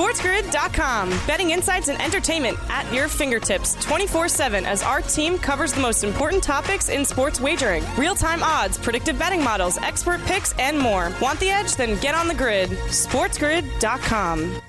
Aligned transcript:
SportsGrid.com. 0.00 1.10
Betting 1.26 1.50
insights 1.50 1.88
and 1.88 2.00
entertainment 2.02 2.58
at 2.68 2.92
your 2.92 3.08
fingertips 3.08 3.74
24 3.76 4.28
7 4.28 4.66
as 4.66 4.82
our 4.82 5.00
team 5.00 5.38
covers 5.38 5.72
the 5.72 5.80
most 5.80 6.04
important 6.04 6.42
topics 6.42 6.88
in 6.88 7.04
sports 7.04 7.40
wagering 7.40 7.84
real 7.96 8.14
time 8.14 8.42
odds, 8.42 8.76
predictive 8.76 9.18
betting 9.18 9.42
models, 9.42 9.78
expert 9.78 10.20
picks, 10.24 10.52
and 10.58 10.78
more. 10.78 11.12
Want 11.20 11.38
the 11.40 11.50
edge? 11.50 11.76
Then 11.76 11.98
get 12.00 12.14
on 12.14 12.28
the 12.28 12.34
grid. 12.34 12.70
SportsGrid.com. 12.70 14.60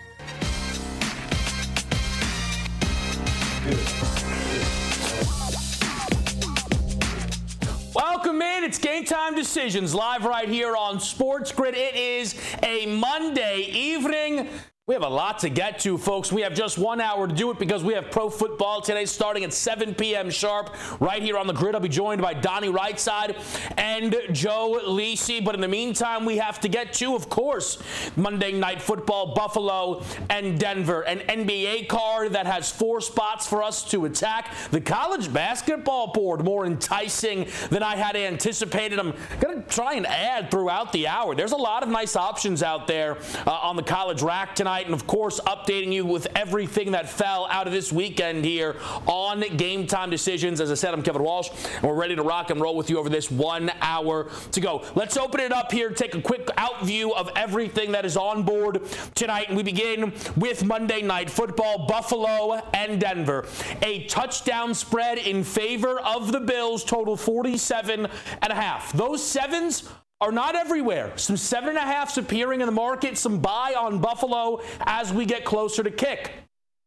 Welcome 7.96 8.42
in. 8.42 8.64
It's 8.64 8.78
game 8.78 9.06
time 9.06 9.36
decisions 9.36 9.94
live 9.94 10.26
right 10.26 10.48
here 10.48 10.76
on 10.76 11.00
Sports 11.00 11.52
Grid. 11.52 11.76
It 11.76 11.96
is 11.96 12.36
a 12.64 12.86
Monday 12.86 13.68
evening. 13.74 14.48
We 14.92 14.96
have 14.96 15.04
a 15.04 15.08
lot 15.08 15.40
to 15.40 15.50
get 15.50 15.80
to, 15.80 15.98
folks. 15.98 16.34
We 16.34 16.42
have 16.42 16.54
just 16.54 16.78
one 16.78 17.00
hour 17.00 17.26
to 17.26 17.34
do 17.34 17.50
it 17.50 17.58
because 17.58 17.82
we 17.82 17.94
have 17.94 18.12
pro 18.12 18.30
football 18.30 18.82
today 18.82 19.06
starting 19.06 19.46
at 19.46 19.54
7 19.54 19.96
p.m. 19.96 20.30
sharp 20.30 20.76
right 21.00 21.24
here 21.24 21.38
on 21.38 21.48
the 21.48 21.54
grid. 21.54 21.76
I'll 21.76 21.80
be 21.80 21.88
joined 21.88 22.22
by 22.22 22.34
Donnie 22.34 22.68
Rightside 22.68 23.42
and 23.78 24.14
Joe 24.34 24.82
Lisi. 24.86 25.46
But 25.46 25.56
in 25.56 25.62
the 25.62 25.70
meantime, 25.70 26.26
we 26.26 26.36
have 26.40 26.60
to 26.60 26.68
get 26.68 26.92
to, 26.96 27.16
of 27.16 27.30
course, 27.30 27.82
Monday 28.18 28.52
Night 28.52 28.82
Football, 28.82 29.34
Buffalo 29.34 30.04
and 30.30 30.60
Denver. 30.60 31.04
An 31.04 31.20
NBA 31.20 31.88
card 31.88 32.34
that 32.34 32.46
has 32.46 32.70
four 32.70 33.00
spots 33.00 33.48
for 33.48 33.64
us 33.64 33.90
to 33.92 34.04
attack. 34.04 34.54
The 34.72 34.82
college 34.82 35.32
basketball 35.32 36.12
board 36.12 36.44
more 36.44 36.66
enticing 36.66 37.48
than 37.70 37.82
I 37.82 37.96
had 37.96 38.18
anticipated. 38.18 39.00
I'm 39.00 39.14
going 39.40 39.64
to 39.64 39.70
try 39.70 39.94
and 39.94 40.06
add 40.06 40.52
throughout 40.52 40.92
the 40.92 41.08
hour. 41.08 41.34
There's 41.34 41.54
a 41.54 41.56
lot 41.56 41.82
of 41.82 41.88
nice 41.88 42.18
options 42.18 42.62
out 42.62 42.88
there 42.88 43.18
uh, 43.48 43.52
on 43.52 43.78
the 43.78 43.84
college 43.84 44.22
rack 44.22 44.54
tonight 44.54 44.81
tonight, 44.82 44.92
and 44.92 45.00
of 45.00 45.08
course, 45.08 45.40
updating 45.42 45.92
you 45.92 46.06
with 46.06 46.28
everything 46.36 46.92
that 46.92 47.10
fell 47.10 47.48
out 47.50 47.68
of 47.68 47.74
this 47.74 47.92
weekend 47.92 48.44
here 48.44 48.76
on 49.06 49.42
Game 49.58 49.86
Time 49.86 50.10
Decisions. 50.10 50.60
As 50.60 50.72
I 50.72 50.76
said, 50.76 50.94
I'm 50.94 51.04
Kevin 51.04 51.24
Walsh, 51.24 51.50
and 51.76 51.84
we're 51.84 51.96
ready 51.96 52.16
to 52.16 52.24
rock 52.24 52.50
and 52.50 52.60
roll 52.60 52.76
with 52.76 52.90
you 52.90 52.98
over 52.98 53.10
this 53.10 53.30
one 53.30 53.72
hour 53.82 54.30
to 54.52 54.60
go. 54.60 54.84
Let's 54.96 55.18
open 55.18 55.40
it 55.40 55.52
up 55.52 55.72
here, 55.72 55.92
take 55.92 56.16
a 56.16 56.22
quick 56.22 56.50
out 56.58 56.84
view 56.84 57.14
of 57.14 57.30
everything 57.36 57.92
that 57.92 58.06
is 58.06 58.18
on 58.18 58.44
board 58.44 58.82
tonight, 59.14 59.50
and 59.50 59.58
we 59.58 59.64
begin 59.64 60.14
with 60.36 60.64
Monday 60.64 61.02
Night 61.02 61.30
Football, 61.30 61.86
Buffalo 61.88 62.62
and 62.74 63.00
Denver. 63.00 63.48
A 63.84 64.06
touchdown 64.06 64.74
spread 64.74 65.20
in 65.20 65.44
favor 65.44 66.00
of 66.00 66.32
the 66.32 66.40
Bills, 66.40 66.84
total 66.84 67.16
47 67.16 68.08
and 68.42 68.52
a 68.52 68.56
half. 68.56 68.94
Those 68.94 69.24
sevens 69.24 69.88
are 70.22 70.32
not 70.32 70.56
everywhere. 70.56 71.12
Some 71.18 71.36
seven 71.36 71.70
and 71.70 71.78
a 71.80 71.82
halfs 71.82 72.18
appearing 72.18 72.62
in 72.62 72.68
the 72.68 72.72
market, 72.72 73.18
some 73.18 73.40
buy 73.40 73.74
on 73.78 74.00
Buffalo 74.00 74.62
as 74.82 75.12
we 75.12 75.26
get 75.26 75.44
closer 75.44 75.84
to 75.84 75.92
kick. 75.92 76.32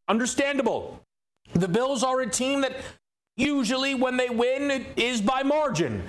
Understandable. 0.09 1.01
The 1.53 1.69
Bills 1.69 2.03
are 2.05 2.21
a 2.21 2.31
team 2.31 2.61
that 2.63 2.77
usually, 3.37 3.95
when 3.95 4.17
they 4.17 4.31
win, 4.31 4.71
it 4.71 4.87
is 4.97 5.21
by 5.21 5.43
margin. 5.43 6.05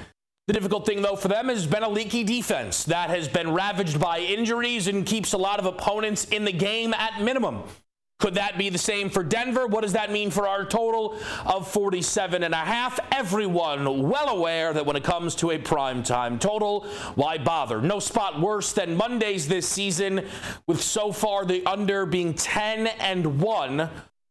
The 0.47 0.53
difficult 0.53 0.85
thing, 0.85 1.01
though, 1.01 1.15
for 1.15 1.27
them 1.27 1.49
has 1.49 1.65
been 1.65 1.81
a 1.81 1.89
leaky 1.89 2.23
defense 2.23 2.83
that 2.85 3.09
has 3.09 3.27
been 3.27 3.51
ravaged 3.51 3.99
by 3.99 4.19
injuries 4.19 4.87
and 4.87 5.03
keeps 5.03 5.33
a 5.33 5.37
lot 5.37 5.59
of 5.59 5.65
opponents 5.65 6.25
in 6.25 6.45
the 6.45 6.51
game 6.51 6.93
at 6.93 7.21
minimum. 7.21 7.63
Could 8.17 8.35
that 8.35 8.57
be 8.57 8.69
the 8.69 8.77
same 8.77 9.09
for 9.09 9.23
Denver? 9.23 9.67
What 9.67 9.81
does 9.81 9.93
that 9.93 10.09
mean 10.09 10.31
for 10.31 10.47
our 10.47 10.63
total 10.63 11.19
of 11.45 11.67
47 11.67 12.43
and 12.43 12.53
a 12.53 12.57
half? 12.57 12.97
Everyone 13.11 14.07
well 14.07 14.29
aware 14.29 14.71
that 14.71 14.85
when 14.85 14.95
it 14.95 15.03
comes 15.03 15.35
to 15.35 15.51
a 15.51 15.57
prime 15.57 16.01
time 16.01 16.39
total, 16.39 16.85
why 17.15 17.37
bother? 17.37 17.81
No 17.81 17.99
spot 17.99 18.39
worse 18.39 18.71
than 18.71 18.95
Mondays 18.95 19.49
this 19.49 19.67
season, 19.67 20.25
with 20.65 20.81
so 20.81 21.11
far 21.11 21.45
the 21.45 21.65
under 21.65 22.05
being 22.05 22.33
10 22.33 22.87
and 22.87 23.41
1 23.41 23.89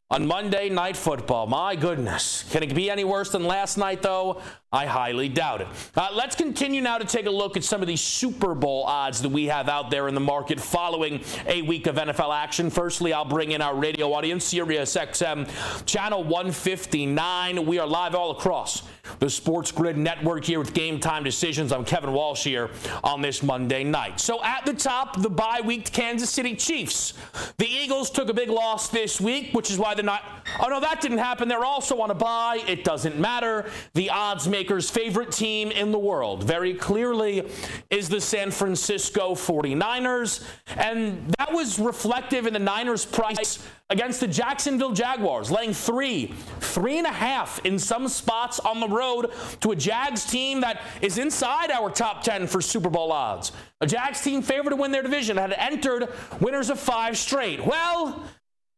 on 0.09 0.25
Monday 0.25 0.69
Night 0.69 0.97
Football. 0.97 1.45
My 1.45 1.75
goodness. 1.75 2.43
Can 2.51 2.63
it 2.63 2.73
be 2.73 2.89
any 2.89 3.03
worse 3.03 3.29
than 3.29 3.45
last 3.45 3.77
night, 3.77 4.01
though? 4.01 4.41
I 4.75 4.85
highly 4.87 5.29
doubt 5.29 5.61
it. 5.61 5.67
Uh, 5.95 6.09
let's 6.13 6.35
continue 6.35 6.81
now 6.81 6.97
to 6.97 7.05
take 7.05 7.27
a 7.27 7.31
look 7.31 7.55
at 7.55 7.63
some 7.63 7.81
of 7.81 7.87
these 7.87 8.01
Super 8.01 8.53
Bowl 8.53 8.83
odds 8.83 9.21
that 9.21 9.29
we 9.29 9.45
have 9.45 9.69
out 9.69 9.89
there 9.89 10.09
in 10.09 10.13
the 10.13 10.19
market 10.19 10.59
following 10.59 11.23
a 11.47 11.61
week 11.61 11.87
of 11.87 11.95
NFL 11.95 12.35
action. 12.35 12.69
Firstly, 12.69 13.13
I'll 13.13 13.23
bring 13.23 13.53
in 13.53 13.61
our 13.61 13.73
radio 13.73 14.11
audience, 14.11 14.43
Sirius 14.43 14.93
XM, 14.97 15.47
channel 15.85 16.25
159. 16.25 17.65
We 17.65 17.79
are 17.79 17.87
live 17.87 18.15
all 18.15 18.31
across 18.31 18.83
the 19.19 19.29
Sports 19.29 19.71
Grid 19.71 19.97
Network 19.97 20.43
here 20.43 20.59
with 20.59 20.73
Game 20.73 20.99
Time 20.99 21.23
Decisions. 21.23 21.71
I'm 21.71 21.85
Kevin 21.85 22.11
Walsh 22.11 22.43
here 22.43 22.69
on 23.01 23.21
this 23.21 23.41
Monday 23.43 23.85
night. 23.85 24.19
So 24.19 24.43
at 24.43 24.65
the 24.65 24.73
top, 24.73 25.21
the 25.21 25.29
bye 25.29 25.61
week 25.63 25.91
Kansas 25.93 26.29
City 26.29 26.53
Chiefs. 26.53 27.13
The 27.57 27.67
Eagles 27.67 28.09
took 28.09 28.29
a 28.29 28.33
big 28.33 28.49
loss 28.49 28.89
this 28.89 29.21
week, 29.21 29.53
which 29.53 29.71
is 29.71 29.77
why 29.77 29.93
they're 29.93 30.03
not. 30.03 30.44
Oh, 30.59 30.67
no, 30.67 30.79
that 30.79 31.01
didn't 31.01 31.17
happen. 31.17 31.47
They're 31.47 31.65
also 31.65 32.01
on 32.01 32.11
a 32.11 32.15
bye. 32.15 32.63
It 32.67 32.83
doesn't 32.83 33.17
matter. 33.17 33.69
The 33.93 34.09
odds 34.09 34.47
Maker's 34.47 34.89
favorite 34.89 35.31
team 35.31 35.71
in 35.71 35.91
the 35.91 35.99
world 35.99 36.43
very 36.43 36.73
clearly 36.73 37.49
is 37.89 38.09
the 38.09 38.21
San 38.21 38.51
Francisco 38.51 39.33
49ers. 39.33 40.45
And 40.77 41.33
that 41.39 41.51
was 41.51 41.79
reflective 41.79 42.47
in 42.47 42.53
the 42.53 42.59
Niners' 42.59 43.05
price 43.05 43.67
against 43.89 44.19
the 44.19 44.27
Jacksonville 44.27 44.93
Jaguars, 44.93 45.51
laying 45.51 45.73
three, 45.73 46.33
three 46.59 46.97
and 46.97 47.05
a 47.05 47.11
half 47.11 47.63
in 47.65 47.77
some 47.77 48.07
spots 48.07 48.59
on 48.59 48.79
the 48.79 48.87
road 48.87 49.31
to 49.61 49.71
a 49.71 49.75
Jags 49.75 50.25
team 50.25 50.61
that 50.61 50.81
is 51.01 51.17
inside 51.17 51.69
our 51.69 51.89
top 51.89 52.23
10 52.23 52.47
for 52.47 52.61
Super 52.61 52.89
Bowl 52.89 53.11
odds. 53.11 53.51
A 53.81 53.87
Jags 53.87 54.21
team 54.21 54.41
favored 54.41 54.71
to 54.71 54.75
win 54.75 54.91
their 54.91 55.03
division 55.03 55.37
had 55.37 55.53
entered 55.53 56.09
winners 56.39 56.69
of 56.69 56.79
five 56.79 57.17
straight. 57.17 57.63
Well, 57.63 58.23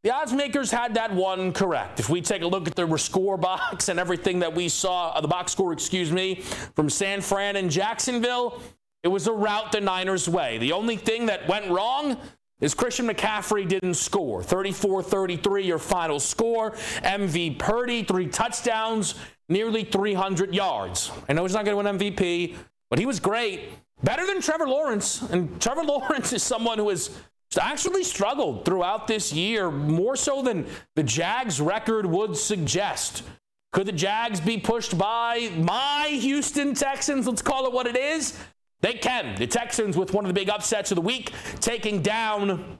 the 0.07 0.13
odds 0.13 0.31
makers 0.31 0.72
had 0.72 0.94
that 0.94 1.13
one 1.13 1.51
correct. 1.51 2.00
If 2.00 2.09
we 2.09 2.22
take 2.22 2.41
a 2.41 2.47
look 2.47 2.66
at 2.66 2.75
the 2.75 2.95
score 2.95 3.35
box 3.35 3.90
and 3.90 4.00
everything 4.00 4.40
that 4.40 4.56
we 4.56 4.69
saw, 4.69 5.09
uh, 5.09 5.19
the 5.19 5.28
box 5.28 5.51
score, 5.51 5.73
excuse 5.73 6.13
me, 6.13 6.35
from 6.78 6.90
San 6.90 7.19
Fran 7.19 7.57
and 7.57 7.69
Jacksonville, 7.69 8.62
it 9.03 9.09
was 9.09 9.28
a 9.28 9.34
route 9.34 9.73
the 9.73 9.81
Niners' 9.81 10.29
way. 10.29 10.59
The 10.59 10.72
only 10.72 10.95
thing 10.95 11.25
that 11.25 11.45
went 11.50 11.69
wrong 11.69 12.16
is 12.62 12.74
Christian 12.74 13.06
McCaffrey 13.06 13.68
didn't 13.68 13.95
score. 13.95 14.42
34 14.42 15.04
33, 15.04 15.65
your 15.65 15.77
final 15.77 16.21
score. 16.21 16.71
MV 17.03 17.60
Purdy, 17.60 18.03
three 18.03 18.27
touchdowns, 18.27 19.15
nearly 19.50 19.83
300 19.83 20.56
yards. 20.56 21.12
I 21.27 21.33
know 21.33 21.44
he's 21.44 21.53
not 21.53 21.65
going 21.65 21.83
to 21.83 21.83
win 21.83 22.00
MVP, 22.00 22.56
but 22.89 22.98
he 22.98 23.06
was 23.06 23.19
great. 23.19 23.71
Better 24.03 24.25
than 24.25 24.39
Trevor 24.39 24.69
Lawrence. 24.69 25.21
And 25.21 25.62
Trevor 25.62 25.83
Lawrence 25.83 26.31
is 26.31 26.44
someone 26.44 26.77
who 26.77 26.88
has 26.88 27.10
actually 27.56 28.04
struggled 28.04 28.66
throughout 28.66 29.08
this 29.08 29.32
year, 29.32 29.72
more 29.72 30.16
so 30.16 30.42
than 30.42 30.66
the 30.96 31.04
Jags 31.04 31.62
record 31.62 32.06
would 32.06 32.36
suggest. 32.36 33.24
Could 33.72 33.88
the 33.88 33.94
Jags 33.94 34.42
be 34.42 34.58
pushed 34.58 34.98
by 34.98 35.52
my 35.56 36.08
Houston 36.10 36.74
Texans? 36.74 37.28
Let's 37.28 37.42
call 37.42 37.66
it 37.66 37.74
what 37.74 37.88
it 37.88 37.96
is. 37.96 38.38
They 38.82 38.94
can. 38.94 39.36
The 39.36 39.48
Texans, 39.48 39.98
with 39.98 40.14
one 40.14 40.26
of 40.26 40.30
the 40.30 40.34
big 40.34 40.50
upsets 40.50 40.92
of 40.92 40.96
the 40.96 41.02
week, 41.02 41.32
taking 41.60 42.02
down 42.02 42.80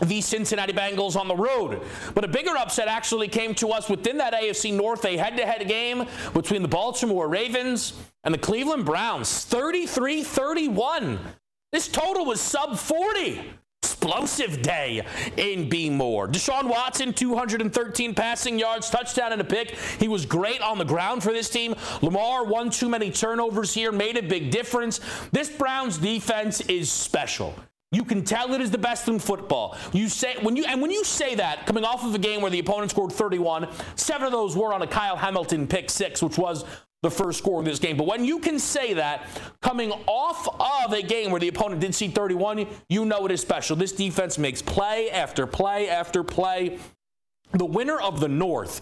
the 0.00 0.20
Cincinnati 0.20 0.72
Bengals 0.72 1.16
on 1.16 1.28
the 1.28 1.36
road. 1.36 1.82
But 2.14 2.24
a 2.24 2.28
bigger 2.28 2.56
upset 2.56 2.88
actually 2.88 3.28
came 3.28 3.54
to 3.56 3.68
us 3.70 3.88
within 3.88 4.18
that 4.18 4.32
AFC 4.32 4.72
North, 4.72 5.04
a 5.04 5.16
head 5.16 5.36
to 5.36 5.46
head 5.46 5.66
game 5.68 6.06
between 6.32 6.62
the 6.62 6.68
Baltimore 6.68 7.28
Ravens 7.28 7.94
and 8.24 8.32
the 8.32 8.38
Cleveland 8.38 8.84
Browns 8.84 9.44
33 9.44 10.22
31. 10.22 11.18
This 11.72 11.86
total 11.86 12.24
was 12.24 12.40
sub 12.40 12.78
40 12.78 13.42
explosive 14.00 14.62
day 14.62 15.04
in 15.36 15.68
B 15.68 15.90
Moore. 15.90 16.26
Deshaun 16.26 16.64
Watson, 16.64 17.12
213 17.12 18.14
passing 18.14 18.58
yards, 18.58 18.88
touchdown 18.90 19.32
and 19.32 19.40
a 19.40 19.44
pick. 19.44 19.76
He 19.98 20.08
was 20.08 20.26
great 20.26 20.60
on 20.60 20.78
the 20.78 20.84
ground 20.84 21.22
for 21.22 21.32
this 21.32 21.50
team. 21.50 21.74
Lamar, 22.02 22.44
one 22.44 22.70
too 22.70 22.88
many 22.88 23.10
turnovers 23.10 23.74
here, 23.74 23.92
made 23.92 24.16
a 24.16 24.22
big 24.22 24.50
difference. 24.50 25.00
This 25.32 25.50
Browns 25.50 25.98
defense 25.98 26.60
is 26.62 26.90
special. 26.90 27.54
You 27.92 28.04
can 28.04 28.24
tell 28.24 28.54
it 28.54 28.60
is 28.60 28.70
the 28.70 28.78
best 28.78 29.08
in 29.08 29.18
football. 29.18 29.76
You 29.92 30.08
say 30.08 30.36
when 30.42 30.56
you 30.56 30.64
and 30.64 30.80
when 30.80 30.90
you 30.90 31.04
say 31.04 31.34
that, 31.34 31.66
coming 31.66 31.84
off 31.84 32.04
of 32.04 32.14
a 32.14 32.18
game 32.18 32.40
where 32.40 32.50
the 32.50 32.60
opponent 32.60 32.92
scored 32.92 33.12
31, 33.12 33.68
seven 33.96 34.26
of 34.26 34.32
those 34.32 34.56
were 34.56 34.72
on 34.72 34.82
a 34.82 34.86
Kyle 34.86 35.16
Hamilton 35.16 35.66
pick 35.66 35.90
six, 35.90 36.22
which 36.22 36.38
was 36.38 36.64
the 37.02 37.10
first 37.10 37.38
score 37.38 37.60
of 37.60 37.64
this 37.64 37.78
game. 37.78 37.96
But 37.96 38.06
when 38.06 38.24
you 38.24 38.38
can 38.38 38.58
say 38.58 38.94
that 38.94 39.26
coming 39.62 39.90
off 40.06 40.46
of 40.86 40.92
a 40.92 41.02
game 41.02 41.30
where 41.30 41.40
the 41.40 41.48
opponent 41.48 41.80
did 41.80 41.94
see 41.94 42.08
31, 42.08 42.66
you 42.88 43.04
know 43.04 43.24
it 43.26 43.32
is 43.32 43.40
special. 43.40 43.76
This 43.76 43.92
defense 43.92 44.38
makes 44.38 44.60
play 44.60 45.10
after 45.10 45.46
play 45.46 45.88
after 45.88 46.22
play. 46.22 46.78
The 47.52 47.64
winner 47.64 47.98
of 47.98 48.20
the 48.20 48.28
North 48.28 48.80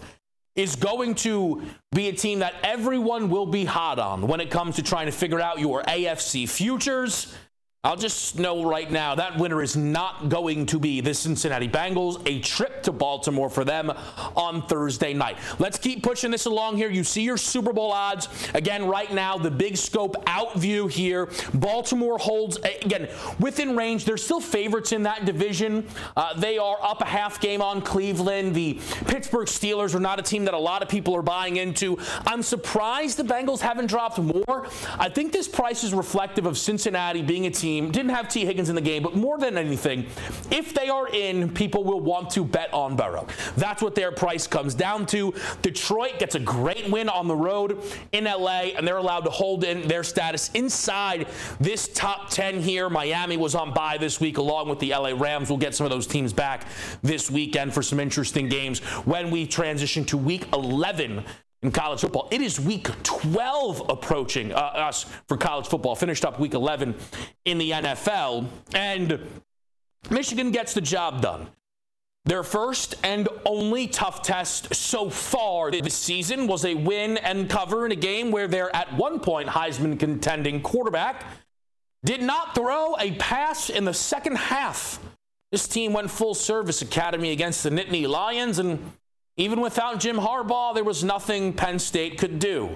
is 0.55 0.75
going 0.75 1.15
to 1.15 1.63
be 1.93 2.09
a 2.09 2.13
team 2.13 2.39
that 2.39 2.53
everyone 2.63 3.29
will 3.29 3.45
be 3.45 3.63
hot 3.63 3.97
on 3.97 4.27
when 4.27 4.41
it 4.41 4.51
comes 4.51 4.75
to 4.75 4.83
trying 4.83 5.05
to 5.05 5.11
figure 5.11 5.39
out 5.39 5.59
your 5.59 5.81
AFC 5.83 6.47
futures. 6.49 7.33
I'll 7.81 7.95
just 7.95 8.37
know 8.37 8.65
right 8.65 8.91
now 8.91 9.15
that 9.15 9.37
winner 9.37 9.61
is 9.61 9.77
not 9.77 10.27
going 10.27 10.65
to 10.65 10.79
be 10.79 10.99
the 10.99 11.13
Cincinnati 11.13 11.69
Bengals. 11.69 12.21
A 12.27 12.41
trip 12.41 12.83
to 12.83 12.91
Baltimore 12.91 13.49
for 13.49 13.63
them 13.63 13.89
on 14.35 14.63
Thursday 14.63 15.13
night. 15.13 15.37
Let's 15.59 15.77
keep 15.77 16.03
pushing 16.03 16.29
this 16.29 16.43
along 16.43 16.75
here. 16.75 16.89
You 16.89 17.05
see 17.05 17.21
your 17.21 17.37
Super 17.37 17.71
Bowl 17.71 17.93
odds. 17.93 18.27
Again, 18.53 18.85
right 18.85 19.09
now, 19.13 19.37
the 19.37 19.49
big 19.49 19.77
scope 19.77 20.17
out 20.27 20.55
view 20.55 20.87
here. 20.87 21.29
Baltimore 21.53 22.17
holds, 22.17 22.57
again, 22.57 23.07
within 23.39 23.77
range. 23.77 24.03
They're 24.03 24.17
still 24.17 24.41
favorites 24.41 24.91
in 24.91 25.03
that 25.03 25.23
division. 25.23 25.87
Uh, 26.17 26.33
they 26.37 26.57
are 26.57 26.79
up 26.81 26.99
a 26.99 27.05
half 27.05 27.39
game 27.39 27.61
on 27.61 27.81
Cleveland. 27.81 28.55
The 28.55 28.73
Pittsburgh 29.05 29.47
Steelers 29.47 29.95
are 29.95 30.01
not 30.01 30.19
a 30.19 30.21
team 30.21 30.43
that 30.43 30.53
a 30.53 30.59
lot 30.59 30.81
of 30.81 30.89
people 30.89 31.15
are 31.15 31.21
buying 31.21 31.55
into. 31.55 31.97
I'm 32.27 32.43
surprised 32.43 33.15
the 33.15 33.23
Bengals 33.23 33.61
haven't 33.61 33.85
dropped 33.85 34.19
more. 34.19 34.67
I 34.99 35.07
think 35.07 35.31
this 35.31 35.47
price 35.47 35.85
is 35.85 35.93
reflective 35.93 36.45
of 36.45 36.57
Cincinnati 36.57 37.21
being 37.21 37.45
a 37.45 37.49
team 37.49 37.68
team. 37.69 37.91
Didn't 37.91 38.11
have 38.11 38.27
Tee 38.27 38.45
Higgins 38.45 38.69
in 38.69 38.75
the 38.75 38.81
game, 38.81 39.03
but 39.03 39.15
more 39.15 39.37
than 39.37 39.57
anything, 39.57 40.05
if 40.49 40.73
they 40.73 40.89
are 40.89 41.07
in, 41.09 41.49
people 41.49 41.83
will 41.83 42.01
want 42.01 42.29
to 42.31 42.43
bet 42.43 42.73
on 42.73 42.95
Burrow. 42.95 43.27
That's 43.57 43.81
what 43.81 43.95
their 43.95 44.11
price 44.11 44.47
comes 44.47 44.73
down 44.73 45.05
to. 45.07 45.33
Detroit 45.61 46.17
gets 46.19 46.35
a 46.35 46.39
great 46.39 46.89
win 46.89 47.09
on 47.09 47.27
the 47.27 47.35
road 47.35 47.83
in 48.11 48.23
LA, 48.23 48.71
and 48.75 48.87
they're 48.87 48.97
allowed 48.97 49.25
to 49.25 49.29
hold 49.29 49.63
in 49.63 49.87
their 49.87 50.03
status 50.03 50.49
inside 50.53 51.27
this 51.59 51.87
top 51.89 52.29
10 52.29 52.61
here. 52.61 52.89
Miami 52.89 53.37
was 53.37 53.55
on 53.55 53.73
bye 53.73 53.97
this 53.97 54.19
week, 54.19 54.37
along 54.37 54.69
with 54.69 54.79
the 54.79 54.89
LA 54.89 55.11
Rams. 55.15 55.49
We'll 55.49 55.57
get 55.57 55.75
some 55.75 55.85
of 55.85 55.91
those 55.91 56.07
teams 56.07 56.33
back 56.33 56.65
this 57.03 57.29
weekend 57.29 57.73
for 57.73 57.83
some 57.83 57.99
interesting 57.99 58.49
games 58.49 58.79
when 59.05 59.29
we 59.29 59.45
transition 59.45 60.05
to 60.05 60.17
week 60.17 60.47
11 60.53 61.23
in 61.61 61.71
college 61.71 62.01
football. 62.01 62.27
It 62.31 62.41
is 62.41 62.59
week 62.59 62.89
12 63.03 63.89
approaching 63.89 64.53
uh, 64.53 64.57
us 64.57 65.05
for 65.27 65.37
college 65.37 65.67
football. 65.67 65.95
Finished 65.95 66.25
up 66.25 66.39
week 66.39 66.53
11 66.53 66.95
in 67.45 67.57
the 67.57 67.71
NFL, 67.71 68.47
and 68.73 69.19
Michigan 70.09 70.51
gets 70.51 70.73
the 70.73 70.81
job 70.81 71.21
done. 71.21 71.47
Their 72.25 72.43
first 72.43 72.95
and 73.03 73.27
only 73.45 73.87
tough 73.87 74.21
test 74.21 74.75
so 74.75 75.09
far 75.09 75.71
this 75.71 75.95
season 75.95 76.47
was 76.47 76.65
a 76.65 76.75
win 76.75 77.17
and 77.17 77.49
cover 77.49 77.85
in 77.85 77.91
a 77.91 77.95
game 77.95 78.29
where 78.29 78.47
their 78.47 78.73
at 78.75 78.93
one 78.93 79.19
point 79.19 79.49
Heisman 79.49 79.99
contending 79.99 80.61
quarterback 80.61 81.25
did 82.03 82.21
not 82.21 82.55
throw 82.55 82.95
a 82.99 83.13
pass 83.13 83.69
in 83.69 83.85
the 83.85 83.93
second 83.93 84.37
half. 84.37 84.99
This 85.51 85.67
team 85.67 85.93
went 85.93 86.11
full 86.11 86.35
service 86.35 86.81
academy 86.81 87.31
against 87.31 87.63
the 87.63 87.69
Nittany 87.69 88.07
Lions 88.07 88.59
and 88.59 88.91
even 89.39 89.61
without 89.61 90.01
Jim 90.01 90.17
Harbaugh, 90.17 90.73
there 90.73 90.83
was 90.83 91.01
nothing 91.01 91.53
Penn 91.53 91.79
State 91.79 92.17
could 92.17 92.39
do. 92.39 92.75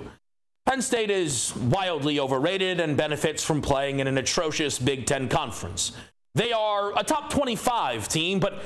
Penn 0.66 0.82
State 0.82 1.12
is 1.12 1.54
wildly 1.58 2.22
overrated 2.22 2.80
and 2.80 2.96
benefits 2.96 3.44
from 3.44 3.62
playing 3.62 4.00
in 4.00 4.08
an 4.08 4.18
atrocious 4.18 4.80
Big 4.80 5.06
Ten 5.06 5.28
conference. 5.28 5.92
They 6.36 6.54
are 6.54 6.98
a 6.98 7.04
top 7.04 7.30
25 7.30 8.08
team, 8.08 8.40
but 8.40 8.64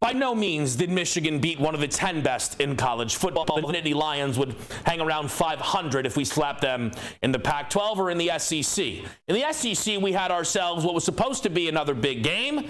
by 0.00 0.12
no 0.12 0.34
means 0.34 0.74
did 0.74 0.90
Michigan 0.90 1.38
beat 1.38 1.60
one 1.60 1.72
of 1.72 1.80
the 1.80 1.86
10 1.86 2.20
best 2.20 2.60
in 2.60 2.76
college 2.76 3.14
football. 3.14 3.44
The 3.44 3.62
Nittany 3.62 3.94
Lions 3.94 4.36
would 4.36 4.56
hang 4.84 5.00
around 5.00 5.30
500 5.30 6.04
if 6.04 6.16
we 6.16 6.24
slapped 6.24 6.62
them 6.62 6.90
in 7.22 7.30
the 7.30 7.38
Pac 7.38 7.70
12 7.70 8.00
or 8.00 8.10
in 8.10 8.18
the 8.18 8.36
SEC. 8.38 8.84
In 9.28 9.34
the 9.34 9.52
SEC, 9.52 10.00
we 10.02 10.12
had 10.12 10.32
ourselves 10.32 10.84
what 10.84 10.94
was 10.94 11.04
supposed 11.04 11.44
to 11.44 11.50
be 11.50 11.68
another 11.68 11.94
big 11.94 12.24
game. 12.24 12.68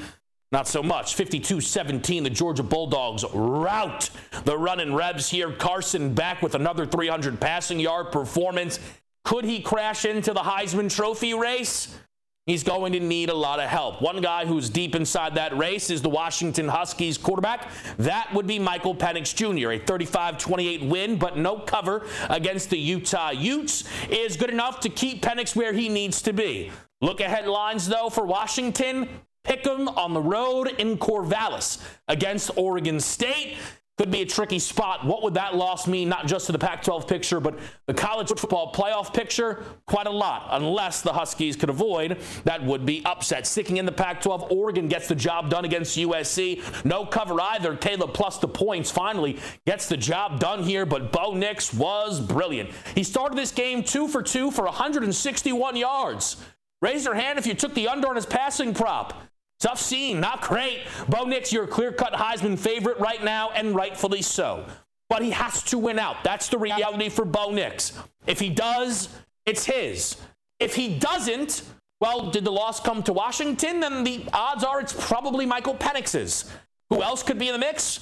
Not 0.53 0.69
so 0.69 0.83
much. 0.83 1.15
52 1.17 1.61
17, 1.61 2.23
the 2.23 2.31
Georgia 2.31 2.63
Bulldogs 2.63 3.25
rout 3.35 4.11
the 4.45 4.57
running 4.57 4.95
Rebs 4.95 5.29
here. 5.29 5.53
Carson 5.53 6.15
Beck 6.15 6.41
with 6.41 6.55
another 6.55 6.87
300 6.87 7.41
passing 7.41 7.81
yard 7.81 8.13
performance. 8.13 8.79
Could 9.25 9.45
he 9.45 9.61
crash 9.61 10.05
into 10.05 10.33
the 10.33 10.41
Heisman 10.41 10.95
Trophy 10.95 11.35
race? 11.35 11.99
He's 12.47 12.63
going 12.63 12.93
to 12.93 13.01
need 13.01 13.29
a 13.29 13.35
lot 13.35 13.59
of 13.59 13.69
help. 13.69 14.01
One 14.01 14.21
guy 14.21 14.47
who's 14.47 14.71
deep 14.71 14.95
inside 14.95 15.35
that 15.35 15.59
race 15.59 15.91
is 15.91 16.01
the 16.01 16.09
Washington 16.09 16.69
Huskies 16.69 17.19
quarterback. 17.19 17.69
That 17.99 18.33
would 18.33 18.47
be 18.47 18.61
Michael 18.61 18.95
Penix 18.95 19.35
Jr. 19.35 19.73
A 19.73 19.79
35 19.81 20.39
28 20.39 20.85
win, 20.85 21.17
but 21.17 21.37
no 21.37 21.59
cover 21.59 22.07
against 22.31 22.71
the 22.71 22.79
Utah 22.79 23.31
Utes 23.31 23.83
is 24.09 24.37
good 24.37 24.51
enough 24.51 24.79
to 24.81 24.89
keep 24.89 25.23
Penix 25.23 25.57
where 25.57 25.73
he 25.73 25.89
needs 25.89 26.23
to 26.23 26.33
be. 26.33 26.71
Look 27.01 27.19
ahead 27.19 27.49
lines, 27.49 27.89
though, 27.89 28.11
for 28.11 28.25
Washington. 28.25 29.09
Pick'em 29.47 29.97
on 29.97 30.13
the 30.13 30.21
road 30.21 30.69
in 30.79 30.99
Corvallis 30.99 31.81
against 32.09 32.51
Oregon 32.57 32.99
State. 32.99 33.57
Could 33.97 34.11
be 34.11 34.21
a 34.21 34.27
tricky 34.27 34.59
spot. 34.59 35.07
What 35.07 35.23
would 35.23 35.33
that 35.35 35.55
loss 35.55 35.87
mean, 35.87 36.11
not 36.11 36.27
just 36.27 36.47
to 36.47 36.53
the 36.53 36.59
Pac 36.59 36.83
12 36.83 37.09
picture, 37.09 37.41
but 37.41 37.59
the 37.87 37.95
college 37.95 38.29
football 38.29 38.71
playoff 38.71 39.15
picture? 39.15 39.65
Quite 39.87 40.07
a 40.07 40.11
lot, 40.11 40.49
unless 40.51 41.01
the 41.01 41.15
Huskies 41.15 41.57
could 41.57 41.71
avoid 41.71 42.19
that 42.45 42.63
would 42.63 42.85
be 42.85 43.03
upset. 43.07 43.47
Sticking 43.47 43.79
in 43.79 43.87
the 43.87 43.93
Pac 43.93 44.21
12, 44.21 44.53
Oregon 44.53 44.89
gets 44.89 45.09
the 45.09 45.15
job 45.15 45.49
done 45.49 45.65
against 45.65 45.97
USC. 45.97 46.85
No 46.85 47.07
cover 47.07 47.41
either. 47.41 47.75
Caleb 47.75 48.13
plus 48.13 48.37
the 48.37 48.49
points 48.49 48.91
finally 48.91 49.39
gets 49.65 49.89
the 49.89 49.97
job 49.97 50.41
done 50.41 50.63
here, 50.63 50.85
but 50.85 51.11
Bo 51.11 51.33
Nix 51.33 51.73
was 51.73 52.21
brilliant. 52.21 52.69
He 52.95 53.03
started 53.03 53.39
this 53.39 53.51
game 53.51 53.83
two 53.83 54.09
for 54.09 54.23
two 54.23 54.51
for 54.51 54.67
161 54.67 55.75
yards. 55.75 56.37
Raise 56.83 57.07
your 57.07 57.15
hand 57.15 57.39
if 57.39 57.47
you 57.47 57.55
took 57.55 57.73
the 57.73 57.89
under 57.89 58.09
on 58.09 58.17
his 58.17 58.27
passing 58.27 58.75
prop. 58.75 59.15
Tough 59.59 59.81
scene, 59.81 60.21
not 60.21 60.43
great. 60.43 60.81
Bo 61.09 61.25
Nix, 61.25 61.53
your 61.53 61.67
clear 61.67 61.93
cut 61.93 62.13
Heisman 62.13 62.59
favorite 62.59 62.99
right 62.99 63.23
now, 63.25 63.51
and 63.51 63.75
rightfully 63.75 64.23
so. 64.23 64.67
But 65.09 65.23
he 65.23 65.31
has 65.31 65.63
to 65.65 65.79
win 65.79 65.99
out. 65.99 66.25
That's 66.25 66.49
the 66.49 66.59
reality 66.59 67.09
for 67.09 67.25
Bo 67.25 67.51
Nix. 67.51 67.99
If 68.27 68.41
he 68.41 68.51
does, 68.51 69.09
it's 69.47 69.65
his. 69.65 70.17
If 70.59 70.75
he 70.75 70.99
doesn't, 70.99 71.63
well, 72.01 72.31
did 72.31 72.45
the 72.45 72.53
loss 72.53 72.81
come 72.81 73.03
to 73.05 73.13
Washington? 73.13 73.81
Then 73.81 74.05
the 74.05 74.25
odds 74.33 74.65
are 74.65 74.81
it's 74.81 74.93
probably 74.93 75.47
Michael 75.47 75.75
Penix's. 75.75 76.51
Who 76.91 77.03
else 77.03 77.23
could 77.23 77.39
be 77.39 77.49
in 77.49 77.53
the 77.53 77.59
mix? 77.59 78.01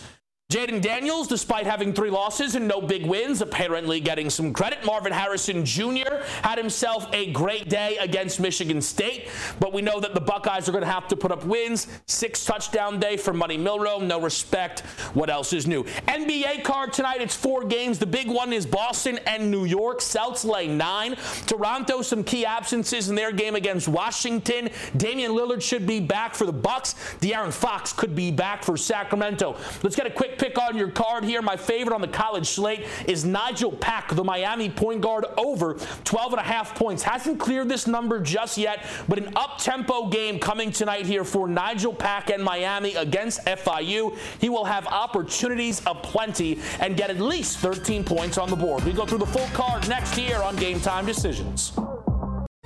Jayden 0.51 0.83
Daniels, 0.83 1.27
despite 1.27 1.67
having 1.67 1.93
three 1.93 2.11
losses 2.11 2.55
and 2.55 2.69
no 2.69 2.81
big 2.81 3.07
wins, 3.07 3.41
apparently 3.41 3.99
getting 3.99 4.29
some 4.29 4.53
credit. 4.53 4.85
Marvin 4.85 5.11
Harrison 5.11 5.65
Jr. 5.65 6.23
had 6.43 6.59
himself 6.59 7.09
a 7.15 7.33
great 7.33 7.71
day 7.71 7.97
against 7.97 8.39
Michigan 8.39 8.81
State, 8.83 9.31
but 9.59 9.73
we 9.73 9.81
know 9.81 9.99
that 9.99 10.15
the 10.15 10.21
Buckeyes 10.21 10.69
are 10.69 10.73
going 10.73 10.85
to 10.85 10.91
have 10.91 11.09
to 11.09 11.17
put 11.17 11.33
up 11.33 11.45
wins. 11.45 11.89
Six 12.07 12.45
touchdown 12.45 13.01
day 13.01 13.17
for 13.17 13.33
Money 13.33 13.57
Milroe. 13.57 13.99
No 13.99 14.21
respect. 14.21 14.81
What 15.15 15.31
else 15.31 15.55
is 15.55 15.67
new? 15.67 15.83
NBA 16.07 16.63
card 16.63 16.93
tonight. 16.93 17.23
It's 17.23 17.35
four 17.35 17.65
games. 17.65 17.99
The 17.99 18.07
big 18.07 18.29
one 18.29 18.53
is 18.53 18.67
Boston 18.67 19.19
and 19.27 19.51
New 19.51 19.65
York. 19.65 20.03
Celts 20.03 20.45
lay 20.45 20.69
nine. 20.69 21.17
Toronto, 21.47 22.03
some 22.03 22.23
key 22.23 22.45
absences 22.45 23.09
in 23.09 23.17
their 23.17 23.33
game 23.33 23.57
against 23.57 23.89
Washington. 23.89 24.69
Damian 24.99 25.33
Lillard 25.33 25.63
should 25.63 25.87
be 25.87 26.01
back 26.01 26.35
for 26.35 26.45
the 26.45 26.53
Bucks. 26.53 26.95
De'Aaron 27.21 27.53
Fox 27.53 27.95
could 27.95 28.15
be 28.15 28.31
back 28.31 28.63
for 28.63 28.77
Sacramento. 28.77 29.57
Let's 29.83 29.97
get 29.97 30.07
a 30.07 30.11
quick 30.11 30.34
pick 30.39 30.59
on 30.59 30.77
your 30.77 30.91
card 30.91 31.25
here. 31.25 31.43
My 31.43 31.57
favorite 31.57 31.95
on 31.95 32.01
the 32.01 32.09
college 32.09 32.49
slate 32.49 32.87
is 33.07 33.25
Nigel 33.25 33.73
Pack, 33.73 34.15
the 34.15 34.25
Miami 34.25 34.71
point 34.71 35.01
guard, 35.01 35.25
over 35.37 35.75
12 36.05 36.33
and 36.33 36.41
a 36.41 36.45
half 36.45 36.75
points. 36.75 37.03
Hasn't 37.03 37.39
cleared 37.39 37.69
this 37.69 37.87
number 37.87 38.21
just 38.21 38.59
yet, 38.59 38.85
but 39.09 39.19
an 39.19 39.33
up-tempo 39.37 40.09
game 40.09 40.39
coming 40.39 40.71
tonight 40.71 41.07
here 41.07 41.25
for 41.25 41.49
Nigel 41.49 41.95
Pack 41.95 42.31
and 42.31 42.43
Miami 42.43 42.95
against 42.95 43.45
FIU. 43.45 44.17
He 44.41 44.49
will 44.49 44.65
have 44.65 44.87
opportunities 44.87 45.83
aplenty 45.87 46.61
and 46.81 46.97
get 46.97 47.11
at 47.11 47.21
least 47.21 47.59
13 47.59 48.05
points 48.05 48.39
on 48.39 48.51
the 48.51 48.57
board. 48.57 48.85
We 48.85 48.93
go 48.93 49.07
through 49.07 49.19
the 49.19 49.27
full 49.27 49.49
card 49.49 49.89
next 49.89 50.19
year 50.19 50.43
on 50.43 50.57
Game 50.57 50.81
Time 50.81 51.07
Decisions. 51.07 51.73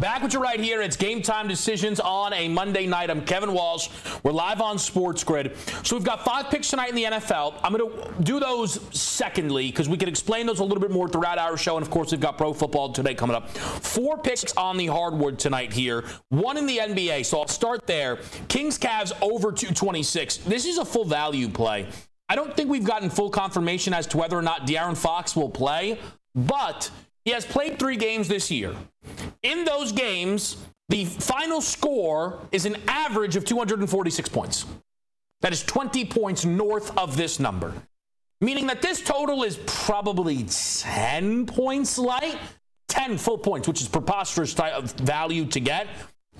Back 0.00 0.22
with 0.22 0.34
you 0.34 0.42
right 0.42 0.60
here. 0.60 0.82
It's 0.82 0.96
game 0.96 1.22
time 1.22 1.48
decisions 1.48 2.00
on 2.00 2.34
a 2.34 2.48
Monday 2.48 2.86
night. 2.86 3.08
I'm 3.08 3.24
Kevin 3.24 3.54
Walsh. 3.54 3.88
We're 4.22 4.32
live 4.32 4.60
on 4.60 4.78
Sports 4.78 5.24
Grid. 5.24 5.56
So 5.84 5.96
we've 5.96 6.04
got 6.04 6.22
five 6.22 6.50
picks 6.50 6.68
tonight 6.68 6.90
in 6.90 6.94
the 6.96 7.04
NFL. 7.04 7.54
I'm 7.62 7.72
going 7.72 7.90
to 7.90 8.22
do 8.22 8.38
those 8.38 8.78
secondly 8.94 9.68
because 9.68 9.88
we 9.88 9.96
can 9.96 10.06
explain 10.08 10.44
those 10.44 10.58
a 10.58 10.64
little 10.64 10.82
bit 10.82 10.90
more 10.90 11.08
throughout 11.08 11.38
our 11.38 11.56
show. 11.56 11.78
And 11.78 11.86
of 11.86 11.90
course, 11.90 12.10
we've 12.10 12.20
got 12.20 12.36
pro 12.36 12.52
football 12.52 12.92
today 12.92 13.14
coming 13.14 13.36
up. 13.36 13.48
Four 13.48 14.18
picks 14.18 14.54
on 14.56 14.76
the 14.76 14.86
hardwood 14.86 15.38
tonight 15.38 15.72
here. 15.72 16.04
One 16.28 16.58
in 16.58 16.66
the 16.66 16.76
NBA. 16.76 17.24
So 17.24 17.40
I'll 17.40 17.48
start 17.48 17.86
there. 17.86 18.18
Kings 18.48 18.78
Cavs 18.78 19.12
over 19.22 19.50
226. 19.50 20.38
This 20.38 20.66
is 20.66 20.76
a 20.76 20.84
full 20.84 21.06
value 21.06 21.48
play. 21.48 21.86
I 22.28 22.34
don't 22.34 22.54
think 22.54 22.68
we've 22.68 22.84
gotten 22.84 23.08
full 23.08 23.30
confirmation 23.30 23.94
as 23.94 24.06
to 24.08 24.18
whether 24.18 24.36
or 24.36 24.42
not 24.42 24.66
De'Aaron 24.66 24.96
Fox 24.96 25.34
will 25.34 25.48
play, 25.48 25.98
but 26.34 26.90
he 27.26 27.32
has 27.32 27.44
played 27.44 27.78
three 27.78 27.96
games 27.96 28.28
this 28.28 28.52
year. 28.52 28.72
In 29.42 29.64
those 29.64 29.90
games, 29.90 30.56
the 30.88 31.04
final 31.04 31.60
score 31.60 32.38
is 32.52 32.66
an 32.66 32.76
average 32.86 33.34
of 33.34 33.44
246 33.44 34.28
points. 34.28 34.64
That 35.40 35.52
is 35.52 35.64
20 35.64 36.04
points 36.04 36.44
north 36.44 36.96
of 36.96 37.16
this 37.16 37.40
number, 37.40 37.74
meaning 38.40 38.68
that 38.68 38.80
this 38.80 39.02
total 39.02 39.42
is 39.42 39.58
probably 39.66 40.44
10 40.44 41.46
points 41.46 41.98
light, 41.98 42.38
10 42.88 43.18
full 43.18 43.38
points, 43.38 43.66
which 43.66 43.82
is 43.82 43.88
preposterous 43.88 44.54
type 44.54 44.74
of 44.74 44.92
value 44.92 45.46
to 45.46 45.58
get 45.58 45.88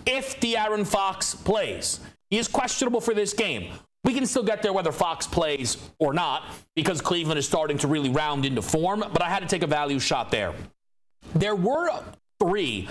if 0.07 0.38
De'Aaron 0.38 0.87
Fox 0.87 1.35
plays. 1.35 1.99
He 2.31 2.38
is 2.38 2.47
questionable 2.47 3.00
for 3.00 3.12
this 3.12 3.35
game. 3.35 3.73
We 4.05 4.14
can 4.14 4.25
still 4.25 4.45
get 4.45 4.62
there 4.62 4.73
whether 4.73 4.93
Fox 4.93 5.26
plays 5.26 5.78
or 5.99 6.14
not 6.14 6.45
because 6.76 7.00
Cleveland 7.00 7.40
is 7.40 7.47
starting 7.47 7.76
to 7.78 7.88
really 7.88 8.09
round 8.09 8.45
into 8.45 8.62
form, 8.62 9.00
but 9.00 9.21
I 9.21 9.28
had 9.28 9.40
to 9.40 9.49
take 9.49 9.64
a 9.64 9.66
value 9.66 9.99
shot 9.99 10.31
there. 10.31 10.55
There 11.35 11.56
were 11.56 11.90
three 12.40 12.88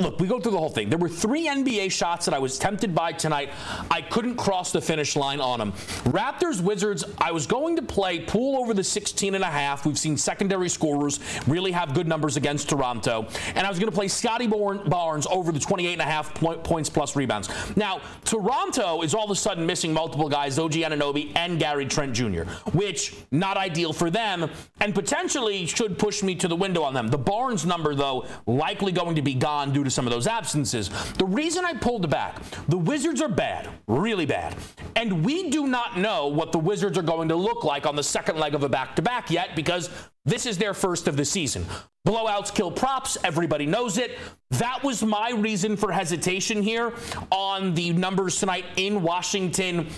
look, 0.00 0.20
we 0.20 0.26
go 0.26 0.38
through 0.38 0.52
the 0.52 0.58
whole 0.58 0.70
thing. 0.70 0.90
There 0.90 0.98
were 0.98 1.08
three 1.08 1.46
NBA 1.46 1.90
shots 1.90 2.26
that 2.26 2.34
I 2.34 2.38
was 2.38 2.58
tempted 2.58 2.94
by 2.94 3.12
tonight. 3.12 3.50
I 3.90 4.02
couldn't 4.02 4.36
cross 4.36 4.72
the 4.72 4.80
finish 4.80 5.16
line 5.16 5.40
on 5.40 5.58
them. 5.58 5.72
Raptors 6.04 6.60
Wizards, 6.60 7.04
I 7.18 7.32
was 7.32 7.46
going 7.46 7.76
to 7.76 7.82
play 7.82 8.20
pool 8.20 8.60
over 8.60 8.74
the 8.74 8.84
16 8.84 9.34
and 9.34 9.42
a 9.42 9.46
half. 9.46 9.86
We've 9.86 9.98
seen 9.98 10.16
secondary 10.16 10.68
scorers 10.68 11.20
really 11.46 11.72
have 11.72 11.94
good 11.94 12.06
numbers 12.06 12.36
against 12.36 12.68
Toronto. 12.68 13.26
And 13.54 13.66
I 13.66 13.70
was 13.70 13.78
going 13.78 13.90
to 13.90 13.96
play 13.96 14.08
Scottie 14.08 14.46
Barnes 14.46 15.26
over 15.26 15.50
the 15.50 15.60
28 15.60 15.92
and 15.92 16.02
a 16.02 16.04
half 16.04 16.34
point, 16.34 16.62
points 16.62 16.90
plus 16.90 17.16
rebounds. 17.16 17.48
Now, 17.76 18.00
Toronto 18.24 19.02
is 19.02 19.14
all 19.14 19.24
of 19.24 19.30
a 19.30 19.36
sudden 19.36 19.64
missing 19.64 19.92
multiple 19.92 20.28
guys, 20.28 20.58
OG 20.58 20.72
Anunoby 20.72 21.32
and 21.36 21.58
Gary 21.58 21.86
Trent 21.86 22.12
Jr., 22.12 22.42
which 22.72 23.14
not 23.30 23.56
ideal 23.56 23.92
for 23.92 24.10
them 24.10 24.50
and 24.80 24.94
potentially 24.94 25.64
should 25.66 25.98
push 25.98 26.22
me 26.22 26.34
to 26.34 26.48
the 26.48 26.56
window 26.56 26.82
on 26.82 26.92
them. 26.92 27.08
The 27.08 27.18
Barnes 27.18 27.64
number, 27.64 27.94
though, 27.94 28.26
likely 28.46 28.92
going 28.92 29.14
to 29.16 29.22
be 29.22 29.34
gone 29.34 29.69
due 29.70 29.84
to 29.84 29.90
some 29.90 30.06
of 30.06 30.12
those 30.12 30.26
absences. 30.26 30.88
The 31.14 31.24
reason 31.24 31.64
I 31.64 31.74
pulled 31.74 32.08
back, 32.10 32.40
the 32.68 32.78
Wizards 32.78 33.20
are 33.20 33.28
bad, 33.28 33.68
really 33.86 34.26
bad. 34.26 34.56
And 34.96 35.24
we 35.24 35.50
do 35.50 35.66
not 35.66 35.98
know 35.98 36.28
what 36.28 36.52
the 36.52 36.58
Wizards 36.58 36.98
are 36.98 37.02
going 37.02 37.28
to 37.28 37.36
look 37.36 37.64
like 37.64 37.86
on 37.86 37.96
the 37.96 38.02
second 38.02 38.38
leg 38.38 38.54
of 38.54 38.62
a 38.62 38.68
back 38.68 38.96
to 38.96 39.02
back 39.02 39.30
yet 39.30 39.56
because 39.56 39.90
this 40.24 40.46
is 40.46 40.58
their 40.58 40.74
first 40.74 41.08
of 41.08 41.16
the 41.16 41.24
season. 41.24 41.64
Blowouts 42.06 42.54
kill 42.54 42.70
props. 42.70 43.16
Everybody 43.24 43.66
knows 43.66 43.98
it. 43.98 44.18
That 44.50 44.82
was 44.82 45.02
my 45.02 45.32
reason 45.32 45.76
for 45.76 45.92
hesitation 45.92 46.62
here 46.62 46.94
on 47.30 47.74
the 47.74 47.92
numbers 47.92 48.38
tonight 48.38 48.64
in 48.76 49.02
Washington 49.02 49.88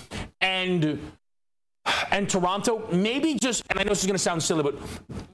and 0.41 1.01
and 2.13 2.29
Toronto, 2.29 2.87
maybe 2.93 3.35
just, 3.35 3.65
and 3.71 3.79
I 3.79 3.83
know 3.83 3.91
this 3.91 4.01
is 4.01 4.07
going 4.07 4.15
to 4.15 4.23
sound 4.23 4.43
silly, 4.43 4.63
but 4.63 4.79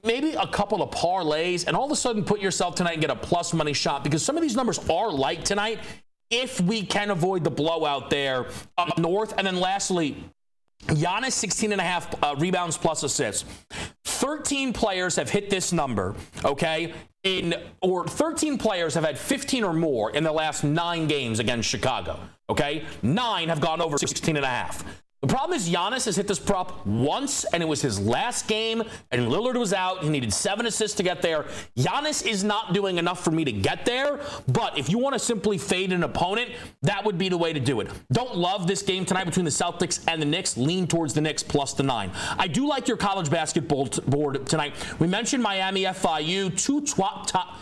maybe 0.03 0.33
a 0.33 0.47
couple 0.47 0.81
of 0.81 0.89
parlays 0.91 1.67
and 1.67 1.75
all 1.75 1.85
of 1.85 1.91
a 1.91 1.95
sudden 1.95 2.23
put 2.23 2.39
yourself 2.39 2.75
tonight 2.75 2.93
and 2.93 3.01
get 3.01 3.11
a 3.11 3.15
plus 3.15 3.53
money 3.53 3.73
shot 3.73 4.03
because 4.03 4.23
some 4.23 4.37
of 4.37 4.41
these 4.41 4.55
numbers 4.55 4.79
are 4.89 5.11
light 5.11 5.45
tonight 5.45 5.79
if 6.29 6.61
we 6.61 6.83
can 6.83 7.09
avoid 7.09 7.43
the 7.43 7.49
blowout 7.49 8.09
there 8.09 8.47
up 8.77 8.97
north. 8.97 9.33
And 9.37 9.45
then 9.45 9.59
lastly, 9.59 10.23
Giannis 10.87 11.33
16 11.33 11.71
and 11.71 11.81
a 11.81 11.83
half 11.83 12.23
uh, 12.23 12.35
rebounds 12.37 12.77
plus 12.77 13.03
assists. 13.03 13.45
13 14.05 14.73
players 14.73 15.15
have 15.15 15.29
hit 15.29 15.49
this 15.49 15.71
number, 15.71 16.15
okay? 16.45 16.93
In 17.23 17.55
or 17.81 18.07
13 18.07 18.57
players 18.57 18.93
have 18.93 19.03
had 19.03 19.17
15 19.17 19.63
or 19.63 19.73
more 19.73 20.11
in 20.11 20.23
the 20.23 20.31
last 20.31 20.63
9 20.63 21.07
games 21.07 21.39
against 21.39 21.69
Chicago, 21.69 22.19
okay? 22.49 22.85
9 23.01 23.49
have 23.49 23.59
gone 23.59 23.81
over 23.81 23.97
16 23.97 24.37
and 24.37 24.45
a 24.45 24.49
half. 24.49 24.83
The 25.21 25.27
problem 25.27 25.57
is 25.57 25.69
Giannis 25.69 26.05
has 26.05 26.15
hit 26.15 26.27
this 26.27 26.39
prop 26.39 26.85
once, 26.85 27.43
and 27.43 27.61
it 27.61 27.65
was 27.65 27.81
his 27.81 27.99
last 27.99 28.47
game, 28.47 28.81
and 29.11 29.27
Lillard 29.27 29.59
was 29.59 29.73
out. 29.73 30.01
He 30.01 30.07
needed 30.07 30.33
seven 30.33 30.65
assists 30.65 30.95
to 30.95 31.03
get 31.03 31.21
there. 31.21 31.45
Giannis 31.77 32.25
is 32.25 32.45
not 32.45 32.73
doing 32.73 32.97
enough 32.97 33.21
for 33.21 33.31
me 33.31 33.43
to 33.43 33.51
get 33.51 33.85
there, 33.85 34.21
but 34.47 34.77
if 34.77 34.89
you 34.89 34.97
want 34.97 35.13
to 35.13 35.19
simply 35.19 35.57
fade 35.57 35.91
an 35.91 36.03
opponent, 36.03 36.51
that 36.83 37.03
would 37.03 37.17
be 37.17 37.27
the 37.27 37.37
way 37.37 37.51
to 37.51 37.59
do 37.59 37.81
it. 37.81 37.89
Don't 38.13 38.37
love 38.37 38.65
this 38.65 38.81
game 38.81 39.03
tonight 39.03 39.25
between 39.25 39.43
the 39.43 39.51
Celtics 39.51 40.01
and 40.07 40.21
the 40.21 40.25
Knicks. 40.25 40.55
Lean 40.55 40.87
towards 40.87 41.13
the 41.13 41.21
Knicks 41.21 41.43
plus 41.43 41.73
the 41.73 41.83
nine. 41.83 42.11
I 42.37 42.47
do 42.47 42.65
like 42.65 42.87
your 42.87 42.97
college 42.97 43.29
basketball 43.29 43.87
t- 43.87 44.01
board 44.07 44.47
tonight. 44.47 44.73
We 44.99 45.07
mentioned 45.07 45.43
Miami 45.43 45.83
FIU, 45.83 46.57
two 46.57 46.79
top, 46.85 47.27
top 47.27 47.57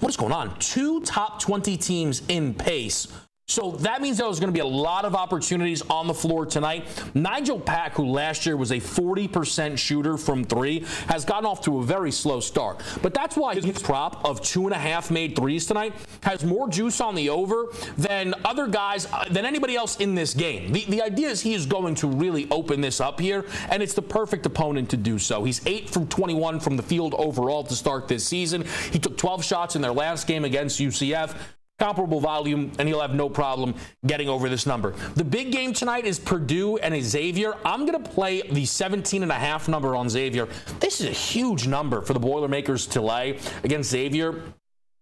what 0.00 0.08
is 0.08 0.16
going 0.16 0.32
on? 0.32 0.58
Two 0.58 1.00
top 1.02 1.40
20 1.40 1.76
teams 1.76 2.22
in 2.26 2.54
pace 2.54 3.06
so 3.52 3.72
that 3.72 4.00
means 4.00 4.16
there's 4.16 4.40
going 4.40 4.48
to 4.48 4.54
be 4.54 4.60
a 4.60 4.64
lot 4.64 5.04
of 5.04 5.14
opportunities 5.14 5.82
on 5.90 6.06
the 6.06 6.14
floor 6.14 6.46
tonight. 6.46 6.88
Nigel 7.14 7.60
Pack, 7.60 7.92
who 7.94 8.06
last 8.06 8.46
year 8.46 8.56
was 8.56 8.70
a 8.70 8.76
40% 8.76 9.76
shooter 9.76 10.16
from 10.16 10.42
three, 10.42 10.86
has 11.08 11.26
gotten 11.26 11.44
off 11.44 11.60
to 11.62 11.78
a 11.78 11.82
very 11.82 12.10
slow 12.10 12.40
start. 12.40 12.82
But 13.02 13.12
that's 13.12 13.36
why 13.36 13.54
his 13.54 13.82
prop 13.82 14.24
of 14.24 14.40
two 14.40 14.64
and 14.64 14.72
a 14.72 14.78
half 14.78 15.10
made 15.10 15.36
threes 15.36 15.66
tonight 15.66 15.92
has 16.22 16.42
more 16.42 16.66
juice 16.66 16.98
on 17.02 17.14
the 17.14 17.28
over 17.28 17.66
than 17.98 18.34
other 18.42 18.66
guys, 18.66 19.06
uh, 19.12 19.26
than 19.30 19.44
anybody 19.44 19.76
else 19.76 19.96
in 19.96 20.14
this 20.14 20.32
game. 20.32 20.72
The, 20.72 20.86
the 20.86 21.02
idea 21.02 21.28
is 21.28 21.42
he 21.42 21.52
is 21.52 21.66
going 21.66 21.94
to 21.96 22.06
really 22.06 22.48
open 22.50 22.80
this 22.80 23.02
up 23.02 23.20
here, 23.20 23.44
and 23.68 23.82
it's 23.82 23.94
the 23.94 24.02
perfect 24.02 24.46
opponent 24.46 24.88
to 24.90 24.96
do 24.96 25.18
so. 25.18 25.44
He's 25.44 25.60
8 25.66 25.90
from 25.90 26.06
21 26.06 26.58
from 26.60 26.78
the 26.78 26.82
field 26.82 27.14
overall 27.18 27.64
to 27.64 27.74
start 27.74 28.08
this 28.08 28.26
season. 28.26 28.64
He 28.90 28.98
took 28.98 29.18
12 29.18 29.44
shots 29.44 29.76
in 29.76 29.82
their 29.82 29.92
last 29.92 30.26
game 30.26 30.46
against 30.46 30.80
UCF 30.80 31.36
comparable 31.82 32.20
volume, 32.20 32.70
and 32.78 32.86
he'll 32.86 33.00
have 33.00 33.12
no 33.12 33.28
problem 33.28 33.74
getting 34.06 34.28
over 34.28 34.48
this 34.48 34.66
number. 34.66 34.92
The 35.16 35.24
big 35.24 35.50
game 35.50 35.72
tonight 35.72 36.04
is 36.04 36.16
Purdue 36.16 36.76
and 36.76 36.94
Xavier. 37.02 37.54
I'm 37.64 37.84
going 37.86 38.00
to 38.00 38.10
play 38.10 38.40
the 38.42 38.64
17 38.64 39.24
and 39.24 39.32
a 39.32 39.34
half 39.34 39.68
number 39.68 39.96
on 39.96 40.08
Xavier. 40.08 40.48
This 40.78 41.00
is 41.00 41.08
a 41.08 41.12
huge 41.12 41.66
number 41.66 42.00
for 42.00 42.12
the 42.12 42.20
Boilermakers 42.20 42.86
to 42.88 43.00
lay 43.00 43.40
against 43.64 43.90
Xavier. 43.90 44.42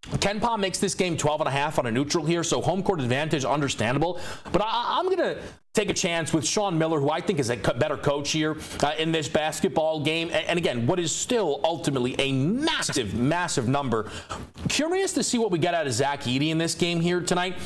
KenPom 0.02 0.61
makes 0.61 0.78
this 0.78 0.95
game 0.95 1.16
12 1.16 1.42
and 1.42 1.49
a 1.49 1.52
half 1.52 1.78
on 1.78 1.87
a 1.87 1.90
neutral 1.90 2.25
here, 2.25 2.42
so 2.42 2.62
home 2.62 2.83
court 2.83 3.00
advantage 3.00 3.45
understandable. 3.45 4.19
But 4.50 4.62
I, 4.64 4.99
am 4.99 5.07
going 5.07 5.19
to 5.19 5.38
take 5.75 5.90
a 5.90 5.95
chance 5.95 6.33
with 6.33 6.47
Sean 6.47 6.78
Miller, 6.78 6.99
who 6.99 7.11
I 7.11 7.21
think 7.21 7.38
is 7.38 7.50
a 7.50 7.57
better 7.57 7.99
coach 7.99 8.30
here 8.30 8.57
uh, 8.83 8.95
in 8.99 9.12
this 9.12 9.28
basketball 9.28 10.00
game. 10.00 10.28
And, 10.28 10.47
and, 10.47 10.59
again, 10.59 10.87
what 10.87 10.99
is 10.99 11.14
still 11.14 11.61
ultimately 11.64 12.16
a 12.19 12.33
massive, 12.33 13.14
massive 13.14 13.69
number. 13.69 14.11
Curious 14.69 15.12
to 15.12 15.23
see 15.23 15.37
what 15.37 15.50
we 15.50 15.59
get 15.59 15.75
out 15.75 15.87
of 15.87 15.92
Zach 15.92 16.23
Edey 16.23 16.49
in 16.49 16.57
this 16.57 16.75
game 16.75 17.00
here 17.02 17.21
tonight. 17.21 17.57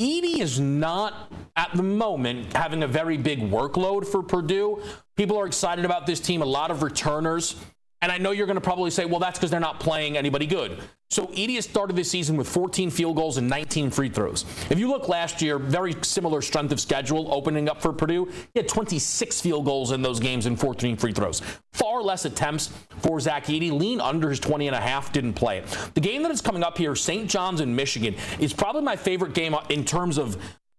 Edey 0.00 0.40
is 0.40 0.58
not 0.58 1.32
at 1.54 1.70
the 1.74 1.82
moment 1.82 2.56
having 2.56 2.82
a 2.82 2.88
very 2.88 3.16
big 3.16 3.40
workload 3.40 4.04
for 4.04 4.22
Purdue. 4.22 4.82
People 5.16 5.38
are 5.38 5.46
excited 5.46 5.84
about 5.84 6.06
this 6.06 6.18
team, 6.18 6.42
a 6.42 6.46
lot 6.46 6.72
of 6.72 6.82
returners. 6.82 7.54
And 8.02 8.12
I 8.12 8.18
know 8.18 8.32
you're 8.32 8.46
going 8.46 8.56
to 8.56 8.60
probably 8.60 8.90
say, 8.90 9.06
well, 9.06 9.20
that's 9.20 9.38
because 9.38 9.50
they're 9.50 9.60
not 9.60 9.80
playing 9.80 10.18
anybody 10.18 10.44
good. 10.46 10.78
So 11.14 11.30
has 11.36 11.64
started 11.64 11.94
this 11.94 12.10
season 12.10 12.36
with 12.36 12.48
14 12.48 12.90
field 12.90 13.14
goals 13.14 13.36
and 13.36 13.48
19 13.48 13.92
free 13.92 14.08
throws. 14.08 14.44
If 14.68 14.80
you 14.80 14.88
look 14.88 15.06
last 15.06 15.40
year, 15.40 15.60
very 15.60 15.94
similar 16.02 16.42
strength 16.42 16.72
of 16.72 16.80
schedule 16.80 17.32
opening 17.32 17.68
up 17.68 17.80
for 17.80 17.92
Purdue. 17.92 18.24
He 18.52 18.58
had 18.58 18.66
26 18.66 19.40
field 19.40 19.64
goals 19.64 19.92
in 19.92 20.02
those 20.02 20.18
games 20.18 20.46
and 20.46 20.58
14 20.58 20.96
free 20.96 21.12
throws. 21.12 21.40
Far 21.72 22.02
less 22.02 22.24
attempts 22.24 22.72
for 22.98 23.20
Zach 23.20 23.46
Edey. 23.46 23.70
Lean 23.70 24.00
under 24.00 24.28
his 24.28 24.40
20 24.40 24.66
and 24.66 24.74
a 24.74 24.80
half, 24.80 25.12
didn't 25.12 25.34
play 25.34 25.58
it. 25.58 25.78
The 25.94 26.00
game 26.00 26.24
that 26.24 26.32
is 26.32 26.40
coming 26.40 26.64
up 26.64 26.76
here, 26.76 26.96
St. 26.96 27.30
John's 27.30 27.60
in 27.60 27.76
Michigan, 27.76 28.16
is 28.40 28.52
probably 28.52 28.82
my 28.82 28.96
favorite 28.96 29.34
game 29.34 29.54
in 29.70 29.84
terms 29.84 30.18
of 30.18 30.36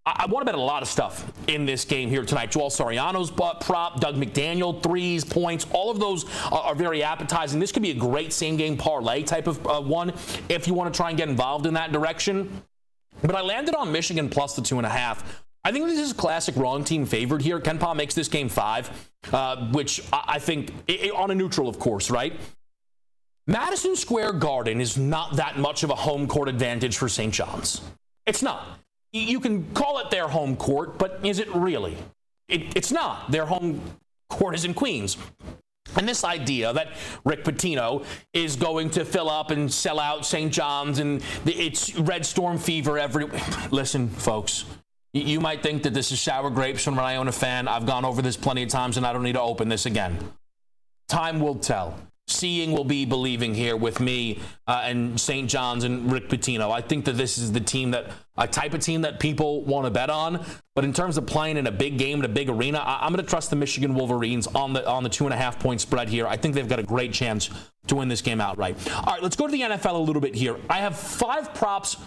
I, 0.08 0.28
want 0.28 0.46
to 0.46 0.46
bet 0.46 0.56
a 0.56 0.62
lot 0.62 0.84
of 0.84 0.88
stuff 0.88 1.32
in 1.48 1.66
this 1.66 1.84
game 1.84 2.10
here 2.10 2.24
tonight. 2.24 2.52
Joel 2.52 2.70
Soriano's 2.70 3.32
prop, 3.32 4.00
Dug 4.00 4.16
McDaniel, 4.16 4.82
threes, 4.84 5.26
points, 5.26 5.66
all 5.72 5.90
of 5.90 6.00
those 6.00 6.26
are, 6.52 6.62
are 6.62 6.76
very 6.76 7.02
appetizing. 7.02 7.60
This 7.60 7.72
could 7.72 7.82
be 7.82 7.90
a 7.90 7.96
great 7.96 8.32
same 8.32 8.56
game 8.56 8.78
parlay 8.78 9.24
type 9.24 9.48
of 9.48 9.66
uh, 9.66 9.82
one 9.82 10.14
if 10.48 10.68
you 10.68 10.76
want 10.76 10.94
to 10.94 10.96
try 10.96 11.10
and 11.10 11.18
get 11.18 11.28
involved 11.28 11.66
in 11.66 11.74
that 11.74 11.92
direction. 11.92 12.62
But 13.24 13.36
I 13.36 13.42
landed 13.42 13.74
on 13.74 13.92
Michigan 13.92 14.30
plus 14.30 14.56
the 14.56 14.62
two 14.62 14.78
and 14.78 14.86
a 14.86 14.90
half. 14.90 15.44
I 15.64 15.72
think 15.72 15.88
this 15.88 16.00
is 16.00 16.12
a 16.12 16.16
classic 16.16 16.56
wrong 16.56 16.84
team 16.84 17.08
favored 17.08 17.42
here. 17.42 17.60
KenPom 17.60 17.96
makes 17.96 18.14
this 18.14 18.28
game 18.28 18.50
five, 18.50 19.10
uh, 19.34 19.72
which 19.72 20.02
I, 20.14 20.24
I 20.28 20.40
think 20.40 20.72
it, 20.88 21.12
on 21.14 21.32
a 21.32 21.36
neutral, 21.36 21.68
of 21.68 21.80
course, 21.80 22.12
right? 22.12 22.34
Madison 23.48 23.96
Square 23.96 24.34
Garden 24.34 24.80
is 24.80 25.00
not 25.00 25.38
that 25.38 25.58
much 25.58 25.82
of 25.82 25.90
a 25.90 25.96
home 25.96 26.28
court 26.28 26.48
advantage 26.48 26.98
for 26.98 27.10
St. 27.10 27.34
John's. 27.34 27.82
It's 28.28 28.44
not 28.44 28.80
you 29.20 29.40
can 29.40 29.66
call 29.74 30.00
it 30.00 30.10
their 30.10 30.28
home 30.28 30.56
court, 30.56 30.98
but 30.98 31.20
is 31.24 31.40
it 31.40 31.54
really? 31.56 31.98
It, 32.48 32.76
it's 32.76 32.92
not. 32.92 33.32
Their 33.32 33.46
home 33.46 33.82
court 34.30 34.56
is 34.56 34.66
in 34.66 34.74
Queens. 34.74 35.18
And 35.96 36.08
this 36.08 36.24
idea 36.24 36.74
that 36.74 36.90
Rick 37.24 37.46
Pitino 37.46 38.04
is 38.34 38.56
going 38.58 38.90
to 38.92 39.06
fill 39.06 39.30
up 39.30 39.52
and 39.52 39.72
sell 39.72 40.00
out 40.00 40.26
St. 40.26 40.52
John's 40.52 41.00
and 41.00 41.24
it's 41.46 41.96
Red 41.98 42.26
Storm 42.26 42.58
fever 42.58 43.00
every. 43.00 43.28
Listen, 43.72 44.10
folks, 44.10 44.66
you 45.14 45.40
might 45.40 45.64
think 45.64 45.84
that 45.84 45.94
this 45.94 46.12
is 46.12 46.20
sour 46.20 46.50
grapes 46.50 46.84
from 46.84 46.96
an 46.96 47.06
Iona 47.06 47.32
fan. 47.32 47.70
I've 47.70 47.86
gone 47.86 48.04
over 48.04 48.22
this 48.22 48.36
plenty 48.36 48.64
of 48.64 48.70
times 48.70 48.98
and 48.98 49.06
I 49.06 49.14
don't 49.14 49.24
need 49.24 49.34
to 49.34 49.42
open 49.42 49.70
this 49.70 49.86
again. 49.86 50.18
Time 51.08 51.40
will 51.40 51.56
tell 51.56 51.98
seeing 52.28 52.72
will 52.72 52.84
be 52.84 53.06
believing 53.06 53.54
here 53.54 53.78
with 53.78 54.00
me 54.00 54.40
uh, 54.68 54.82
and 54.84 55.20
St. 55.20 55.50
John's 55.50 55.84
and 55.84 56.12
Rick 56.12 56.28
Pitino. 56.28 56.72
I 56.72 56.82
think 56.82 57.06
that 57.06 57.14
this 57.14 57.38
is 57.38 57.52
the 57.52 57.60
team 57.60 57.92
that 57.92 58.12
a 58.38 58.48
type 58.48 58.74
of 58.74 58.82
team 58.82 59.02
that 59.02 59.20
people 59.20 59.64
want 59.64 59.86
to 59.86 59.92
bet 59.92 60.10
on. 60.10 60.44
But 60.74 60.84
in 60.84 60.92
terms 60.92 61.18
of 61.18 61.26
playing 61.26 61.58
in 61.58 61.68
a 61.68 61.72
big 61.72 61.98
game 61.98 62.20
in 62.20 62.26
a 62.26 62.30
big 62.30 62.50
arena, 62.50 62.80
I, 62.80 63.06
am 63.06 63.14
going 63.14 63.24
to 63.24 63.30
trust 63.30 63.50
the 63.50 63.56
Michigan 63.56 63.94
Wolverines 63.94 64.48
on 64.48 64.74
the 64.74 64.88
on 64.88 65.04
the 65.04 65.10
two 65.10 65.26
and 65.26 65.34
a 65.34 65.38
half 65.38 65.60
point 65.60 65.82
spread 65.82 66.10
here. 66.10 66.28
I 66.28 66.36
think 66.36 66.56
they've 66.56 66.68
got 66.68 66.80
a 66.80 66.84
great 66.84 67.14
chance 67.14 67.50
to 67.88 67.96
win 67.96 68.08
this 68.08 68.22
game 68.22 68.42
outright. 68.42 68.76
All 68.92 69.14
right, 69.14 69.24
let's 69.24 69.36
go 69.36 69.46
to 69.46 69.52
the 69.52 69.62
NFL 69.62 69.94
a 69.94 69.98
little 69.98 70.22
bit 70.22 70.36
here. 70.36 70.58
I 70.70 70.80
have 70.80 70.98
five 70.98 71.54
props. 71.54 71.98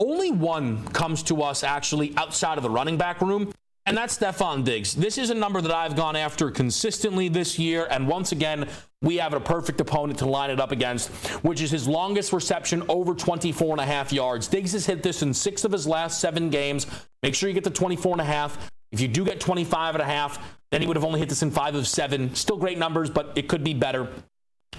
Only 0.00 0.30
one 0.30 0.86
comes 0.88 1.22
to 1.24 1.42
us 1.42 1.62
actually 1.62 2.14
outside 2.16 2.58
of 2.58 2.62
the 2.62 2.70
running 2.70 2.96
back 2.96 3.20
room. 3.20 3.52
And 3.86 3.96
that's 3.96 4.16
Stefon 4.16 4.64
Diggs. 4.64 4.94
This 4.94 5.18
is 5.18 5.28
a 5.28 5.34
number 5.34 5.60
that 5.60 5.70
I've 5.70 5.94
gone 5.94 6.16
after 6.16 6.50
consistently 6.50 7.28
this 7.28 7.58
year. 7.58 7.86
And 7.90 8.08
once 8.08 8.32
again, 8.32 8.66
we 9.04 9.16
have 9.18 9.34
a 9.34 9.40
perfect 9.40 9.80
opponent 9.80 10.18
to 10.20 10.26
line 10.26 10.50
it 10.50 10.58
up 10.58 10.72
against, 10.72 11.10
which 11.44 11.60
is 11.60 11.70
his 11.70 11.86
longest 11.86 12.32
reception 12.32 12.82
over 12.88 13.14
24 13.14 13.72
and 13.72 13.80
a 13.80 13.86
half 13.86 14.12
yards. 14.12 14.48
Diggs 14.48 14.72
has 14.72 14.86
hit 14.86 15.02
this 15.02 15.22
in 15.22 15.32
six 15.34 15.64
of 15.64 15.72
his 15.72 15.86
last 15.86 16.20
seven 16.20 16.50
games. 16.50 16.86
Make 17.22 17.34
sure 17.34 17.48
you 17.48 17.54
get 17.54 17.64
the 17.64 17.70
24 17.70 18.12
and 18.12 18.20
a 18.20 18.24
half. 18.24 18.70
If 18.90 19.00
you 19.00 19.08
do 19.08 19.24
get 19.24 19.40
25 19.40 19.96
and 19.96 20.02
a 20.02 20.06
half, 20.06 20.38
then 20.70 20.80
he 20.80 20.86
would 20.86 20.96
have 20.96 21.04
only 21.04 21.20
hit 21.20 21.28
this 21.28 21.42
in 21.42 21.50
five 21.50 21.74
of 21.74 21.86
seven. 21.86 22.34
Still 22.34 22.56
great 22.56 22.78
numbers, 22.78 23.10
but 23.10 23.32
it 23.36 23.48
could 23.48 23.62
be 23.62 23.74
better. 23.74 24.08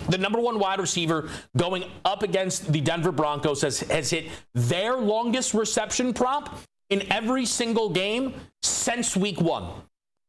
The 0.10 0.18
number 0.18 0.40
one 0.40 0.60
wide 0.60 0.80
receiver 0.80 1.30
going 1.56 1.86
up 2.04 2.24
against 2.24 2.72
the 2.72 2.82
Denver 2.82 3.12
Broncos 3.12 3.62
has, 3.62 3.80
has 3.82 4.10
hit 4.10 4.26
their 4.54 4.96
longest 4.96 5.54
reception 5.54 6.14
prop 6.14 6.60
in 6.90 7.12
every 7.12 7.46
single 7.46 7.90
game 7.90 8.34
since 8.62 9.16
week 9.16 9.40
one. 9.40 9.70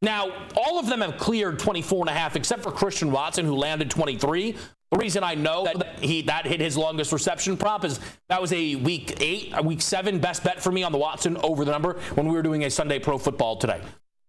Now, 0.01 0.31
all 0.55 0.77
of 0.79 0.87
them 0.87 1.01
have 1.01 1.17
cleared 1.17 1.57
24 1.57 2.01
and 2.01 2.09
a 2.09 2.13
half, 2.13 2.35
except 2.35 2.61
for 2.61 2.71
Christian 2.71 3.11
Watson, 3.11 3.45
who 3.45 3.55
landed 3.55 3.89
23. 3.89 4.55
The 4.91 4.97
reason 4.97 5.23
I 5.23 5.35
know 5.35 5.65
that 5.65 5.99
he 5.99 6.21
that 6.23 6.45
hit 6.45 6.61
his 6.61 6.77
longest 6.77 7.11
reception 7.11 7.57
prop 7.57 7.83
is 7.83 7.99
that 8.29 8.41
was 8.41 8.53
a 8.53 8.75
week 8.75 9.21
eight, 9.21 9.51
a 9.53 9.61
week 9.61 9.81
seven 9.81 10.19
best 10.19 10.43
bet 10.43 10.61
for 10.61 10.71
me 10.71 10.83
on 10.83 10.93
the 10.93 10.97
Watson 10.97 11.35
over 11.37 11.65
the 11.65 11.71
number 11.71 11.99
when 12.15 12.27
we 12.27 12.33
were 12.33 12.41
doing 12.41 12.63
a 12.63 12.69
Sunday 12.69 12.99
Pro 12.99 13.17
Football 13.17 13.57
today. 13.57 13.81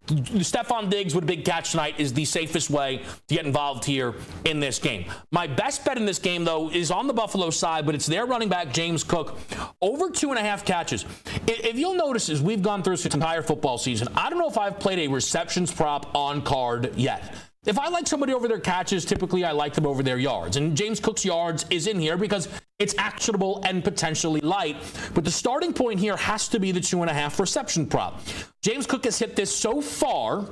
Stefon 0.09 0.89
Diggs 0.89 1.15
with 1.15 1.25
a 1.25 1.27
big 1.27 1.45
catch 1.45 1.73
tonight 1.73 1.99
is 1.99 2.13
the 2.13 2.25
safest 2.25 2.71
way 2.71 3.03
to 3.27 3.35
get 3.35 3.45
involved 3.45 3.85
here 3.85 4.15
in 4.45 4.61
this 4.61 4.79
game. 4.79 5.05
My 5.31 5.47
best 5.47 5.85
bet 5.85 5.97
in 5.97 6.07
this 6.07 6.19
game, 6.19 6.45
though, 6.45 6.71
is 6.71 6.91
on 6.91 7.07
the 7.07 7.13
Buffalo 7.13 7.51
side, 7.51 7.85
but 7.85 7.95
it's 7.95 8.07
their 8.07 8.27
running 8.27 8.49
back, 8.49 8.73
James 8.73 9.05
Cook, 9.05 9.39
over 9.81 10.11
two 10.11 10.31
and 10.31 10.39
a 10.39 10.43
half 10.43 10.65
catches. 10.65 11.05
If 11.47 11.79
you'll 11.79 11.95
notice, 11.95 12.29
as 12.29 12.41
we've 12.41 12.63
gone 12.63 12.83
through 12.83 12.97
this 12.97 13.07
entire 13.07 13.43
football 13.43 13.79
season, 13.79 14.09
I 14.17 14.31
don't 14.31 14.39
know 14.39 14.49
if 14.49 14.59
I've 14.59 14.79
played 14.79 14.99
a 15.01 15.09
receptions 15.13 15.73
prop 15.73 16.15
on 16.15 16.43
card 16.43 16.95
yet. 16.97 17.35
If 17.69 17.79
I 17.79 17.89
like 17.89 18.07
somebody 18.07 18.33
over 18.33 18.49
their 18.49 18.61
catches, 18.61 19.05
typically 19.05 19.45
I 19.45 19.53
like 19.53 19.75
them 19.75 19.85
over 19.85 20.03
their 20.03 20.17
yards. 20.17 20.57
And 20.57 20.75
James 20.75 21.01
Cook's 21.01 21.23
yards 21.23 21.67
is 21.69 21.87
in 21.87 22.01
here 22.01 22.17
because 22.17 22.49
it's 22.79 22.95
actionable 22.97 23.63
and 23.67 23.85
potentially 23.85 24.41
light. 24.41 24.79
But 25.13 25.27
the 25.27 25.31
starting 25.31 25.75
point 25.75 26.01
here 26.01 26.17
has 26.17 26.49
to 26.49 26.59
be 26.59 26.73
the 26.73 26.81
two 26.81 27.03
and 27.03 27.11
a 27.11 27.15
half 27.15 27.39
reception 27.39 27.87
prop. 27.87 28.23
James 28.63 28.87
Cook 28.87 29.05
has 29.05 29.19
hit 29.19 29.37
this 29.37 29.55
so 29.55 29.83
far 29.83 30.47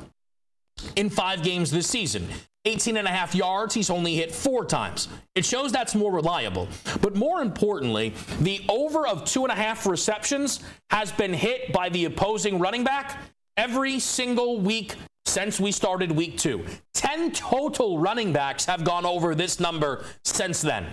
in 0.97 1.09
five 1.09 1.43
games 1.43 1.71
this 1.71 1.87
season. 1.87 2.29
18 2.67 2.99
and 2.99 3.09
a 3.09 3.11
half 3.11 3.35
yards, 3.35 3.73
he's 3.73 3.89
only 3.89 4.15
hit 4.15 4.31
four 4.31 4.67
times. 4.67 5.09
It 5.35 5.47
shows 5.47 5.73
that's 5.73 5.95
more 5.95 6.13
reliable. 6.13 6.69
But 7.01 7.17
more 7.17 7.41
importantly, 7.41 8.13
the 8.41 8.63
over 8.69 9.07
of 9.07 9.25
two 9.25 9.45
and 9.45 9.53
a 9.53 9.55
half 9.55 9.87
receptions 9.87 10.61
has 10.91 11.13
been 11.13 11.33
hit 11.33 11.73
by 11.73 11.89
the 11.89 12.05
opposing 12.05 12.59
running 12.59 12.85
back 12.85 13.23
every 13.57 14.01
single 14.01 14.61
week 14.61 14.97
since 15.27 15.61
we 15.61 15.73
started 15.73 16.11
week 16.13 16.39
two. 16.39 16.65
10 16.95 17.33
total 17.33 17.99
running 17.99 18.33
backs 18.33 18.65
have 18.65 18.85
gone 18.85 19.05
over 19.05 19.35
this 19.35 19.61
number 19.61 20.05
since 20.23 20.63
then 20.63 20.87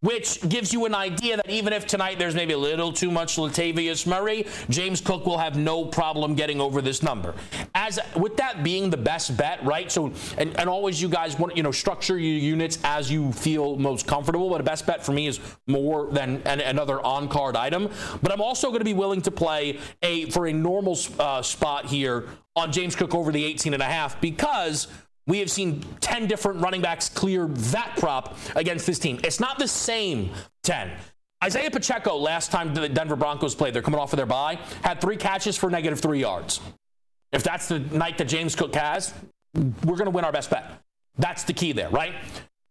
which 0.00 0.46
gives 0.48 0.72
you 0.72 0.84
an 0.84 0.94
idea 0.94 1.36
that 1.36 1.48
even 1.48 1.72
if 1.72 1.86
tonight 1.86 2.18
there's 2.18 2.34
maybe 2.34 2.52
a 2.52 2.58
little 2.58 2.92
too 2.92 3.10
much 3.10 3.36
Latavius 3.36 4.06
Murray, 4.06 4.46
James 4.68 5.00
Cook 5.00 5.26
will 5.26 5.38
have 5.38 5.56
no 5.56 5.84
problem 5.84 6.34
getting 6.34 6.60
over 6.60 6.82
this 6.82 7.02
number. 7.02 7.34
As 7.74 7.98
with 8.14 8.36
that 8.36 8.62
being 8.62 8.90
the 8.90 8.96
best 8.96 9.36
bet, 9.36 9.64
right? 9.64 9.90
So 9.90 10.12
and, 10.38 10.58
and 10.60 10.68
always 10.68 11.00
you 11.00 11.08
guys 11.08 11.38
want 11.38 11.56
you 11.56 11.62
know 11.62 11.72
structure 11.72 12.18
your 12.18 12.38
units 12.38 12.78
as 12.84 13.10
you 13.10 13.32
feel 13.32 13.76
most 13.76 14.06
comfortable. 14.06 14.50
But 14.50 14.60
a 14.60 14.64
best 14.64 14.86
bet 14.86 15.04
for 15.04 15.12
me 15.12 15.26
is 15.26 15.40
more 15.66 16.10
than 16.10 16.42
an, 16.44 16.60
another 16.60 17.00
on 17.00 17.28
card 17.28 17.56
item. 17.56 17.90
But 18.22 18.32
I'm 18.32 18.40
also 18.40 18.68
going 18.68 18.80
to 18.80 18.84
be 18.84 18.94
willing 18.94 19.22
to 19.22 19.30
play 19.30 19.80
a 20.02 20.30
for 20.30 20.46
a 20.46 20.52
normal 20.52 20.98
uh, 21.18 21.42
spot 21.42 21.86
here 21.86 22.28
on 22.56 22.72
James 22.72 22.96
Cook 22.96 23.14
over 23.14 23.30
the 23.30 23.44
18 23.44 23.74
and 23.74 23.82
a 23.82 23.86
half 23.86 24.20
because 24.20 24.88
we 25.26 25.38
have 25.40 25.50
seen 25.50 25.84
10 26.00 26.26
different 26.26 26.60
running 26.60 26.80
backs 26.80 27.08
clear 27.08 27.46
that 27.46 27.94
prop 27.98 28.36
against 28.54 28.86
this 28.86 28.98
team. 28.98 29.20
It's 29.22 29.40
not 29.40 29.58
the 29.58 29.68
same 29.68 30.30
10. 30.62 30.90
Isaiah 31.44 31.70
Pacheco, 31.70 32.16
last 32.16 32.50
time 32.50 32.72
the 32.72 32.88
Denver 32.88 33.16
Broncos 33.16 33.54
played, 33.54 33.74
they're 33.74 33.82
coming 33.82 34.00
off 34.00 34.12
of 34.12 34.16
their 34.16 34.26
bye, 34.26 34.58
had 34.82 35.00
three 35.00 35.16
catches 35.16 35.56
for 35.56 35.68
negative 35.68 36.00
three 36.00 36.20
yards. 36.20 36.60
If 37.32 37.42
that's 37.42 37.68
the 37.68 37.80
night 37.80 38.16
that 38.18 38.24
James 38.26 38.54
Cook 38.54 38.74
has, 38.74 39.12
we're 39.54 39.96
going 39.96 40.06
to 40.06 40.10
win 40.10 40.24
our 40.24 40.32
best 40.32 40.48
bet. 40.48 40.80
That's 41.18 41.44
the 41.44 41.52
key 41.52 41.72
there, 41.72 41.90
right? 41.90 42.14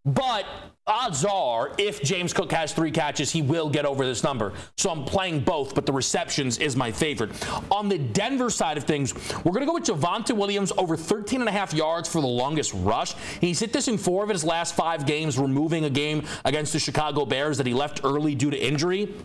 But 0.06 0.46
odds 0.86 1.26
are, 1.26 1.72
if 1.80 2.04
James 2.04 2.32
Cook 2.32 2.52
has 2.52 2.72
three 2.72 2.92
catches, 2.92 3.32
he 3.32 3.42
will 3.42 3.70
get 3.70 3.86
over 3.86 4.06
this 4.06 4.24
number. 4.24 4.54
So 4.78 4.92
I'm 4.92 5.04
playing 5.04 5.40
both, 5.40 5.74
but 5.74 5.88
the 5.88 5.94
receptions 5.94 6.60
is 6.60 6.76
my 6.76 6.92
favorite. 6.92 7.32
On 7.72 7.90
the 7.90 7.98
Denver 7.98 8.52
side 8.52 8.78
of 8.78 8.84
things, 8.84 9.16
we're 9.44 9.52
going 9.52 9.62
to 9.62 9.66
go 9.66 9.74
with 9.74 9.86
Javonte 9.86 10.36
Williams 10.36 10.72
over 10.78 10.96
13 10.96 11.40
and 11.40 11.50
a 11.50 11.52
half 11.52 11.74
yards 11.74 12.08
for 12.08 12.22
the 12.22 12.28
longest 12.28 12.72
rush. 12.76 13.16
He's 13.42 13.60
hit 13.60 13.74
this 13.74 13.88
in 13.88 13.98
four 13.98 14.24
of 14.24 14.30
his 14.30 14.44
last 14.44 14.76
five 14.76 15.08
games, 15.08 15.40
removing 15.40 15.86
a 15.86 15.90
game 15.90 16.24
against 16.46 16.74
the 16.74 16.80
Chicago 16.80 17.26
Bears 17.26 17.58
that 17.58 17.66
he 17.66 17.74
left 17.74 18.02
early 18.04 18.36
due 18.36 18.52
to 18.52 18.58
injury. 18.58 19.16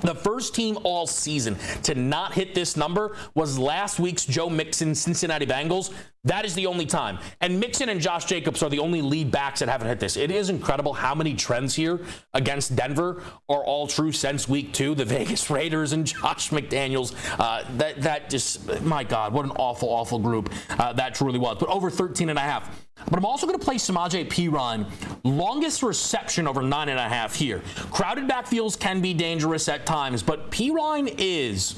The 0.00 0.14
first 0.14 0.54
team 0.54 0.78
all 0.84 1.06
season 1.06 1.56
to 1.82 1.94
not 1.94 2.32
hit 2.32 2.54
this 2.54 2.76
number 2.76 3.16
was 3.34 3.58
last 3.58 4.00
week's 4.00 4.24
Joe 4.24 4.48
Mixon 4.48 4.94
Cincinnati 4.94 5.46
Bengals. 5.46 5.92
That 6.24 6.44
is 6.44 6.54
the 6.54 6.66
only 6.66 6.86
time. 6.86 7.18
And 7.40 7.58
Mixon 7.58 7.88
and 7.88 8.00
Josh 8.00 8.26
Jacobs 8.26 8.62
are 8.62 8.70
the 8.70 8.78
only 8.78 9.02
lead 9.02 9.32
backs 9.32 9.58
that 9.58 9.68
haven't 9.68 9.88
hit 9.88 9.98
this. 9.98 10.16
It 10.16 10.30
is 10.30 10.50
incredible 10.50 10.92
how 10.92 11.16
many 11.16 11.34
trends 11.34 11.74
here 11.74 12.00
against 12.32 12.76
Denver 12.76 13.24
are 13.48 13.64
all 13.64 13.88
true 13.88 14.12
since 14.12 14.48
week 14.48 14.72
two. 14.72 14.94
The 14.94 15.04
Vegas 15.12 15.50
Raiders 15.50 15.92
and 15.92 16.06
Josh 16.06 16.50
McDaniels. 16.50 17.12
Uh, 17.40 17.64
that, 17.76 18.02
that 18.02 18.30
just, 18.30 18.82
my 18.82 19.02
God, 19.02 19.32
what 19.32 19.44
an 19.44 19.50
awful, 19.52 19.88
awful 19.88 20.20
group 20.20 20.52
uh, 20.70 20.92
that 20.92 21.16
truly 21.16 21.40
was. 21.40 21.56
But 21.58 21.68
over 21.68 21.90
13 21.90 22.28
and 22.28 22.38
a 22.38 22.42
half. 22.42 22.70
But 23.10 23.18
I'm 23.18 23.26
also 23.26 23.48
going 23.48 23.58
to 23.58 23.64
play 23.64 23.76
Samaje 23.76 24.28
Perine, 24.28 24.86
longest 25.24 25.82
reception 25.82 26.46
over 26.46 26.62
nine 26.62 26.88
and 26.88 27.00
a 27.00 27.08
half 27.08 27.34
here. 27.34 27.62
Crowded 27.90 28.28
backfields 28.28 28.78
can 28.78 29.00
be 29.00 29.12
dangerous 29.12 29.68
at 29.68 29.86
times, 29.86 30.22
but 30.22 30.52
Perine 30.52 31.12
is 31.18 31.74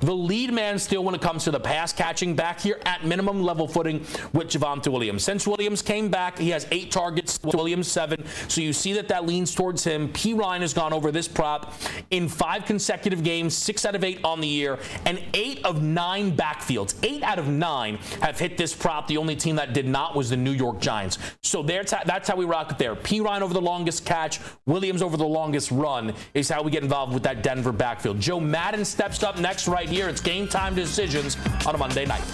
the 0.00 0.14
lead 0.14 0.52
man 0.52 0.78
still 0.78 1.02
when 1.02 1.14
it 1.14 1.20
comes 1.20 1.44
to 1.44 1.50
the 1.50 1.60
pass 1.60 1.92
catching 1.92 2.36
back 2.36 2.60
here 2.60 2.78
at 2.84 3.04
minimum 3.04 3.42
level 3.42 3.66
footing 3.66 4.00
with 4.32 4.48
Javonte 4.48 4.90
Williams. 4.92 5.24
Since 5.24 5.46
Williams 5.46 5.82
came 5.82 6.08
back, 6.08 6.38
he 6.38 6.50
has 6.50 6.66
eight 6.70 6.90
targets, 6.90 7.40
Williams 7.42 7.88
seven. 7.88 8.24
So 8.48 8.60
you 8.60 8.72
see 8.72 8.92
that 8.94 9.08
that 9.08 9.26
leans 9.26 9.54
towards 9.54 9.84
him. 9.84 10.12
Perine 10.12 10.60
has 10.60 10.74
gone 10.74 10.92
over 10.92 11.10
this 11.10 11.28
prop 11.28 11.72
in 12.10 12.28
five 12.28 12.64
consecutive 12.64 13.22
games, 13.22 13.56
six 13.56 13.84
out 13.84 13.94
of 13.94 14.04
eight 14.04 14.20
on 14.24 14.40
the 14.40 14.48
year, 14.48 14.78
and 15.06 15.22
eight 15.34 15.64
of 15.64 15.82
nine 15.82 16.36
backfields. 16.36 16.94
Eight 17.02 17.22
out 17.22 17.38
of 17.38 17.48
nine 17.48 17.96
have 18.20 18.38
hit 18.38 18.58
this 18.58 18.74
prop. 18.74 19.06
The 19.06 19.16
only 19.16 19.36
team 19.36 19.56
that 19.56 19.72
did 19.72 19.86
not 19.86 20.14
was 20.14 20.30
the 20.30 20.36
New 20.36 20.52
York 20.52 20.80
Giants. 20.80 21.18
So 21.42 21.62
that's 21.62 21.92
how, 21.92 22.02
that's 22.04 22.28
how 22.28 22.36
we 22.36 22.44
rock 22.44 22.70
it 22.70 22.78
there. 22.78 22.94
Perine 22.94 23.40
over 23.40 23.54
the 23.54 23.60
longest 23.60 24.04
catch, 24.04 24.40
Williams 24.66 25.02
over 25.02 25.16
the 25.16 25.26
longest 25.26 25.70
run 25.70 26.14
is 26.34 26.48
how 26.48 26.62
we 26.62 26.70
get 26.70 26.82
involved 26.82 27.14
with 27.14 27.22
that 27.22 27.42
Denver 27.42 27.72
backfield. 27.72 28.20
Joe 28.20 28.40
Madden 28.40 28.84
steps 28.84 29.22
up 29.22 29.38
next 29.38 29.68
right 29.76 29.90
here. 29.90 30.08
It's 30.08 30.22
game 30.22 30.48
time 30.48 30.74
decisions 30.74 31.36
on 31.66 31.74
a 31.74 31.78
Monday 31.78 32.06
night. 32.06 32.24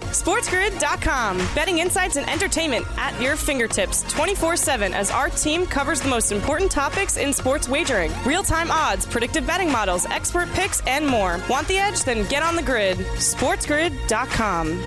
SportsGrid.com. 0.00 1.38
Betting 1.54 1.78
insights 1.78 2.16
and 2.16 2.28
entertainment 2.28 2.84
at 2.96 3.20
your 3.22 3.36
fingertips 3.36 4.02
24 4.12 4.56
7 4.56 4.92
as 4.92 5.12
our 5.12 5.28
team 5.28 5.64
covers 5.64 6.00
the 6.00 6.08
most 6.08 6.32
important 6.32 6.72
topics 6.72 7.16
in 7.16 7.32
sports 7.32 7.68
wagering 7.68 8.10
real 8.24 8.42
time 8.42 8.72
odds, 8.72 9.06
predictive 9.06 9.46
betting 9.46 9.70
models, 9.70 10.06
expert 10.06 10.50
picks, 10.54 10.84
and 10.88 11.06
more. 11.06 11.38
Want 11.48 11.68
the 11.68 11.78
edge? 11.78 12.02
Then 12.02 12.28
get 12.28 12.42
on 12.42 12.56
the 12.56 12.62
grid. 12.62 12.98
SportsGrid.com. 12.98 14.84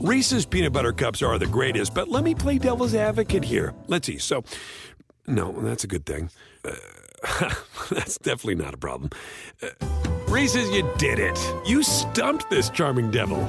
Reese's 0.00 0.46
peanut 0.46 0.72
butter 0.72 0.92
cups 0.92 1.20
are 1.20 1.38
the 1.38 1.46
greatest, 1.46 1.92
but 1.92 2.08
let 2.08 2.24
me 2.24 2.34
play 2.34 2.56
devil's 2.56 2.94
advocate 2.94 3.44
here. 3.44 3.74
Let's 3.86 4.06
see. 4.06 4.16
So, 4.16 4.44
no, 5.26 5.52
that's 5.60 5.84
a 5.84 5.88
good 5.88 6.06
thing. 6.06 6.30
Uh, 6.64 6.70
That's 7.90 8.18
definitely 8.18 8.56
not 8.56 8.74
a 8.74 8.76
problem. 8.76 9.10
Uh, 9.62 10.17
Reese's, 10.28 10.68
you 10.68 10.86
did 10.98 11.18
it. 11.18 11.38
You 11.64 11.82
stumped 11.82 12.50
this 12.50 12.68
charming 12.68 13.10
devil. 13.10 13.40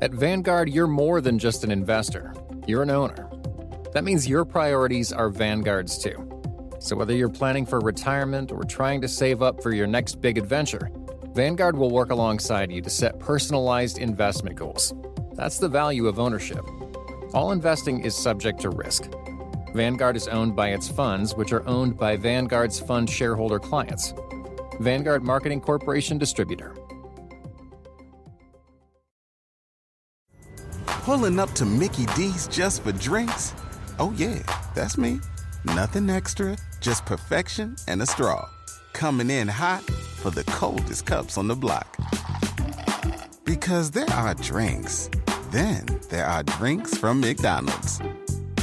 At 0.00 0.12
Vanguard, 0.12 0.68
you're 0.68 0.86
more 0.86 1.20
than 1.20 1.40
just 1.40 1.64
an 1.64 1.72
investor, 1.72 2.32
you're 2.68 2.84
an 2.84 2.90
owner. 2.90 3.28
That 3.92 4.04
means 4.04 4.28
your 4.28 4.44
priorities 4.44 5.12
are 5.12 5.28
Vanguard's 5.28 5.98
too. 5.98 6.24
So 6.78 6.94
whether 6.94 7.12
you're 7.12 7.28
planning 7.28 7.66
for 7.66 7.80
retirement 7.80 8.52
or 8.52 8.62
trying 8.62 9.00
to 9.00 9.08
save 9.08 9.42
up 9.42 9.60
for 9.60 9.72
your 9.72 9.88
next 9.88 10.20
big 10.20 10.38
adventure, 10.38 10.88
Vanguard 11.34 11.76
will 11.76 11.90
work 11.90 12.10
alongside 12.10 12.70
you 12.70 12.80
to 12.80 12.90
set 12.90 13.18
personalized 13.18 13.98
investment 13.98 14.54
goals. 14.54 14.94
That's 15.34 15.58
the 15.58 15.68
value 15.68 16.06
of 16.06 16.20
ownership. 16.20 16.64
All 17.34 17.50
investing 17.50 18.04
is 18.04 18.14
subject 18.14 18.60
to 18.60 18.70
risk. 18.70 19.10
Vanguard 19.74 20.16
is 20.16 20.28
owned 20.28 20.56
by 20.56 20.70
its 20.70 20.88
funds, 20.88 21.34
which 21.34 21.52
are 21.52 21.66
owned 21.68 21.96
by 21.96 22.16
Vanguard's 22.16 22.80
fund 22.80 23.08
shareholder 23.08 23.58
clients. 23.58 24.14
Vanguard 24.80 25.22
Marketing 25.22 25.60
Corporation 25.60 26.18
Distributor. 26.18 26.74
Pulling 30.86 31.38
up 31.38 31.50
to 31.52 31.64
Mickey 31.64 32.06
D's 32.16 32.46
just 32.48 32.82
for 32.82 32.92
drinks? 32.92 33.54
Oh, 33.98 34.12
yeah, 34.16 34.42
that's 34.74 34.98
me. 34.98 35.20
Nothing 35.64 36.10
extra, 36.10 36.56
just 36.80 37.04
perfection 37.06 37.76
and 37.88 38.02
a 38.02 38.06
straw. 38.06 38.48
Coming 38.92 39.30
in 39.30 39.48
hot 39.48 39.82
for 39.82 40.30
the 40.30 40.44
coldest 40.44 41.06
cups 41.06 41.38
on 41.38 41.48
the 41.48 41.56
block. 41.56 41.96
Because 43.44 43.90
there 43.90 44.10
are 44.10 44.34
drinks, 44.34 45.10
then 45.50 45.86
there 46.10 46.26
are 46.26 46.42
drinks 46.42 46.96
from 46.96 47.20
McDonald's. 47.20 48.00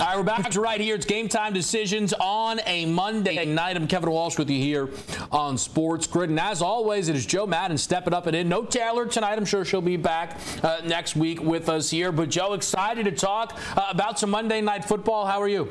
All 0.00 0.06
right, 0.06 0.16
we're 0.16 0.22
back 0.22 0.50
to 0.50 0.60
right 0.62 0.80
here. 0.80 0.94
It's 0.94 1.04
game 1.04 1.28
time 1.28 1.52
decisions 1.52 2.14
on 2.14 2.58
a 2.64 2.86
Monday 2.86 3.44
night. 3.44 3.76
I'm 3.76 3.86
Kevin 3.86 4.10
Walsh 4.10 4.38
with 4.38 4.48
you 4.48 4.58
here 4.58 4.88
on 5.30 5.58
Sports 5.58 6.06
Grid. 6.06 6.30
And 6.30 6.40
as 6.40 6.62
always, 6.62 7.10
it 7.10 7.16
is 7.16 7.26
Joe 7.26 7.46
Madden 7.46 7.76
stepping 7.76 8.14
up 8.14 8.26
and 8.26 8.34
in. 8.34 8.48
No 8.48 8.64
Taylor 8.64 9.04
tonight. 9.04 9.36
I'm 9.36 9.44
sure 9.44 9.62
she'll 9.62 9.82
be 9.82 9.98
back 9.98 10.38
uh, 10.62 10.80
next 10.86 11.16
week 11.16 11.42
with 11.42 11.68
us 11.68 11.90
here. 11.90 12.12
But 12.12 12.30
Joe, 12.30 12.54
excited 12.54 13.04
to 13.04 13.12
talk 13.12 13.58
uh, 13.76 13.88
about 13.90 14.18
some 14.18 14.30
Monday 14.30 14.62
night 14.62 14.86
football. 14.86 15.26
How 15.26 15.42
are 15.42 15.48
you? 15.48 15.68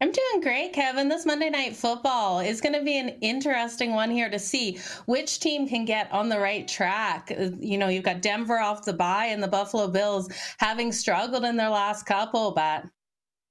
I'm 0.00 0.10
doing 0.10 0.40
great, 0.42 0.72
Kevin. 0.72 1.08
This 1.08 1.24
Monday 1.24 1.48
Night 1.48 1.74
Football 1.74 2.40
is 2.40 2.60
going 2.60 2.74
to 2.74 2.82
be 2.82 2.98
an 2.98 3.08
interesting 3.22 3.92
one 3.92 4.10
here 4.10 4.28
to 4.28 4.38
see 4.38 4.78
which 5.06 5.40
team 5.40 5.66
can 5.66 5.86
get 5.86 6.12
on 6.12 6.28
the 6.28 6.38
right 6.38 6.68
track. 6.68 7.30
You 7.58 7.78
know, 7.78 7.88
you've 7.88 8.04
got 8.04 8.20
Denver 8.20 8.58
off 8.58 8.84
the 8.84 8.92
bye 8.92 9.26
and 9.26 9.42
the 9.42 9.48
Buffalo 9.48 9.88
Bills 9.88 10.30
having 10.58 10.92
struggled 10.92 11.44
in 11.44 11.56
their 11.56 11.70
last 11.70 12.04
couple, 12.04 12.50
but 12.50 12.84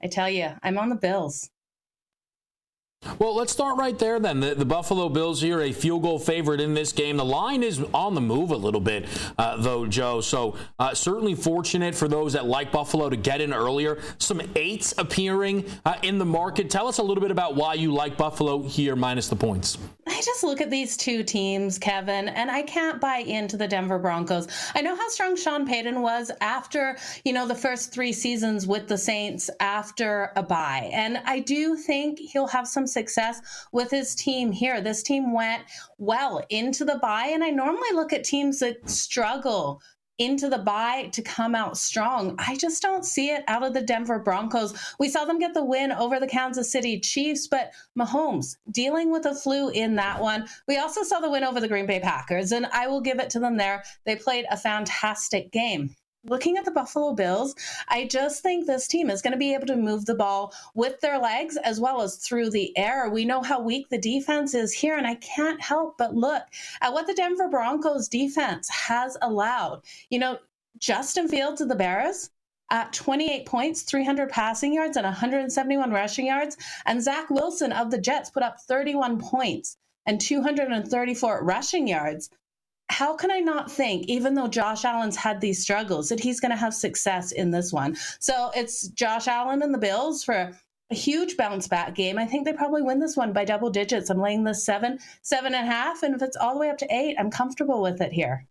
I 0.03 0.07
tell 0.07 0.29
you, 0.29 0.51
I'm 0.63 0.77
on 0.77 0.89
the 0.89 0.95
Bills. 0.95 1.49
Well, 3.19 3.35
let's 3.35 3.51
start 3.51 3.77
right 3.77 3.97
there 3.97 4.19
then. 4.19 4.39
The, 4.39 4.55
the, 4.55 4.65
Buffalo 4.65 5.09
Bills 5.09 5.41
here, 5.41 5.61
a 5.61 5.71
field 5.71 6.01
goal 6.01 6.19
favorite 6.19 6.59
in 6.59 6.73
this 6.73 6.91
game. 6.91 7.17
The 7.17 7.25
line 7.25 7.63
is 7.63 7.83
on 7.93 8.15
the 8.15 8.21
move 8.21 8.51
a 8.51 8.57
little 8.57 8.81
bit, 8.81 9.05
uh, 9.37 9.57
though, 9.57 9.85
Joe. 9.85 10.21
So, 10.21 10.55
uh, 10.79 10.93
certainly 10.93 11.35
fortunate 11.35 11.95
for 11.95 12.07
those 12.07 12.33
that 12.33 12.45
like 12.45 12.71
Buffalo 12.71 13.09
to 13.09 13.15
get 13.15 13.41
in 13.41 13.53
earlier. 13.53 14.01
Some 14.17 14.41
eights 14.55 14.93
appearing 14.97 15.65
uh, 15.85 15.95
in 16.01 16.17
the 16.17 16.25
market. 16.25 16.69
Tell 16.69 16.87
us 16.87 16.97
a 16.97 17.03
little 17.03 17.21
bit 17.21 17.31
about 17.31 17.55
why 17.55 17.75
you 17.75 17.93
like 17.93 18.17
Buffalo 18.17 18.63
here, 18.63 18.95
minus 18.95 19.29
the 19.29 19.35
points. 19.35 19.77
I 20.07 20.21
just 20.21 20.43
look 20.43 20.61
at 20.61 20.69
these 20.69 20.97
two 20.97 21.23
teams, 21.23 21.77
Kevin, 21.77 22.29
and 22.29 22.49
I 22.51 22.61
can't 22.61 23.01
buy 23.01 23.17
into 23.17 23.57
the 23.57 23.67
Denver 23.67 23.99
Broncos. 23.99 24.47
I 24.73 24.81
know 24.81 24.95
how 24.95 25.09
strong 25.09 25.35
Sean 25.35 25.65
Payton 25.65 26.01
was 26.01 26.31
after, 26.41 26.97
you 27.23 27.33
know, 27.33 27.47
the 27.47 27.55
first 27.55 27.91
three 27.91 28.13
seasons 28.13 28.67
with 28.67 28.87
the 28.87 28.97
Saints 28.97 29.49
after 29.59 30.31
a 30.35 30.43
bye. 30.43 30.89
And 30.93 31.17
I 31.25 31.39
do 31.39 31.75
think 31.75 32.19
he'll 32.19 32.47
have 32.47 32.67
some 32.67 32.87
success 32.95 33.39
with 33.71 33.91
his 33.91 34.15
team 34.15 34.51
here. 34.51 34.81
This 34.81 35.03
team 35.03 35.31
went 35.33 35.61
well 35.99 36.43
into 36.49 36.83
the 36.83 36.97
bye, 36.99 37.29
and 37.31 37.43
I 37.43 37.51
normally 37.51 37.91
look 37.93 38.11
at 38.11 38.23
teams 38.23 38.57
that 38.59 38.89
struggle 38.89 39.79
into 40.17 40.49
the 40.49 40.57
bye 40.57 41.09
to 41.11 41.21
come 41.21 41.55
out 41.55 41.77
strong. 41.77 42.35
I 42.39 42.55
just 42.55 42.81
don't 42.81 43.03
see 43.03 43.31
it 43.31 43.43
out 43.47 43.63
of 43.63 43.73
the 43.73 43.81
Denver 43.81 44.19
Broncos. 44.19 44.73
We 44.97 45.09
saw 45.09 45.25
them 45.25 45.39
get 45.39 45.53
the 45.53 45.63
win 45.63 45.91
over 45.91 46.19
the 46.19 46.27
Kansas 46.27 46.71
City 46.71 46.99
Chiefs, 46.99 47.47
but 47.47 47.71
Mahomes 47.99 48.55
dealing 48.71 49.11
with 49.11 49.25
a 49.25 49.35
flu 49.35 49.69
in 49.69 49.95
that 49.95 50.21
one. 50.21 50.47
We 50.67 50.77
also 50.77 51.03
saw 51.03 51.19
the 51.19 51.29
win 51.29 51.43
over 51.43 51.59
the 51.59 51.67
Green 51.67 51.85
Bay 51.85 51.99
Packers, 51.99 52.51
and 52.51 52.65
I 52.67 52.87
will 52.87 53.01
give 53.01 53.19
it 53.19 53.29
to 53.31 53.39
them 53.39 53.57
there. 53.57 53.83
They 54.05 54.15
played 54.15 54.45
a 54.49 54.57
fantastic 54.57 55.51
game 55.51 55.95
looking 56.27 56.57
at 56.57 56.65
the 56.65 56.71
Buffalo 56.71 57.13
Bills, 57.13 57.55
I 57.87 58.05
just 58.05 58.41
think 58.41 58.65
this 58.65 58.87
team 58.87 59.09
is 59.09 59.21
going 59.21 59.33
to 59.33 59.37
be 59.37 59.53
able 59.53 59.67
to 59.67 59.75
move 59.75 60.05
the 60.05 60.15
ball 60.15 60.53
with 60.73 60.99
their 61.01 61.19
legs 61.19 61.57
as 61.57 61.79
well 61.79 62.01
as 62.01 62.17
through 62.17 62.49
the 62.49 62.75
air. 62.77 63.09
We 63.09 63.25
know 63.25 63.41
how 63.41 63.61
weak 63.61 63.89
the 63.89 63.97
defense 63.97 64.53
is 64.53 64.73
here, 64.73 64.97
and 64.97 65.07
I 65.07 65.15
can't 65.15 65.61
help 65.61 65.97
but 65.97 66.15
look 66.15 66.43
at 66.81 66.93
what 66.93 67.07
the 67.07 67.13
Denver 67.13 67.49
Broncos 67.49 68.07
defense 68.07 68.69
has 68.69 69.17
allowed. 69.21 69.81
You 70.09 70.19
know, 70.19 70.39
Justin 70.77 71.27
Fields 71.27 71.61
of 71.61 71.69
the 71.69 71.75
Bears, 71.75 72.29
at 72.71 72.91
28 72.93 73.45
points, 73.45 73.83
300 73.83 74.29
passing 74.29 74.73
yards, 74.73 74.97
and 74.97 75.05
171 75.05 75.91
rushing 75.91 76.25
yards. 76.25 76.57
And 76.85 77.01
Zach 77.01 77.29
Wilson 77.29 77.71
of 77.71 77.91
the 77.91 77.99
Jets 77.99 78.31
put 78.31 78.43
up 78.43 78.59
31 78.67 79.19
points 79.19 79.77
and 80.05 80.19
234 80.19 81.43
rushing 81.43 81.87
yards 81.87 82.29
how 82.89 83.15
can 83.15 83.31
I 83.31 83.39
not 83.39 83.71
think, 83.71 84.05
even 84.07 84.35
though 84.35 84.47
Josh 84.47 84.85
Allen's 84.85 85.15
had 85.15 85.41
these 85.41 85.61
struggles, 85.61 86.09
that 86.09 86.19
he's 86.19 86.39
going 86.39 86.51
to 86.51 86.57
have 86.57 86.73
success 86.73 87.31
in 87.31 87.51
this 87.51 87.73
one? 87.73 87.95
So 88.19 88.51
it's 88.55 88.87
Josh 88.89 89.27
Allen 89.27 89.61
and 89.63 89.73
the 89.73 89.79
Bills 89.79 90.23
for 90.23 90.51
a 90.91 90.95
huge 90.95 91.35
bounce 91.35 91.67
back 91.67 91.95
game. 91.95 92.17
I 92.17 92.25
think 92.25 92.45
they 92.45 92.53
probably 92.53 92.83
win 92.83 92.99
this 92.99 93.17
one 93.17 93.33
by 93.33 93.43
double 93.43 93.69
digits. 93.69 94.09
I'm 94.09 94.21
laying 94.21 94.43
this 94.43 94.63
seven, 94.63 94.99
seven 95.23 95.55
and 95.55 95.67
a 95.67 95.71
half, 95.71 96.03
and 96.03 96.13
if 96.13 96.21
it's 96.21 96.37
all 96.37 96.53
the 96.53 96.59
way 96.59 96.69
up 96.69 96.77
to 96.79 96.95
eight, 96.95 97.15
I'm 97.19 97.31
comfortable 97.31 97.81
with 97.81 98.01
it 98.01 98.13
here. 98.13 98.47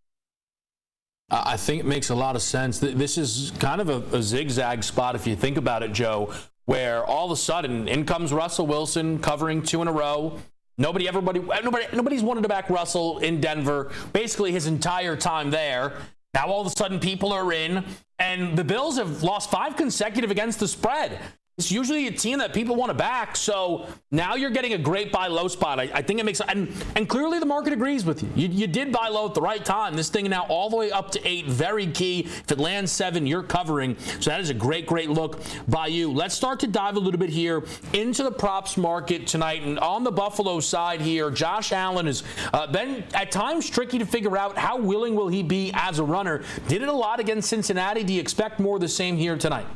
I 1.30 1.56
think 1.56 1.80
it 1.80 1.86
makes 1.86 2.10
a 2.10 2.14
lot 2.14 2.36
of 2.36 2.42
sense. 2.42 2.78
This 2.80 3.16
is 3.16 3.52
kind 3.58 3.80
of 3.80 3.88
a, 3.88 4.16
a, 4.16 4.22
zigzag 4.22 4.84
spot 4.84 5.14
if 5.14 5.26
you 5.26 5.34
think 5.34 5.56
about 5.56 5.82
it, 5.82 5.92
Joe, 5.92 6.34
where 6.66 7.02
all 7.04 7.26
of 7.26 7.30
a 7.30 7.36
sudden 7.36 7.88
in 7.88 8.04
comes 8.04 8.32
Russell 8.32 8.66
Wilson 8.66 9.18
covering 9.18 9.62
two 9.62 9.80
in 9.80 9.88
a 9.88 9.92
row. 9.92 10.38
Nobody, 10.76 11.06
everybody, 11.06 11.40
nobody, 11.40 11.86
nobody's 11.92 12.22
wanted 12.22 12.42
to 12.42 12.48
back 12.48 12.68
Russell 12.68 13.18
in 13.18 13.40
Denver 13.40 13.92
basically 14.12 14.50
his 14.50 14.66
entire 14.66 15.16
time 15.16 15.50
there. 15.50 15.92
Now 16.34 16.48
all 16.48 16.60
of 16.60 16.66
a 16.66 16.70
sudden 16.70 16.98
people 16.98 17.32
are 17.32 17.52
in, 17.52 17.84
and 18.18 18.58
the 18.58 18.64
Bills 18.64 18.98
have 18.98 19.22
lost 19.22 19.50
five 19.50 19.76
consecutive 19.76 20.32
against 20.32 20.58
the 20.58 20.66
spread. 20.66 21.20
It's 21.56 21.70
usually 21.70 22.08
a 22.08 22.10
team 22.10 22.40
that 22.40 22.52
people 22.52 22.74
want 22.74 22.90
to 22.90 22.94
back. 22.94 23.36
So 23.36 23.86
now 24.10 24.34
you're 24.34 24.50
getting 24.50 24.72
a 24.72 24.78
great 24.78 25.12
buy 25.12 25.28
low 25.28 25.46
spot. 25.46 25.78
I, 25.78 25.88
I 25.94 26.02
think 26.02 26.18
it 26.18 26.24
makes 26.24 26.40
and 26.40 26.68
and 26.96 27.08
clearly 27.08 27.38
the 27.38 27.46
market 27.46 27.72
agrees 27.72 28.04
with 28.04 28.24
you. 28.24 28.30
you. 28.34 28.48
You 28.48 28.66
did 28.66 28.90
buy 28.90 29.06
low 29.06 29.28
at 29.28 29.34
the 29.34 29.40
right 29.40 29.64
time. 29.64 29.94
This 29.94 30.08
thing 30.08 30.28
now 30.28 30.46
all 30.48 30.68
the 30.68 30.76
way 30.76 30.90
up 30.90 31.12
to 31.12 31.24
eight, 31.24 31.46
very 31.46 31.86
key. 31.86 32.22
If 32.24 32.50
it 32.50 32.58
lands 32.58 32.90
seven, 32.90 33.24
you're 33.24 33.44
covering. 33.44 33.96
So 34.18 34.30
that 34.30 34.40
is 34.40 34.50
a 34.50 34.54
great, 34.54 34.86
great 34.86 35.10
look 35.10 35.40
by 35.68 35.86
you. 35.86 36.10
Let's 36.10 36.34
start 36.34 36.58
to 36.60 36.66
dive 36.66 36.96
a 36.96 37.00
little 37.00 37.20
bit 37.20 37.30
here 37.30 37.62
into 37.92 38.24
the 38.24 38.32
props 38.32 38.76
market 38.76 39.28
tonight. 39.28 39.62
And 39.62 39.78
on 39.78 40.02
the 40.02 40.10
Buffalo 40.10 40.58
side 40.58 41.00
here, 41.00 41.30
Josh 41.30 41.70
Allen 41.70 42.06
has 42.06 42.24
uh, 42.52 42.66
been 42.66 43.04
at 43.14 43.30
times 43.30 43.70
tricky 43.70 44.00
to 44.00 44.06
figure 44.06 44.36
out 44.36 44.58
how 44.58 44.76
willing 44.76 45.14
will 45.14 45.28
he 45.28 45.44
be 45.44 45.70
as 45.74 46.00
a 46.00 46.04
runner. 46.04 46.42
Did 46.66 46.82
it 46.82 46.88
a 46.88 46.92
lot 46.92 47.20
against 47.20 47.48
Cincinnati. 47.48 48.02
Do 48.02 48.12
you 48.12 48.20
expect 48.20 48.58
more 48.58 48.74
of 48.74 48.80
the 48.80 48.88
same 48.88 49.16
here 49.16 49.36
tonight? 49.36 49.66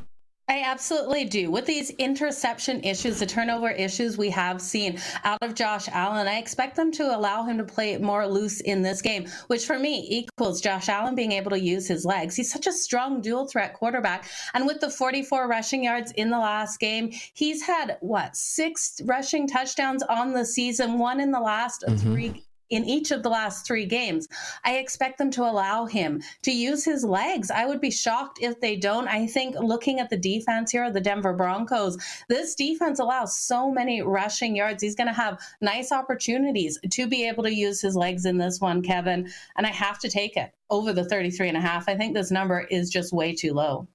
I 0.48 0.62
absolutely 0.64 1.26
do. 1.26 1.50
With 1.50 1.66
these 1.66 1.90
interception 1.90 2.82
issues, 2.82 3.18
the 3.18 3.26
turnover 3.26 3.70
issues 3.70 4.16
we 4.16 4.30
have 4.30 4.62
seen 4.62 4.98
out 5.24 5.42
of 5.42 5.54
Josh 5.54 5.88
Allen, 5.88 6.26
I 6.26 6.38
expect 6.38 6.74
them 6.74 6.90
to 6.92 7.14
allow 7.14 7.44
him 7.44 7.58
to 7.58 7.64
play 7.64 7.98
more 7.98 8.26
loose 8.26 8.60
in 8.60 8.82
this 8.82 9.02
game, 9.02 9.28
which 9.48 9.66
for 9.66 9.78
me 9.78 10.06
equals 10.08 10.62
Josh 10.62 10.88
Allen 10.88 11.14
being 11.14 11.32
able 11.32 11.50
to 11.50 11.60
use 11.60 11.86
his 11.86 12.06
legs. 12.06 12.34
He's 12.34 12.50
such 12.50 12.66
a 12.66 12.72
strong 12.72 13.20
dual 13.20 13.46
threat 13.46 13.74
quarterback. 13.74 14.24
And 14.54 14.66
with 14.66 14.80
the 14.80 14.88
44 14.88 15.46
rushing 15.46 15.84
yards 15.84 16.12
in 16.12 16.30
the 16.30 16.38
last 16.38 16.80
game, 16.80 17.12
he's 17.34 17.62
had 17.62 17.98
what, 18.00 18.34
six 18.34 19.00
rushing 19.04 19.46
touchdowns 19.46 20.02
on 20.04 20.32
the 20.32 20.46
season, 20.46 20.98
one 20.98 21.20
in 21.20 21.30
the 21.30 21.40
last 21.40 21.84
mm-hmm. 21.86 21.96
three 21.96 22.44
in 22.70 22.84
each 22.84 23.10
of 23.10 23.22
the 23.22 23.28
last 23.28 23.66
three 23.66 23.86
games. 23.86 24.28
I 24.64 24.76
expect 24.76 25.18
them 25.18 25.30
to 25.32 25.42
allow 25.42 25.86
him 25.86 26.22
to 26.42 26.52
use 26.52 26.84
his 26.84 27.04
legs. 27.04 27.50
I 27.50 27.66
would 27.66 27.80
be 27.80 27.90
shocked 27.90 28.38
if 28.40 28.60
they 28.60 28.76
don't. 28.76 29.08
I 29.08 29.26
think 29.26 29.56
looking 29.56 30.00
at 30.00 30.10
the 30.10 30.16
defense 30.16 30.70
here, 30.70 30.90
the 30.90 31.00
Denver 31.00 31.32
Broncos, 31.32 31.96
this 32.28 32.54
defense 32.54 32.98
allows 32.98 33.38
so 33.38 33.70
many 33.70 34.02
rushing 34.02 34.56
yards. 34.56 34.82
He's 34.82 34.94
going 34.94 35.08
to 35.08 35.12
have 35.12 35.40
nice 35.60 35.92
opportunities 35.92 36.78
to 36.90 37.06
be 37.06 37.26
able 37.26 37.44
to 37.44 37.54
use 37.54 37.80
his 37.80 37.96
legs 37.96 38.24
in 38.24 38.38
this 38.38 38.60
one, 38.60 38.82
Kevin. 38.82 39.30
And 39.56 39.66
I 39.66 39.70
have 39.70 39.98
to 40.00 40.08
take 40.08 40.36
it 40.36 40.52
over 40.70 40.92
the 40.92 41.04
33 41.04 41.48
and 41.48 41.56
a 41.56 41.60
half. 41.60 41.88
I 41.88 41.96
think 41.96 42.14
this 42.14 42.30
number 42.30 42.60
is 42.70 42.90
just 42.90 43.12
way 43.12 43.34
too 43.34 43.54
low. 43.54 43.88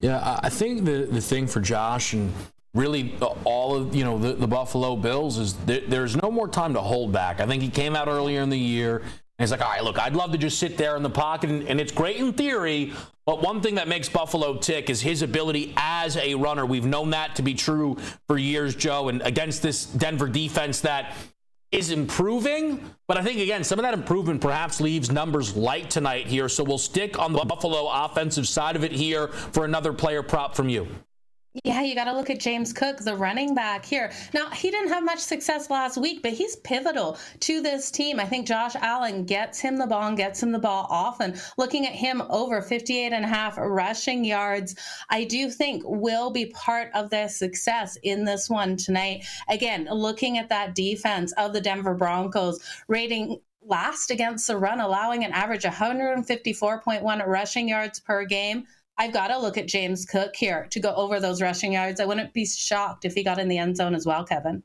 Yeah, 0.00 0.38
I 0.42 0.48
think 0.48 0.84
the, 0.84 1.06
the 1.10 1.20
thing 1.20 1.46
for 1.46 1.60
Josh, 1.60 2.14
and 2.14 2.32
really 2.74 3.14
all 3.44 3.74
of 3.74 3.94
you 3.94 4.04
know 4.04 4.18
the, 4.18 4.32
the 4.32 4.46
Buffalo 4.46 4.96
Bills 4.96 5.38
is 5.38 5.54
there, 5.66 5.80
there's 5.86 6.16
no 6.16 6.30
more 6.30 6.48
time 6.48 6.74
to 6.74 6.80
hold 6.80 7.12
back. 7.12 7.40
I 7.40 7.46
think 7.46 7.62
he 7.62 7.68
came 7.68 7.96
out 7.96 8.08
earlier 8.08 8.42
in 8.42 8.50
the 8.50 8.58
year 8.58 8.98
and 8.98 9.46
he's 9.46 9.50
like, 9.50 9.62
all 9.62 9.70
right, 9.70 9.82
look, 9.82 9.98
I'd 9.98 10.14
love 10.14 10.32
to 10.32 10.38
just 10.38 10.58
sit 10.58 10.76
there 10.76 10.96
in 10.96 11.02
the 11.02 11.10
pocket 11.10 11.50
and, 11.50 11.66
and 11.66 11.80
it's 11.80 11.92
great 11.92 12.16
in 12.16 12.32
theory, 12.32 12.92
but 13.24 13.42
one 13.42 13.60
thing 13.60 13.76
that 13.76 13.88
makes 13.88 14.08
Buffalo 14.08 14.58
tick 14.58 14.90
is 14.90 15.00
his 15.00 15.22
ability 15.22 15.72
as 15.76 16.16
a 16.16 16.34
runner. 16.34 16.66
We've 16.66 16.84
known 16.84 17.10
that 17.10 17.36
to 17.36 17.42
be 17.42 17.54
true 17.54 17.96
for 18.26 18.36
years, 18.36 18.76
Joe, 18.76 19.08
and 19.08 19.22
against 19.22 19.62
this 19.62 19.86
Denver 19.86 20.28
defense 20.28 20.82
that 20.82 21.14
is 21.72 21.90
improving, 21.90 22.90
but 23.06 23.16
I 23.16 23.22
think 23.22 23.40
again 23.40 23.62
some 23.64 23.78
of 23.78 23.84
that 23.84 23.94
improvement 23.94 24.40
perhaps 24.40 24.80
leaves 24.80 25.10
numbers 25.10 25.56
light 25.56 25.88
tonight 25.88 26.26
here. 26.26 26.48
So 26.48 26.64
we'll 26.64 26.78
stick 26.78 27.18
on 27.18 27.32
the 27.32 27.44
Buffalo 27.44 27.88
offensive 27.88 28.46
side 28.48 28.76
of 28.76 28.84
it 28.84 28.92
here 28.92 29.28
for 29.28 29.64
another 29.64 29.92
player 29.92 30.22
prop 30.22 30.54
from 30.54 30.68
you. 30.68 30.88
Yeah, 31.64 31.82
you 31.82 31.96
got 31.96 32.04
to 32.04 32.12
look 32.12 32.30
at 32.30 32.38
James 32.38 32.72
Cook, 32.72 32.98
the 32.98 33.16
running 33.16 33.56
back 33.56 33.84
here. 33.84 34.12
Now, 34.32 34.50
he 34.50 34.70
didn't 34.70 34.90
have 34.90 35.02
much 35.02 35.18
success 35.18 35.68
last 35.68 35.96
week, 35.96 36.22
but 36.22 36.32
he's 36.32 36.54
pivotal 36.56 37.18
to 37.40 37.60
this 37.60 37.90
team. 37.90 38.20
I 38.20 38.24
think 38.24 38.46
Josh 38.46 38.76
Allen 38.76 39.24
gets 39.24 39.58
him 39.58 39.76
the 39.76 39.88
ball 39.88 40.06
and 40.06 40.16
gets 40.16 40.40
him 40.40 40.52
the 40.52 40.60
ball 40.60 40.86
often. 40.88 41.34
Looking 41.58 41.86
at 41.86 41.92
him 41.92 42.22
over 42.30 42.62
58 42.62 43.12
and 43.12 43.24
a 43.24 43.28
half 43.28 43.58
rushing 43.58 44.24
yards, 44.24 44.76
I 45.08 45.24
do 45.24 45.50
think 45.50 45.82
will 45.84 46.30
be 46.30 46.46
part 46.46 46.92
of 46.94 47.10
their 47.10 47.28
success 47.28 47.98
in 48.04 48.24
this 48.24 48.48
one 48.48 48.76
tonight. 48.76 49.24
Again, 49.48 49.88
looking 49.90 50.38
at 50.38 50.50
that 50.50 50.76
defense 50.76 51.32
of 51.32 51.52
the 51.52 51.60
Denver 51.60 51.94
Broncos, 51.94 52.60
rating 52.86 53.40
last 53.66 54.12
against 54.12 54.46
the 54.46 54.56
run, 54.56 54.80
allowing 54.80 55.24
an 55.24 55.32
average 55.32 55.64
154.1 55.64 57.26
rushing 57.26 57.68
yards 57.68 57.98
per 57.98 58.24
game. 58.24 58.66
I've 59.00 59.14
got 59.14 59.28
to 59.28 59.38
look 59.38 59.56
at 59.56 59.66
James 59.66 60.04
Cook 60.04 60.36
here 60.36 60.66
to 60.72 60.78
go 60.78 60.94
over 60.94 61.20
those 61.20 61.40
rushing 61.40 61.72
yards. 61.72 62.00
I 62.00 62.04
wouldn't 62.04 62.34
be 62.34 62.44
shocked 62.44 63.06
if 63.06 63.14
he 63.14 63.24
got 63.24 63.38
in 63.38 63.48
the 63.48 63.56
end 63.56 63.78
zone 63.78 63.94
as 63.94 64.04
well, 64.04 64.24
Kevin. 64.24 64.62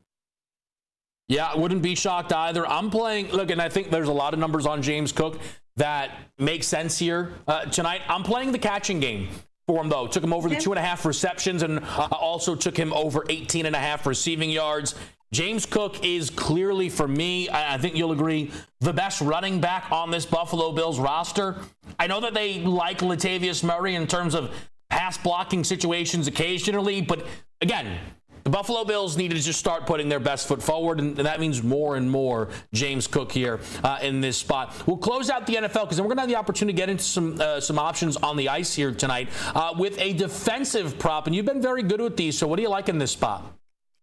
Yeah, 1.30 1.46
I 1.48 1.58
wouldn't 1.58 1.82
be 1.82 1.96
shocked 1.96 2.34
either. 2.34 2.68
I'm 2.68 2.90
playing, 2.90 3.30
look, 3.30 3.50
and 3.50 3.62
I 3.62 3.70
think 3.70 3.92
there's 3.92 4.10
a 4.10 4.14
lot 4.14 4.34
of 4.34 4.40
numbers 4.42 4.66
on 4.66 4.82
James 4.82 5.14
Cook 5.14 5.40
that 5.78 6.12
make 6.38 6.66
sense 6.66 7.00
here 7.00 7.32
uh, 7.48 7.64
tonight. 7.64 8.02
I'm 8.10 8.24
playing 8.24 8.52
the 8.52 8.60
catching 8.60 9.00
game 9.00 9.30
for 9.68 9.82
him, 9.82 9.88
though. 9.88 10.06
Took 10.06 10.26
him 10.26 10.34
over 10.34 10.50
okay. 10.50 10.58
the 10.58 10.62
two 10.62 10.74
and 10.74 10.80
a 10.80 10.84
half 10.84 11.06
receptions 11.06 11.64
and 11.64 11.80
uh, 11.80 12.10
also 12.12 12.56
took 12.56 12.76
him 12.76 12.92
over 12.92 13.24
18 13.30 13.66
and 13.66 13.76
a 13.76 13.80
half 13.80 14.06
receiving 14.06 14.50
yards. 14.50 14.96
James 15.32 15.66
Cook 15.66 16.06
is 16.06 16.30
clearly, 16.30 16.90
for 16.90 17.08
me, 17.08 17.50
I 17.50 17.78
think 17.78 17.96
you'll 17.96 18.12
agree, 18.12 18.52
the 18.80 18.94
best 18.94 19.22
running 19.22 19.60
back 19.60 19.92
on 19.92 20.12
this 20.12 20.26
Buffalo 20.26 20.72
Bills 20.72 21.00
roster. 21.00 21.58
I 22.00 22.08
know 22.08 22.22
that 22.22 22.34
they 22.34 22.60
like 22.60 23.00
Latavius 23.00 23.64
Murray 23.64 23.96
in 23.96 24.08
terms 24.08 24.34
of 24.36 24.54
pass 24.90 25.18
blocking 25.18 25.64
situations 25.64 26.28
occasionally, 26.28 27.02
but 27.02 27.26
again, 27.62 28.00
the 28.46 28.52
Buffalo 28.52 28.86
Bills 28.86 29.18
need 29.18 29.32
to 29.32 29.40
just 29.40 29.60
start 29.60 29.88
putting 29.88 30.08
their 30.08 30.20
best 30.20 30.48
foot 30.48 30.62
forward, 30.62 31.00
and 31.00 31.16
that 31.18 31.40
means 31.40 31.64
more 31.64 31.96
and 31.96 32.10
more 32.10 32.50
James 32.74 33.08
Cook 33.08 33.32
here 33.32 33.60
uh, 33.84 33.98
in 34.04 34.22
this 34.22 34.38
spot. 34.38 34.76
We'll 34.86 34.98
close 34.98 35.32
out 35.32 35.48
the 35.48 35.56
NFL 35.56 35.82
because 35.82 35.98
then 35.98 36.06
we're 36.06 36.10
going 36.10 36.18
to 36.18 36.22
have 36.22 36.30
the 36.30 36.36
opportunity 36.36 36.76
to 36.76 36.78
get 36.78 36.90
into 36.90 37.04
some 37.04 37.42
uh, 37.42 37.60
some 37.60 37.80
options 37.80 38.18
on 38.18 38.38
the 38.38 38.50
ice 38.50 38.76
here 38.76 38.94
tonight 38.94 39.30
uh, 39.56 39.74
with 39.76 40.00
a 40.00 40.14
defensive 40.14 41.00
prop, 41.00 41.26
and 41.26 41.36
you've 41.36 41.48
been 41.48 41.62
very 41.62 41.82
good 41.82 42.00
with 42.00 42.18
these. 42.18 42.38
So, 42.38 42.46
what 42.46 42.58
do 42.58 42.62
you 42.62 42.70
like 42.70 42.88
in 42.88 43.00
this 43.00 43.12
spot? 43.12 43.52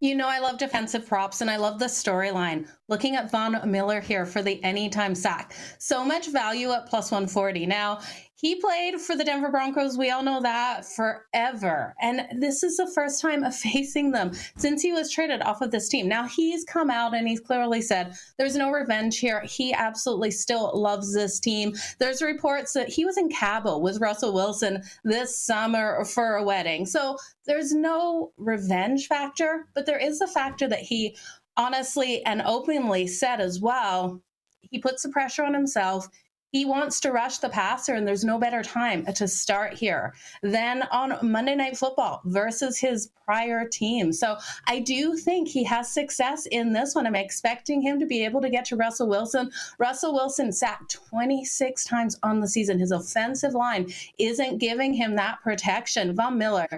You 0.03 0.17
know, 0.17 0.27
I 0.27 0.41
love 0.41 0.59
defensive 0.59 1.07
props 1.07 1.43
and 1.43 1.49
I 1.49 1.59
love 1.59 1.79
the 1.79 1.85
storyline. 1.85 2.69
Looking 2.89 3.15
at 3.15 3.31
Von 3.31 3.71
Miller 3.71 4.01
here 4.01 4.27
for 4.27 4.43
the 4.43 4.63
anytime 4.65 5.15
sack. 5.15 5.55
So 5.79 6.05
much 6.05 6.27
value 6.27 6.73
at 6.73 6.87
plus 6.87 7.13
140. 7.13 7.67
Now, 7.67 8.01
he 8.43 8.57
played 8.57 9.01
for 9.01 9.15
the 9.15 9.23
Denver 9.23 9.53
Broncos. 9.53 9.97
We 9.97 10.11
all 10.11 10.25
know 10.25 10.43
that 10.43 10.85
forever. 10.85 11.95
And 12.03 12.27
this 12.41 12.65
is 12.65 12.77
the 12.77 12.91
first 12.93 13.21
time 13.21 13.45
of 13.45 13.55
facing 13.57 14.11
them 14.11 14.33
since 14.57 14.83
he 14.83 14.91
was 14.91 15.13
traded 15.13 15.43
off 15.43 15.63
of 15.63 15.71
this 15.71 15.89
team. 15.89 16.09
Now 16.09 16.27
he's 16.27 16.65
come 16.65 16.91
out 16.91 17.15
and 17.15 17.29
he's 17.29 17.39
clearly 17.39 17.81
said 17.81 18.17
there's 18.39 18.57
no 18.57 18.73
revenge 18.73 19.21
here. 19.21 19.43
He 19.43 19.73
absolutely 19.73 20.33
still 20.33 20.73
loves 20.75 21.15
this 21.15 21.39
team. 21.39 21.75
There's 22.01 22.21
reports 22.21 22.73
that 22.73 22.89
he 22.89 23.05
was 23.05 23.17
in 23.17 23.29
Cabo 23.29 23.79
with 23.79 24.01
Russell 24.01 24.35
Wilson 24.35 24.83
this 25.05 25.41
summer 25.41 26.05
for 26.05 26.35
a 26.35 26.43
wedding. 26.43 26.85
So 26.85 27.17
there's 27.47 27.73
no 27.73 28.33
revenge 28.37 29.07
factor, 29.07 29.67
but 29.75 29.87
there 29.87 29.99
is 29.99 30.21
a 30.21 30.27
factor 30.27 30.69
that 30.69 30.81
he 30.81 31.17
honestly 31.57 32.25
and 32.25 32.43
openly 32.43 33.07
said 33.07 33.41
as 33.41 33.61
well. 33.61 34.23
He 34.61 34.79
puts 34.79 35.03
the 35.03 35.11
pressure 35.11 35.45
on 35.45 35.55
himself 35.55 36.09
he 36.53 36.67
wants 36.67 37.01
to 37.01 37.13
rush 37.13 37.39
the 37.39 37.49
passer, 37.49 37.95
and 37.95 38.07
there's 38.07 38.25
no 38.25 38.39
better 38.39 38.63
time 38.63 39.07
to 39.07 39.27
start 39.27 39.73
here 39.73 40.13
than 40.43 40.83
on 40.93 41.19
Monday 41.23 41.55
Night 41.55 41.79
Football 41.79 42.21
versus 42.27 42.79
his 42.79 43.11
prior 43.25 43.67
team. 43.67 44.13
So 44.13 44.37
I 44.69 44.81
do 44.81 45.17
think 45.17 45.49
he 45.49 45.65
has 45.65 45.91
success 45.91 46.45
in 46.45 46.75
this 46.75 46.95
one. 46.95 47.07
I'm 47.07 47.15
expecting 47.15 47.81
him 47.81 47.99
to 48.01 48.07
be 48.07 48.23
able 48.23 48.43
to 48.43 48.51
get 48.51 48.67
to 48.67 48.77
Russell 48.77 49.09
Wilson. 49.09 49.51
Russell 49.79 50.13
Wilson 50.13 50.53
sacked 50.53 50.93
26 50.93 51.85
times 51.87 52.19
on 52.23 52.41
the 52.41 52.49
season. 52.49 52.79
His 52.79 52.93
offensive 52.93 53.55
line 53.55 53.91
isn't 54.19 54.59
giving 54.59 54.93
him 54.93 55.17
that 55.17 55.41
protection. 55.43 56.15
Von 56.15 56.37
Miller, 56.37 56.69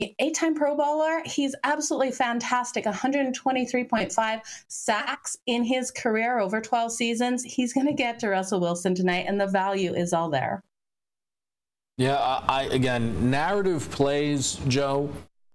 eight 0.00 0.34
time 0.34 0.54
Pro 0.54 0.76
Bowler. 0.76 1.22
He's 1.24 1.54
absolutely 1.64 2.12
fantastic. 2.12 2.84
123.5 2.84 4.40
sacks 4.68 5.36
in 5.46 5.64
his 5.64 5.90
career 5.90 6.38
over 6.38 6.60
12 6.60 6.92
seasons. 6.92 7.42
He's 7.42 7.72
going 7.72 7.86
to 7.86 7.92
get 7.92 8.18
to 8.20 8.28
Russell 8.28 8.60
Wilson 8.60 8.94
tonight, 8.94 9.26
and 9.28 9.40
the 9.40 9.46
value 9.46 9.94
is 9.94 10.12
all 10.12 10.30
there. 10.30 10.62
Yeah, 11.96 12.16
I, 12.16 12.64
again, 12.70 13.30
narrative 13.30 13.90
plays, 13.90 14.60
Joe. 14.68 15.10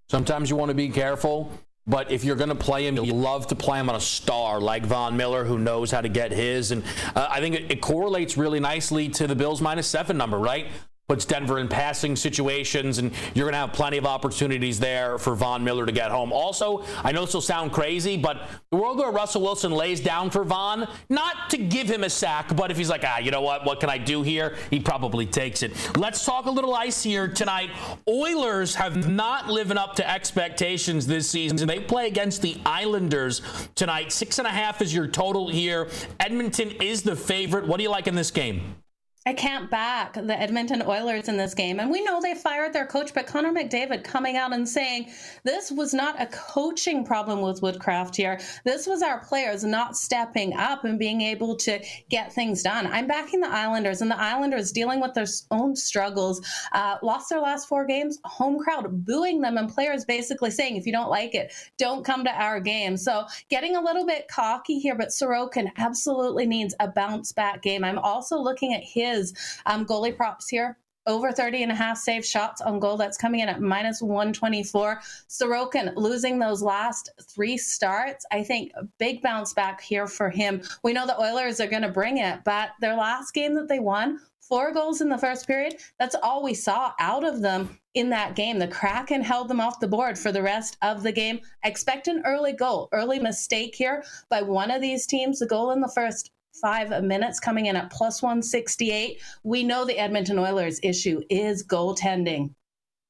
Sometimes 0.09 0.49
you 0.49 0.55
want 0.55 0.69
to 0.69 0.75
be 0.75 0.89
careful. 0.89 1.51
But 1.85 2.11
if 2.11 2.23
you're 2.23 2.37
going 2.37 2.49
to 2.49 2.55
play 2.55 2.87
him, 2.87 2.95
you 2.95 3.13
love 3.13 3.47
to 3.47 3.55
play 3.55 3.77
him 3.77 3.89
on 3.89 3.95
a 3.95 3.99
star 3.99 4.61
like 4.61 4.85
Von 4.85 5.17
Miller, 5.17 5.43
who 5.43 5.57
knows 5.57 5.91
how 5.91 5.99
to 5.99 6.07
get 6.07 6.31
his. 6.31 6.71
And 6.71 6.83
uh, 7.13 7.27
I 7.29 7.41
think 7.41 7.55
it, 7.55 7.71
it 7.71 7.81
correlates 7.81 8.37
really 8.37 8.61
nicely 8.61 9.09
to 9.09 9.27
the 9.27 9.35
Bills 9.35 9.61
minus 9.61 9.87
seven 9.87 10.17
number, 10.17 10.37
right? 10.39 10.67
Puts 11.13 11.25
Denver 11.25 11.59
in 11.59 11.67
passing 11.67 12.15
situations, 12.15 12.97
and 12.97 13.11
you're 13.35 13.45
going 13.45 13.53
to 13.53 13.59
have 13.59 13.71
plenty 13.71 13.99
of 13.99 14.05
opportunities 14.07 14.79
there 14.79 15.19
for 15.19 15.35
Von 15.35 15.63
Miller 15.63 15.85
to 15.85 15.91
get 15.91 16.09
home. 16.09 16.33
Also, 16.33 16.83
I 17.03 17.11
know 17.11 17.23
this 17.23 17.35
will 17.35 17.41
sound 17.41 17.71
crazy, 17.71 18.17
but 18.17 18.49
the 18.71 18.77
world 18.77 18.97
where 18.97 19.11
Russell 19.11 19.43
Wilson 19.43 19.71
lays 19.71 19.99
down 19.99 20.31
for 20.31 20.43
Von, 20.43 20.87
not 21.09 21.51
to 21.51 21.57
give 21.57 21.87
him 21.87 22.03
a 22.03 22.09
sack, 22.09 22.55
but 22.55 22.71
if 22.71 22.77
he's 22.77 22.89
like, 22.89 23.03
ah, 23.05 23.19
you 23.19 23.29
know 23.29 23.41
what, 23.41 23.63
what 23.63 23.79
can 23.79 23.91
I 23.91 23.99
do 23.99 24.23
here? 24.23 24.55
He 24.71 24.79
probably 24.79 25.27
takes 25.27 25.61
it. 25.61 25.73
Let's 25.95 26.25
talk 26.25 26.47
a 26.47 26.51
little 26.51 26.73
ice 26.73 27.03
here 27.03 27.27
tonight. 27.27 27.69
Oilers 28.09 28.73
have 28.73 29.07
not 29.07 29.49
living 29.49 29.77
up 29.77 29.95
to 29.97 30.09
expectations 30.09 31.05
this 31.05 31.29
season. 31.29 31.67
They 31.67 31.79
play 31.79 32.07
against 32.07 32.41
the 32.41 32.57
Islanders 32.65 33.43
tonight. 33.75 34.11
Six 34.11 34.39
and 34.39 34.47
a 34.47 34.51
half 34.51 34.81
is 34.81 34.91
your 34.91 35.05
total 35.05 35.47
here. 35.47 35.89
Edmonton 36.19 36.71
is 36.81 37.03
the 37.03 37.15
favorite. 37.15 37.67
What 37.67 37.77
do 37.77 37.83
you 37.83 37.91
like 37.91 38.07
in 38.07 38.15
this 38.15 38.31
game? 38.31 38.77
I 39.25 39.31
can't 39.31 39.71
back 39.71 40.15
the 40.15 40.37
Edmonton 40.37 40.83
Oilers 40.85 41.29
in 41.29 41.37
this 41.37 41.53
game. 41.53 41.79
And 41.79 41.89
we 41.89 42.03
know 42.03 42.19
they 42.19 42.35
fired 42.35 42.73
their 42.73 42.85
coach, 42.85 43.13
but 43.13 43.25
Connor 43.25 43.53
McDavid 43.53 44.03
coming 44.03 44.35
out 44.35 44.51
and 44.51 44.67
saying 44.67 45.11
this 45.45 45.71
was 45.71 45.93
not 45.93 46.21
a 46.21 46.25
coaching 46.25 47.05
problem 47.05 47.39
with 47.39 47.61
Woodcroft 47.61 48.17
here. 48.17 48.41
This 48.65 48.85
was 48.85 49.01
our 49.01 49.23
players 49.23 49.63
not 49.63 49.95
stepping 49.95 50.53
up 50.57 50.83
and 50.83 50.99
being 50.99 51.21
able 51.21 51.55
to 51.57 51.79
get 52.09 52.33
things 52.33 52.63
done. 52.63 52.85
I'm 52.87 53.07
backing 53.07 53.39
the 53.39 53.47
Islanders, 53.47 54.01
and 54.01 54.11
the 54.11 54.19
Islanders 54.19 54.73
dealing 54.73 54.99
with 54.99 55.13
their 55.13 55.27
own 55.51 55.73
struggles. 55.77 56.45
Uh, 56.73 56.97
lost 57.01 57.29
their 57.29 57.39
last 57.39 57.69
four 57.69 57.85
games, 57.85 58.19
home 58.25 58.59
crowd 58.59 59.05
booing 59.05 59.39
them, 59.39 59.57
and 59.57 59.73
players 59.73 60.03
basically 60.03 60.51
saying, 60.51 60.75
if 60.75 60.85
you 60.85 60.91
don't 60.91 61.09
like 61.09 61.33
it, 61.33 61.53
don't 61.77 62.03
come 62.03 62.25
to 62.25 62.31
our 62.31 62.59
game. 62.59 62.97
So 62.97 63.23
getting 63.49 63.77
a 63.77 63.81
little 63.81 64.05
bit 64.05 64.27
cocky 64.27 64.79
here, 64.79 64.95
but 64.95 65.09
Sorokin 65.09 65.71
absolutely 65.77 66.45
needs 66.45 66.75
a 66.81 66.89
bounce 66.89 67.31
back 67.31 67.61
game. 67.61 67.85
I'm 67.85 67.99
also 67.99 68.37
looking 68.37 68.73
at 68.73 68.83
his 68.83 69.12
his 69.13 69.33
um, 69.65 69.85
goalie 69.85 70.15
props 70.15 70.49
here 70.49 70.77
over 71.05 71.31
30 71.31 71.63
and 71.63 71.71
a 71.71 71.75
half 71.75 71.97
save 71.97 72.25
shots 72.25 72.61
on 72.61 72.79
goal. 72.79 72.97
That's 72.97 73.17
coming 73.17 73.41
in 73.41 73.49
at 73.49 73.61
minus 73.61 74.01
124. 74.01 75.01
Sorokin 75.29 75.93
losing 75.95 76.39
those 76.39 76.61
last 76.61 77.09
three 77.21 77.57
starts. 77.57 78.25
I 78.31 78.43
think 78.43 78.71
big 78.99 79.21
bounce 79.21 79.53
back 79.53 79.81
here 79.81 80.07
for 80.07 80.29
him. 80.29 80.61
We 80.83 80.93
know 80.93 81.05
the 81.05 81.19
Oilers 81.19 81.59
are 81.59 81.67
going 81.67 81.81
to 81.81 81.89
bring 81.89 82.17
it, 82.17 82.43
but 82.43 82.71
their 82.79 82.95
last 82.95 83.33
game 83.33 83.53
that 83.55 83.67
they 83.67 83.79
won, 83.79 84.19
four 84.41 84.71
goals 84.71 85.01
in 85.01 85.09
the 85.09 85.17
first 85.17 85.47
period, 85.47 85.75
that's 85.99 86.15
all 86.21 86.43
we 86.43 86.53
saw 86.53 86.93
out 86.99 87.23
of 87.23 87.41
them 87.41 87.77
in 87.93 88.09
that 88.09 88.35
game. 88.35 88.59
The 88.59 88.67
Kraken 88.67 89.21
held 89.21 89.47
them 89.47 89.61
off 89.61 89.79
the 89.79 89.87
board 89.87 90.17
for 90.17 90.31
the 90.31 90.41
rest 90.41 90.77
of 90.81 91.03
the 91.03 91.11
game. 91.11 91.39
expect 91.63 92.07
an 92.07 92.23
early 92.25 92.53
goal, 92.53 92.89
early 92.91 93.19
mistake 93.19 93.75
here 93.75 94.03
by 94.29 94.41
one 94.41 94.71
of 94.71 94.81
these 94.81 95.05
teams. 95.05 95.39
The 95.39 95.47
goal 95.47 95.71
in 95.71 95.81
the 95.81 95.91
first 95.93 96.31
five 96.61 97.03
minutes 97.03 97.39
coming 97.39 97.67
in 97.67 97.75
at 97.75 97.89
plus 97.91 98.21
168. 98.21 99.21
We 99.43 99.63
know 99.63 99.85
the 99.85 99.97
Edmonton 99.97 100.39
Oilers 100.39 100.79
issue 100.83 101.21
is 101.29 101.65
goaltending. 101.65 102.53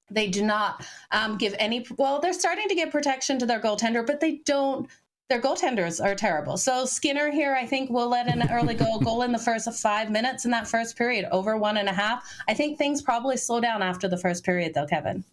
They 0.10 0.27
do 0.27 0.43
not 0.43 0.86
um, 1.12 1.38
give 1.38 1.56
any, 1.60 1.86
well, 1.97 2.19
they're 2.19 2.34
starting 2.34 2.67
to 2.69 2.75
give 2.75 2.91
protection 2.91 3.39
to 3.39 3.45
their 3.45 3.60
goaltender, 3.60 4.06
but 4.06 4.19
they 4.19 4.41
don't. 4.45 4.88
Their 5.29 5.41
goaltenders 5.41 6.03
are 6.03 6.15
terrible. 6.15 6.58
So 6.58 6.86
Skinner 6.86 7.32
here, 7.32 7.56
I 7.56 7.65
think, 7.65 7.89
will 7.89 8.10
let 8.10 8.27
an 8.27 8.51
early 8.51 8.75
goal 8.75 8.99
goal 8.99 9.23
in 9.23 9.32
the 9.32 9.39
first 9.39 9.71
five 9.82 10.12
minutes 10.12 10.45
in 10.45 10.51
that 10.51 10.67
first 10.67 10.97
period, 10.97 11.25
over 11.32 11.58
one 11.58 11.77
and 11.77 11.88
a 11.88 11.93
half. 11.93 12.29
I 12.47 12.53
think 12.53 12.77
things 12.77 13.01
probably 13.01 13.38
slow 13.38 13.62
down 13.62 13.82
after 13.82 14.08
the 14.08 14.17
first 14.17 14.43
period, 14.43 14.73
though, 14.73 14.86
Kevin. 14.86 15.23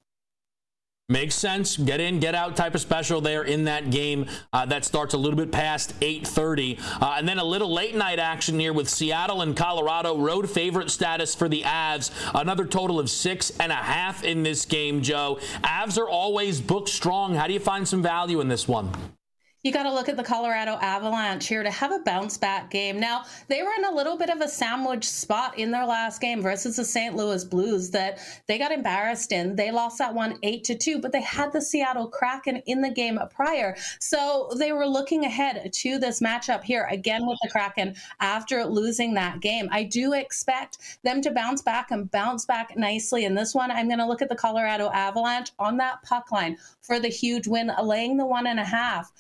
Makes 1.11 1.35
sense. 1.35 1.77
Get 1.77 1.99
in, 1.99 2.21
get 2.21 2.37
out 2.37 2.55
type 2.55 2.77
of 2.77 2.81
special 2.81 3.21
there 3.21 3.43
in 3.43 3.65
that 3.65 3.91
game 3.91 4.27
uh, 4.53 4.65
that 4.67 4.85
starts 4.85 5.13
a 5.13 5.19
little 5.19 5.37
bit 5.37 5.51
past 5.51 5.99
8:30, 5.99 6.79
uh, 7.03 7.17
and 7.19 7.29
then 7.29 7.39
a 7.39 7.45
little 7.45 7.73
late 7.73 7.97
night 7.97 8.21
action 8.21 8.61
here 8.61 8.73
with 8.73 8.89
Seattle 8.89 9.43
and 9.43 9.57
Colorado. 9.57 10.17
Road 10.17 10.49
favorite 10.49 10.89
status 10.89 11.35
for 11.35 11.49
the 11.49 11.63
Avs. 11.63 12.13
Another 12.33 12.65
total 12.65 13.01
of 13.01 13.11
six 13.11 13.51
and 13.59 13.73
a 13.73 13.75
half 13.75 14.23
in 14.23 14.45
this 14.45 14.65
game. 14.65 15.03
Joe, 15.03 15.41
Avs 15.65 15.99
are 15.99 16.09
always 16.09 16.61
booked 16.61 16.89
strong. 16.89 17.35
How 17.35 17.49
do 17.49 17.55
you 17.55 17.61
find 17.61 17.89
some 17.89 18.03
value 18.03 18.41
in 18.41 18.47
this 18.47 18.69
one? 18.69 18.93
You 19.63 19.73
got 19.73 19.83
to 19.83 19.93
look 19.93 20.09
at 20.09 20.17
the 20.17 20.25
Colorado 20.25 20.79
Avalanche 20.81 21.47
here 21.47 21.63
to 21.63 21.71
have 21.71 21.93
a 21.93 21.99
bounce 21.99 22.39
back 22.39 22.71
game. 22.71 22.99
Now, 22.99 23.25
they 23.49 23.63
were 23.63 23.73
in 23.77 23.85
a 23.85 23.95
little 23.95 24.17
bit 24.17 24.31
of 24.31 24.41
a 24.41 24.49
sandwich 24.49 25.05
spot 25.05 25.59
in 25.59 25.71
their 25.71 25.85
last 25.85 26.21
game 26.21 26.41
versus 26.41 26.77
the 26.77 26.85
St. 26.85 27.15
Louis 27.15 27.45
Blues 27.45 27.91
that 27.91 28.21
they 28.47 28.57
got 28.57 28.73
embarrassed 28.73 29.33
in. 29.33 29.57
They 29.57 29.71
lost 29.71 29.99
that 29.99 30.15
one 30.15 30.39
8 30.43 30.65
to 30.65 30.75
2, 30.75 31.01
but 31.01 31.13
they 31.13 31.21
had 31.21 31.53
the 31.53 31.61
Seattle 31.61 32.09
Kraken 32.09 32.63
in 32.67 32.81
the 32.81 32.91
game 32.91 33.19
prior. 33.35 33.77
So 33.99 34.51
they 34.57 34.73
were 34.73 34.87
looking 34.87 35.27
ahead 35.27 35.71
to 35.71 35.99
this 35.99 36.21
matchup 36.21 36.65
here 36.65 36.89
again 36.91 37.27
with 37.27 37.39
the 37.43 37.51
Kraken 37.51 37.97
after 38.21 38.65
losing 38.65 39.13
that 39.15 39.41
game. 39.41 39.69
I 39.71 39.83
do 39.83 40.15
expect 40.15 40.79
them 41.05 41.21
to 41.21 41.31
bounce 41.31 41.61
back 41.61 41.91
and 41.91 42.11
bounce 42.11 42.47
back 42.47 42.79
nicely 42.79 43.27
in 43.27 43.35
this 43.35 43.55
one. 43.55 43.71
I'm 43.71 43.89
going 43.89 43.99
to 43.99 44.07
look 44.07 44.23
at 44.23 44.31
the 44.31 44.37
Colorado 44.37 44.91
Avalanche 44.91 45.51
on 45.59 45.77
that 45.77 46.03
puck 46.03 46.33
line 46.33 46.57
for 46.81 46.99
the 46.99 47.09
huge 47.09 47.47
win, 47.47 47.71
laying 47.83 48.17
the 48.17 48.27
one 48.27 48.47
and 48.47 48.59
a 48.59 48.65
half 48.65 49.13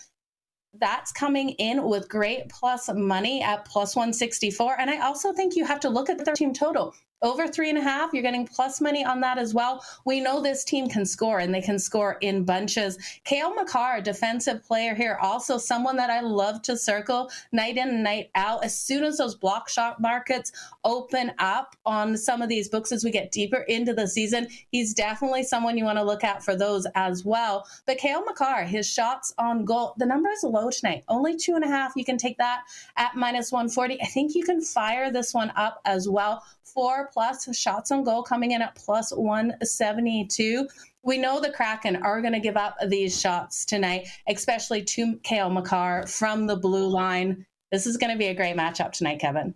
that's 0.79 1.13
coming 1.13 1.51
in 1.51 1.83
with 1.85 2.09
great 2.09 2.49
plus 2.49 2.89
money 2.93 3.43
at 3.43 3.65
plus 3.65 3.97
164. 3.97 4.81
And 4.81 4.91
I 4.91 5.01
also 5.01 5.33
think 5.33 5.57
you 5.57 5.65
have 5.65 5.81
to 5.81 5.89
look 5.89 6.09
at 6.09 6.25
the 6.25 6.33
team 6.33 6.53
total 6.53 6.95
over 7.23 7.47
three 7.47 7.69
and 7.69 7.79
a 7.79 7.83
half. 7.83 8.13
You're 8.13 8.23
getting 8.23 8.47
plus 8.47 8.81
money 8.81 9.05
on 9.05 9.21
that 9.21 9.39
as 9.39 9.55
well. 9.55 9.85
We 10.05 10.21
know 10.21 10.41
this 10.41 10.65
team 10.65 10.89
can 10.89 11.05
score 11.05 11.39
and 11.39 11.55
they 11.55 11.61
can 11.61 11.79
score 11.79 12.17
in 12.21 12.45
bunches. 12.45 12.99
Cale 13.25 13.55
Makar, 13.55 14.01
defensive 14.01 14.65
player 14.65 14.95
here, 14.95 15.19
also 15.21 15.59
someone 15.59 15.97
that 15.97 16.11
I 16.11 16.21
love 16.21 16.63
to 16.63 16.77
circle 16.77 17.31
night 17.53 17.77
in 17.77 17.89
and 17.89 18.03
night 18.03 18.31
out. 18.35 18.65
As 18.65 18.79
soon 18.79 19.05
as 19.05 19.19
those 19.19 19.35
block 19.35 19.69
shot 19.69 20.01
markets 20.01 20.53
open 20.85 21.33
up 21.39 21.77
on 21.85 22.17
some 22.17 22.43
of 22.43 22.49
these 22.49 22.69
books 22.69 22.93
as 22.93 23.05
we 23.05 23.11
get 23.11 23.33
deeper 23.33 23.65
into 23.69 23.93
the 23.93 24.07
season, 24.07 24.49
he's 24.71 24.95
definitely 24.95 25.43
someone 25.43 25.77
you 25.77 25.85
want 25.85 25.99
to 25.99 26.05
look 26.05 26.25
at 26.25 26.43
for 26.43 26.57
those 26.57 26.87
as 26.95 27.25
well. 27.25 27.67
But 27.87 27.99
Cale 27.99 28.25
Makar, 28.25 28.65
his 28.65 28.91
shots 28.91 29.35
on 29.39 29.65
goal, 29.65 29.95
the 29.99 30.07
number 30.07 30.31
is 30.31 30.43
low 30.43 30.71
tonight, 30.71 31.05
only 31.09 31.37
two 31.37 31.55
and 31.55 31.65
a 31.65 31.69
half. 31.69 31.93
You 31.97 32.05
can 32.05 32.17
take 32.17 32.39
that 32.39 32.63
at 32.97 33.15
minus 33.15 33.53
140. 33.53 34.01
I 34.01 34.07
think 34.07 34.35
you 34.35 34.45
can 34.45 34.63
fire 34.63 35.11
this 35.11 35.35
one 35.35 35.53
up 35.57 35.81
as 35.85 36.09
well 36.09 36.43
four 36.75 37.10
plus 37.12 37.55
shots 37.57 37.90
on 37.90 38.05
goal 38.05 38.23
coming 38.23 38.53
in 38.53 38.62
at 38.62 38.75
plus 38.75 39.12
172. 39.12 40.68
We 41.03 41.18
know 41.18 41.40
the 41.40 41.51
Kraken 41.51 41.96
are 41.96 42.20
going 42.20 42.35
to 42.35 42.40
give 42.40 42.57
up 42.57 42.77
these 42.88 43.18
shots 43.18 43.64
tonight, 43.64 44.07
especially 44.29 44.83
to 44.85 45.16
Cale 45.23 45.51
Makar 45.51 46.07
from 46.07 46.46
the 46.46 46.57
blue 46.57 46.88
line. 46.88 47.46
This 47.73 47.87
is 47.87 47.96
going 47.96 48.12
to 48.12 48.18
be 48.18 48.27
a 48.27 48.35
great 48.35 48.57
matchup 48.57 48.92
tonight, 48.92 49.20
Kevin. 49.20 49.55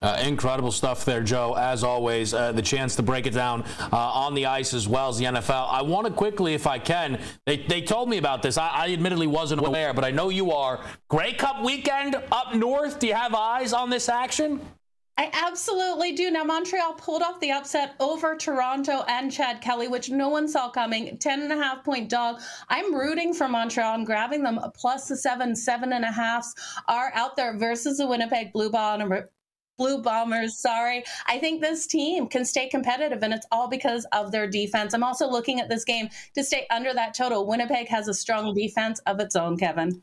Uh, 0.00 0.16
incredible 0.24 0.70
stuff 0.70 1.04
there, 1.04 1.22
Joe. 1.22 1.54
As 1.54 1.82
always, 1.82 2.32
uh, 2.32 2.52
the 2.52 2.62
chance 2.62 2.94
to 2.96 3.02
break 3.02 3.26
it 3.26 3.32
down 3.32 3.64
uh, 3.92 3.96
on 3.96 4.34
the 4.34 4.46
ice 4.46 4.72
as 4.72 4.86
well 4.86 5.08
as 5.08 5.18
the 5.18 5.24
NFL. 5.24 5.68
I 5.72 5.82
want 5.82 6.06
to 6.06 6.12
quickly, 6.12 6.54
if 6.54 6.68
I 6.68 6.78
can, 6.78 7.20
they, 7.46 7.56
they 7.56 7.82
told 7.82 8.08
me 8.08 8.18
about 8.18 8.40
this. 8.40 8.56
I, 8.58 8.68
I 8.68 8.92
admittedly 8.92 9.26
wasn't 9.26 9.66
aware, 9.66 9.92
but 9.92 10.04
I 10.04 10.12
know 10.12 10.28
you 10.28 10.52
are. 10.52 10.84
Grey 11.08 11.32
Cup 11.32 11.64
weekend 11.64 12.14
up 12.30 12.54
north. 12.54 13.00
Do 13.00 13.08
you 13.08 13.14
have 13.14 13.34
eyes 13.34 13.72
on 13.72 13.90
this 13.90 14.08
action? 14.08 14.60
I 15.18 15.30
absolutely 15.32 16.12
do. 16.12 16.30
Now, 16.30 16.44
Montreal 16.44 16.92
pulled 16.92 17.22
off 17.22 17.40
the 17.40 17.50
upset 17.50 17.96
over 17.98 18.36
Toronto 18.36 19.02
and 19.08 19.32
Chad 19.32 19.60
Kelly, 19.60 19.88
which 19.88 20.10
no 20.10 20.28
one 20.28 20.46
saw 20.46 20.70
coming. 20.70 21.18
10 21.18 21.42
and 21.42 21.52
a 21.52 21.56
half 21.56 21.84
point 21.84 22.08
dog. 22.08 22.40
I'm 22.68 22.94
rooting 22.94 23.34
for 23.34 23.48
Montreal. 23.48 23.94
I'm 23.94 24.04
grabbing 24.04 24.44
them 24.44 24.60
plus 24.76 25.08
the 25.08 25.16
seven, 25.16 25.56
seven 25.56 25.92
and 25.92 26.04
a 26.04 26.12
halfs 26.12 26.54
are 26.86 27.10
out 27.14 27.34
there 27.34 27.58
versus 27.58 27.98
the 27.98 28.06
Winnipeg 28.06 28.52
Blue. 28.52 28.70
Blue 29.76 30.02
Bombers, 30.02 30.60
sorry. 30.60 31.02
I 31.26 31.38
think 31.38 31.60
this 31.60 31.88
team 31.88 32.28
can 32.28 32.44
stay 32.44 32.68
competitive, 32.68 33.22
and 33.22 33.34
it's 33.34 33.46
all 33.50 33.68
because 33.68 34.06
of 34.12 34.30
their 34.30 34.48
defense. 34.48 34.94
I'm 34.94 35.04
also 35.04 35.28
looking 35.28 35.60
at 35.60 35.68
this 35.68 35.84
game 35.84 36.10
to 36.34 36.44
stay 36.44 36.66
under 36.70 36.94
that 36.94 37.14
total. 37.14 37.46
Winnipeg 37.46 37.88
has 37.88 38.06
a 38.06 38.14
strong 38.14 38.54
defense 38.54 39.00
of 39.06 39.18
its 39.18 39.34
own, 39.34 39.56
Kevin. 39.56 40.02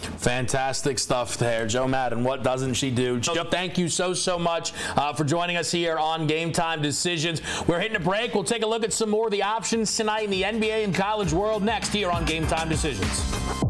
Fantastic 0.00 0.98
stuff 0.98 1.36
there, 1.38 1.66
Joe 1.66 1.88
Madden. 1.88 2.24
What 2.24 2.42
doesn't 2.42 2.74
she 2.74 2.90
do? 2.90 3.20
Joe, 3.20 3.44
thank 3.44 3.78
you 3.78 3.88
so, 3.88 4.12
so 4.14 4.38
much 4.38 4.72
uh, 4.96 5.12
for 5.12 5.24
joining 5.24 5.56
us 5.56 5.70
here 5.70 5.98
on 5.98 6.26
Game 6.26 6.52
Time 6.52 6.82
Decisions. 6.82 7.40
We're 7.66 7.80
hitting 7.80 7.96
a 7.96 8.00
break. 8.00 8.34
We'll 8.34 8.44
take 8.44 8.62
a 8.62 8.66
look 8.66 8.84
at 8.84 8.92
some 8.92 9.08
more 9.10 9.26
of 9.26 9.32
the 9.32 9.42
options 9.42 9.96
tonight 9.96 10.24
in 10.24 10.30
the 10.30 10.42
NBA 10.42 10.84
and 10.84 10.94
college 10.94 11.32
world 11.32 11.62
next 11.62 11.92
here 11.92 12.10
on 12.10 12.24
Game 12.24 12.46
Time 12.46 12.68
Decisions. 12.68 13.69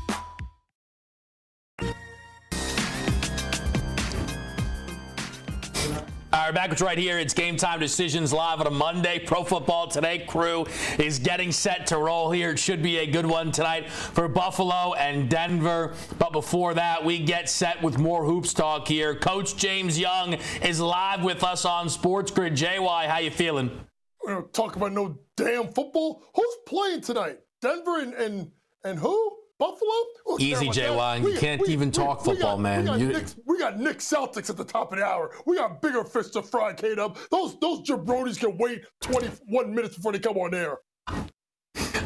All 6.41 6.47
right, 6.47 6.55
back 6.55 6.71
with 6.71 6.81
right 6.81 6.97
here. 6.97 7.19
It's 7.19 7.35
game 7.35 7.55
time 7.55 7.79
decisions 7.79 8.33
live 8.33 8.61
on 8.61 8.65
a 8.65 8.71
Monday. 8.71 9.19
Pro 9.19 9.43
Football 9.43 9.85
Today 9.85 10.25
crew 10.27 10.65
is 10.97 11.19
getting 11.19 11.51
set 11.51 11.85
to 11.87 11.99
roll 11.99 12.31
here. 12.31 12.49
It 12.49 12.57
should 12.57 12.81
be 12.81 12.97
a 12.97 13.05
good 13.05 13.27
one 13.27 13.51
tonight 13.51 13.87
for 13.91 14.27
Buffalo 14.27 14.95
and 14.95 15.29
Denver. 15.29 15.93
But 16.17 16.33
before 16.33 16.73
that, 16.73 17.05
we 17.05 17.19
get 17.19 17.47
set 17.47 17.83
with 17.83 17.99
more 17.99 18.25
hoops 18.25 18.55
talk 18.55 18.87
here. 18.87 19.13
Coach 19.13 19.55
James 19.55 19.99
Young 19.99 20.33
is 20.63 20.79
live 20.79 21.23
with 21.23 21.43
us 21.43 21.63
on 21.63 21.89
Sports 21.89 22.31
Grid. 22.31 22.55
JY, 22.55 23.05
how 23.05 23.19
you 23.19 23.29
feeling? 23.29 23.69
We 24.25 24.33
don't 24.33 24.51
talk 24.51 24.75
about 24.75 24.93
no 24.93 25.19
damn 25.37 25.67
football. 25.67 26.23
Who's 26.33 26.55
playing 26.65 27.01
tonight? 27.01 27.37
Denver 27.61 27.99
and 27.99 28.15
and, 28.15 28.51
and 28.83 28.97
who? 28.97 29.40
Buffalo? 29.61 29.91
Oh, 30.25 30.37
Easy, 30.39 30.69
JY. 30.69 31.21
You 31.21 31.37
can't 31.37 31.61
we, 31.61 31.67
even 31.67 31.89
we, 31.89 31.93
talk 31.93 32.25
we 32.25 32.33
football, 32.33 32.55
got, 32.55 32.61
man. 32.61 32.79
We 32.79 32.85
got, 32.87 32.99
You- 32.99 33.07
Nick, 33.09 33.25
we 33.45 33.59
got 33.59 33.79
Nick 33.79 33.99
Celtics 33.99 34.49
at 34.49 34.57
the 34.57 34.63
top 34.63 34.91
of 34.91 34.97
the 34.97 35.05
hour. 35.05 35.35
We 35.45 35.55
got 35.55 35.83
bigger 35.83 36.03
fish 36.03 36.29
to 36.31 36.41
fry, 36.41 36.73
K 36.73 36.95
Dub. 36.95 37.15
Those 37.29 37.59
those 37.59 37.87
jabronis 37.87 38.39
can 38.39 38.57
wait 38.57 38.81
21 39.01 39.75
minutes 39.75 39.97
before 39.97 40.13
they 40.13 40.19
come 40.19 40.37
on 40.37 40.55
air. 40.55 40.79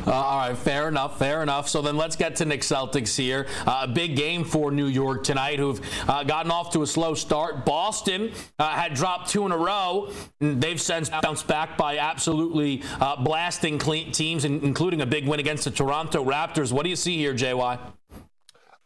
Uh, 0.12 0.12
all 0.12 0.38
right, 0.38 0.58
fair 0.58 0.88
enough, 0.88 1.18
fair 1.18 1.42
enough. 1.42 1.68
So 1.68 1.82
then 1.82 1.98
let's 1.98 2.16
get 2.16 2.36
to 2.38 2.46
Nick 2.46 2.62
Celtics 2.62 3.18
here. 3.18 3.48
Uh, 3.66 3.88
big 3.88 4.16
game 4.16 4.44
for 4.44 4.70
New 4.72 4.86
York 4.86 5.24
tonight, 5.24 5.58
who've 5.58 5.82
uh, 6.08 6.24
gotten 6.24 6.52
off 6.52 6.72
to 6.74 6.84
a 6.84 6.88
slow 6.88 7.16
start. 7.16 7.66
Boston 7.66 8.32
uh, 8.60 8.70
had 8.70 8.94
dropped 8.94 9.32
two 9.32 9.48
in 9.48 9.52
a 9.52 9.58
row. 9.58 10.12
They've 10.40 10.80
since 10.80 11.10
bounced 11.10 11.48
back 11.48 11.76
by 11.76 11.98
absolutely 11.98 12.84
uh, 13.02 13.16
blasting 13.24 13.80
teams, 13.80 14.46
in- 14.46 14.64
including 14.64 15.02
a 15.02 15.08
big 15.08 15.28
win 15.28 15.40
against 15.40 15.64
the 15.64 15.72
Toronto 15.72 16.24
Raptors. 16.24 16.72
What 16.72 16.84
do 16.84 16.90
you 16.90 16.96
see 16.96 17.18
here, 17.18 17.34
JY? 17.34 17.80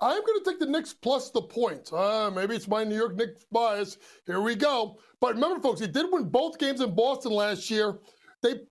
I'm 0.02 0.22
going 0.26 0.40
to 0.44 0.50
take 0.50 0.60
the 0.60 0.66
Knicks 0.66 0.94
plus 0.94 1.32
the 1.32 1.42
points. 1.42 1.92
Uh, 1.92 2.32
maybe 2.34 2.56
it's 2.56 2.68
my 2.70 2.86
New 2.86 2.96
York 2.96 3.16
Knicks 3.16 3.44
bias. 3.52 3.98
Here 4.26 4.40
we 4.40 4.56
go. 4.56 4.98
But 5.20 5.36
remember, 5.36 5.60
folks, 5.62 5.82
they 5.82 5.88
did 5.88 6.06
win 6.10 6.30
both 6.30 6.58
games 6.58 6.80
in 6.80 6.96
Boston 6.96 7.34
last 7.34 7.70
year. 7.70 8.00
They 8.42 8.62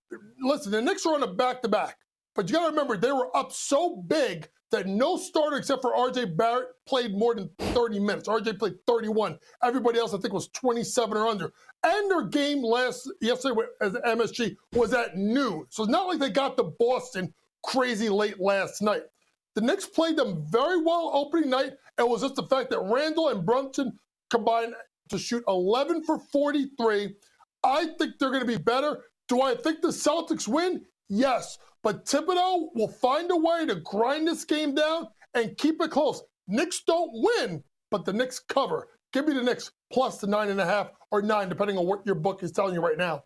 listen. 0.40 0.72
The 0.72 0.80
Knicks 0.80 1.04
are 1.04 1.14
on 1.14 1.22
a 1.22 1.26
back-to-back, 1.26 1.98
but 2.38 2.48
you 2.48 2.54
got 2.54 2.66
to 2.66 2.70
remember 2.70 2.96
they 2.96 3.10
were 3.10 3.36
up 3.36 3.50
so 3.50 3.96
big 3.96 4.48
that 4.70 4.86
no 4.86 5.16
starter 5.16 5.56
except 5.56 5.82
for 5.82 5.96
R.J. 5.96 6.26
Barrett 6.36 6.68
played 6.86 7.12
more 7.12 7.34
than 7.34 7.50
30 7.58 7.98
minutes. 7.98 8.28
R.J. 8.28 8.52
played 8.52 8.74
31. 8.86 9.36
Everybody 9.64 9.98
else, 9.98 10.14
I 10.14 10.18
think, 10.18 10.32
was 10.32 10.46
27 10.50 11.16
or 11.16 11.26
under. 11.26 11.52
And 11.82 12.08
their 12.08 12.26
game 12.26 12.62
last 12.62 13.10
yesterday 13.20 13.60
as 13.80 13.94
MSG 13.94 14.54
was 14.72 14.94
at 14.94 15.16
noon, 15.16 15.66
so 15.68 15.82
it's 15.82 15.90
not 15.90 16.06
like 16.06 16.20
they 16.20 16.30
got 16.30 16.56
to 16.58 16.62
Boston 16.78 17.34
crazy 17.64 18.08
late 18.08 18.38
last 18.38 18.82
night. 18.82 19.02
The 19.56 19.60
Knicks 19.60 19.86
played 19.86 20.16
them 20.16 20.46
very 20.48 20.80
well 20.80 21.10
opening 21.12 21.50
night. 21.50 21.72
It 21.98 22.08
was 22.08 22.22
just 22.22 22.36
the 22.36 22.44
fact 22.44 22.70
that 22.70 22.78
Randle 22.78 23.30
and 23.30 23.44
Brunson 23.44 23.98
combined 24.30 24.74
to 25.08 25.18
shoot 25.18 25.42
11 25.48 26.04
for 26.04 26.20
43. 26.20 27.16
I 27.64 27.86
think 27.98 28.12
they're 28.20 28.30
going 28.30 28.46
to 28.46 28.46
be 28.46 28.58
better. 28.58 29.06
Do 29.26 29.42
I 29.42 29.56
think 29.56 29.82
the 29.82 29.88
Celtics 29.88 30.46
win? 30.46 30.84
Yes. 31.08 31.58
But 31.82 32.04
Thibodeau 32.06 32.68
will 32.74 32.88
find 32.88 33.30
a 33.30 33.36
way 33.36 33.66
to 33.66 33.76
grind 33.76 34.26
this 34.26 34.44
game 34.44 34.74
down 34.74 35.08
and 35.34 35.56
keep 35.56 35.80
it 35.80 35.90
close. 35.90 36.22
Knicks 36.46 36.82
don't 36.86 37.10
win, 37.12 37.62
but 37.90 38.04
the 38.04 38.12
Knicks 38.12 38.40
cover. 38.40 38.88
Give 39.12 39.26
me 39.26 39.34
the 39.34 39.42
Knicks 39.42 39.70
plus 39.92 40.18
the 40.18 40.26
nine 40.26 40.48
and 40.48 40.60
a 40.60 40.64
half 40.64 40.90
or 41.10 41.22
nine, 41.22 41.48
depending 41.48 41.78
on 41.78 41.86
what 41.86 42.04
your 42.04 42.14
book 42.14 42.42
is 42.42 42.52
telling 42.52 42.74
you 42.74 42.80
right 42.80 42.98
now. 42.98 43.22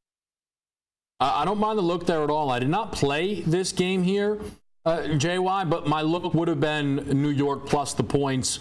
I 1.20 1.44
don't 1.44 1.58
mind 1.58 1.78
the 1.78 1.82
look 1.82 2.04
there 2.06 2.24
at 2.24 2.30
all. 2.30 2.50
I 2.50 2.58
did 2.58 2.68
not 2.68 2.92
play 2.92 3.42
this 3.42 3.70
game 3.70 4.02
here, 4.02 4.40
uh, 4.84 5.02
JY, 5.02 5.70
but 5.70 5.86
my 5.86 6.02
look 6.02 6.34
would 6.34 6.48
have 6.48 6.60
been 6.60 6.96
New 6.96 7.28
York 7.28 7.66
plus 7.66 7.94
the 7.94 8.02
points. 8.02 8.58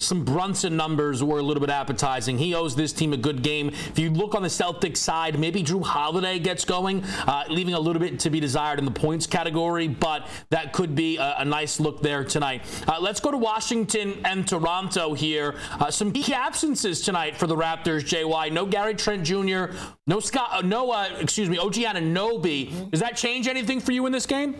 Some 0.00 0.24
Brunson 0.24 0.76
numbers 0.76 1.22
were 1.22 1.38
a 1.38 1.42
little 1.42 1.60
bit 1.60 1.70
appetizing. 1.70 2.36
He 2.36 2.52
owes 2.52 2.74
this 2.74 2.92
team 2.92 3.12
a 3.12 3.16
good 3.16 3.42
game. 3.42 3.68
If 3.68 3.98
you 3.98 4.10
look 4.10 4.34
on 4.34 4.42
the 4.42 4.48
Celtics 4.48 4.98
side, 4.98 5.38
maybe 5.38 5.62
Jrue 5.62 5.84
Holiday 5.84 6.38
gets 6.40 6.64
going, 6.64 7.04
uh, 7.26 7.44
leaving 7.48 7.74
a 7.74 7.80
little 7.80 8.00
bit 8.00 8.18
to 8.20 8.30
be 8.30 8.40
desired 8.40 8.78
in 8.80 8.84
the 8.84 8.90
points 8.90 9.26
category, 9.26 9.86
but 9.86 10.26
that 10.50 10.72
could 10.72 10.94
be 10.94 11.16
a, 11.16 11.36
a 11.38 11.44
nice 11.44 11.78
look 11.78 12.02
there 12.02 12.24
tonight. 12.24 12.64
Uh, 12.88 12.98
let's 13.00 13.20
go 13.20 13.30
to 13.30 13.38
Washington 13.38 14.20
and 14.24 14.46
Toronto 14.46 15.14
here. 15.14 15.54
Uh, 15.70 15.90
some 15.90 16.10
key 16.12 16.34
absences 16.34 17.00
tonight 17.00 17.36
for 17.36 17.46
the 17.46 17.56
Raptors, 17.56 18.02
JY. 18.02 18.52
No 18.52 18.66
Gary 18.66 18.94
Trent 18.94 19.22
Jr., 19.22 19.74
no 20.06 20.20
Scott, 20.20 20.48
uh, 20.52 20.60
no, 20.60 20.90
uh, 20.90 21.08
excuse 21.20 21.48
me, 21.48 21.56
OG 21.56 21.74
Anunoby. 21.74 22.90
Does 22.90 23.00
that 23.00 23.16
change 23.16 23.46
anything 23.46 23.80
for 23.80 23.92
you 23.92 24.04
in 24.06 24.12
this 24.12 24.26
game? 24.26 24.56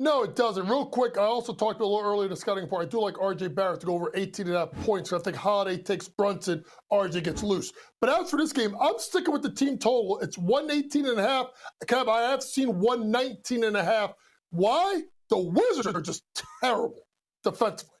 No, 0.00 0.22
it 0.22 0.36
doesn't. 0.36 0.68
Real 0.68 0.86
quick, 0.86 1.18
I 1.18 1.22
also 1.22 1.52
talked 1.52 1.80
a 1.80 1.84
little 1.84 2.00
earlier 2.00 2.26
in 2.26 2.30
the 2.30 2.36
scouting 2.36 2.62
report. 2.62 2.86
I 2.86 2.88
do 2.88 3.00
like 3.00 3.14
RJ 3.14 3.52
Barrett 3.52 3.80
to 3.80 3.86
go 3.86 3.94
over 3.94 4.12
18 4.14 4.46
and 4.46 4.54
a 4.54 4.58
half 4.60 4.72
points. 4.84 5.12
I 5.12 5.18
think 5.18 5.36
Holiday 5.36 5.82
takes 5.82 6.06
Brunson, 6.06 6.64
RJ 6.92 7.24
gets 7.24 7.42
loose. 7.42 7.72
But 8.00 8.10
as 8.10 8.30
for 8.30 8.36
this 8.36 8.52
game, 8.52 8.76
I'm 8.80 8.98
sticking 8.98 9.32
with 9.32 9.42
the 9.42 9.50
team 9.50 9.76
total. 9.76 10.20
It's 10.20 10.38
118 10.38 11.06
and 11.06 11.18
a 11.18 11.22
half. 11.22 11.46
Kev, 11.86 12.08
I 12.08 12.30
have 12.30 12.44
seen 12.44 12.78
119 12.78 13.64
and 13.64 13.76
a 13.76 13.82
half. 13.82 14.12
Why? 14.50 15.02
The 15.30 15.38
Wizards 15.38 15.88
are 15.88 16.00
just 16.00 16.22
terrible 16.62 17.02
defensively. 17.42 17.94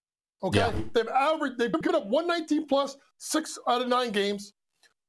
Okay? 0.44 0.58
Yeah. 0.58 0.72
They've 0.94 1.08
averaged, 1.08 1.58
they've 1.58 1.72
given 1.72 1.96
up 1.96 2.06
119 2.06 2.68
plus 2.68 2.96
six 3.18 3.58
out 3.68 3.82
of 3.82 3.88
nine 3.88 4.12
games. 4.12 4.52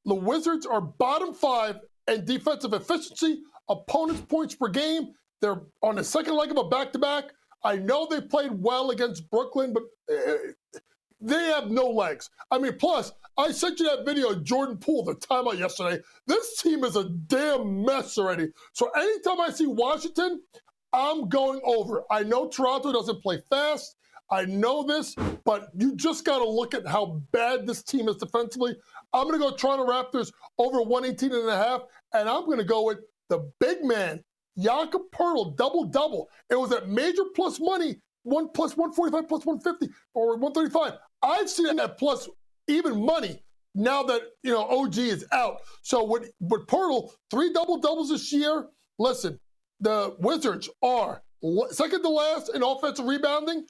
The 0.05 0.15
Wizards 0.15 0.65
are 0.65 0.81
bottom 0.81 1.35
five 1.35 1.77
in 2.07 2.25
defensive 2.25 2.73
efficiency, 2.73 3.41
opponents' 3.69 4.21
points 4.21 4.55
per 4.55 4.69
game. 4.69 5.13
They're 5.41 5.61
on 5.81 5.95
the 5.95 6.03
second 6.03 6.35
leg 6.35 6.51
of 6.51 6.57
a 6.57 6.67
back 6.67 6.91
to 6.93 6.99
back. 6.99 7.25
I 7.63 7.77
know 7.77 8.07
they 8.09 8.21
played 8.21 8.51
well 8.51 8.91
against 8.91 9.29
Brooklyn, 9.29 9.73
but 9.73 9.83
eh, 10.09 10.35
they 11.21 11.45
have 11.47 11.69
no 11.69 11.89
legs. 11.89 12.29
I 12.51 12.57
mean, 12.57 12.77
plus, 12.77 13.11
I 13.37 13.51
sent 13.51 13.79
you 13.79 13.85
that 13.85 14.05
video 14.05 14.29
of 14.29 14.43
Jordan 14.43 14.77
Poole, 14.77 15.03
the 15.03 15.15
timeout 15.15 15.59
yesterday. 15.59 16.01
This 16.27 16.61
team 16.61 16.83
is 16.83 16.95
a 16.95 17.09
damn 17.27 17.83
mess 17.83 18.17
already. 18.17 18.49
So 18.73 18.89
anytime 18.89 19.41
I 19.41 19.49
see 19.49 19.67
Washington, 19.67 20.41
I'm 20.93 21.27
going 21.29 21.61
over. 21.63 22.03
I 22.09 22.23
know 22.23 22.47
Toronto 22.47 22.91
doesn't 22.91 23.21
play 23.21 23.41
fast. 23.49 23.95
I 24.31 24.45
know 24.45 24.83
this, 24.83 25.15
but 25.43 25.69
you 25.75 25.95
just 25.95 26.23
got 26.23 26.39
to 26.39 26.47
look 26.47 26.73
at 26.73 26.87
how 26.87 27.21
bad 27.31 27.65
this 27.65 27.81
team 27.81 28.07
is 28.07 28.17
defensively. 28.17 28.75
I'm 29.11 29.27
going 29.27 29.39
to 29.39 29.49
go 29.49 29.55
Toronto 29.55 29.87
Raptors 29.87 30.31
over 30.57 30.81
118 30.81 31.31
and 31.33 31.49
a 31.49 31.57
half, 31.57 31.81
and 32.13 32.29
I'm 32.29 32.45
going 32.45 32.59
to 32.59 32.63
go 32.63 32.85
with 32.85 32.99
the 33.29 33.51
big 33.59 33.83
man, 33.83 34.23
Jakob 34.59 35.03
Poeltl, 35.13 35.55
double 35.55 35.85
double. 35.85 36.29
It 36.49 36.59
was 36.59 36.71
at 36.71 36.89
major 36.89 37.23
plus 37.35 37.59
money, 37.59 37.97
one 38.23 38.49
plus 38.49 38.75
145 38.75 39.27
plus 39.27 39.45
150 39.45 39.93
or 40.13 40.37
135. 40.37 40.99
I've 41.21 41.49
seen 41.49 41.67
it 41.67 41.79
at 41.79 41.97
plus 41.97 42.29
even 42.67 43.03
money 43.03 43.43
now 43.75 44.03
that 44.03 44.21
you 44.43 44.51
know 44.51 44.63
OG 44.63 44.97
is 44.97 45.25
out. 45.31 45.61
So 45.81 46.03
with 46.03 46.31
with 46.39 46.67
Poeltl, 46.67 47.11
three 47.31 47.53
double 47.53 47.79
doubles 47.79 48.09
this 48.09 48.31
year. 48.31 48.67
Listen, 48.97 49.39
the 49.79 50.15
Wizards 50.19 50.69
are 50.83 51.23
second 51.71 52.01
to 52.01 52.09
last 52.09 52.53
in 52.53 52.63
offensive 52.63 53.05
rebounding, 53.05 53.65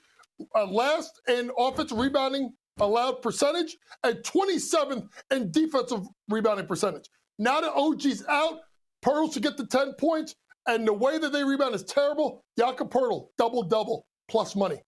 uh, 0.56 0.66
last 0.66 1.22
in 1.28 1.52
offensive 1.58 1.98
rebounding 1.98 2.54
allowed 2.80 3.22
percentage, 3.22 3.78
and 4.04 4.18
27th 4.18 5.08
in 5.32 5.52
defensive 5.52 6.08
rebounding 6.30 6.66
percentage. 6.66 7.10
Now 7.38 7.62
that 7.62 7.74
OG's 7.74 8.26
out, 8.28 8.60
Poeltl 9.04 9.34
should 9.34 9.44
get 9.44 9.58
the 9.58 9.66
10 9.66 9.94
points, 9.94 10.36
and 10.68 10.88
the 10.88 10.94
way 10.94 11.18
that 11.18 11.32
they 11.32 11.44
rebound 11.44 11.76
is 11.76 11.84
terrible. 11.84 12.44
Jakob 12.58 12.92
Poeltl, 12.92 13.30
double 13.38 13.64
double 13.64 14.06
plus 14.30 14.56
money. 14.56 14.82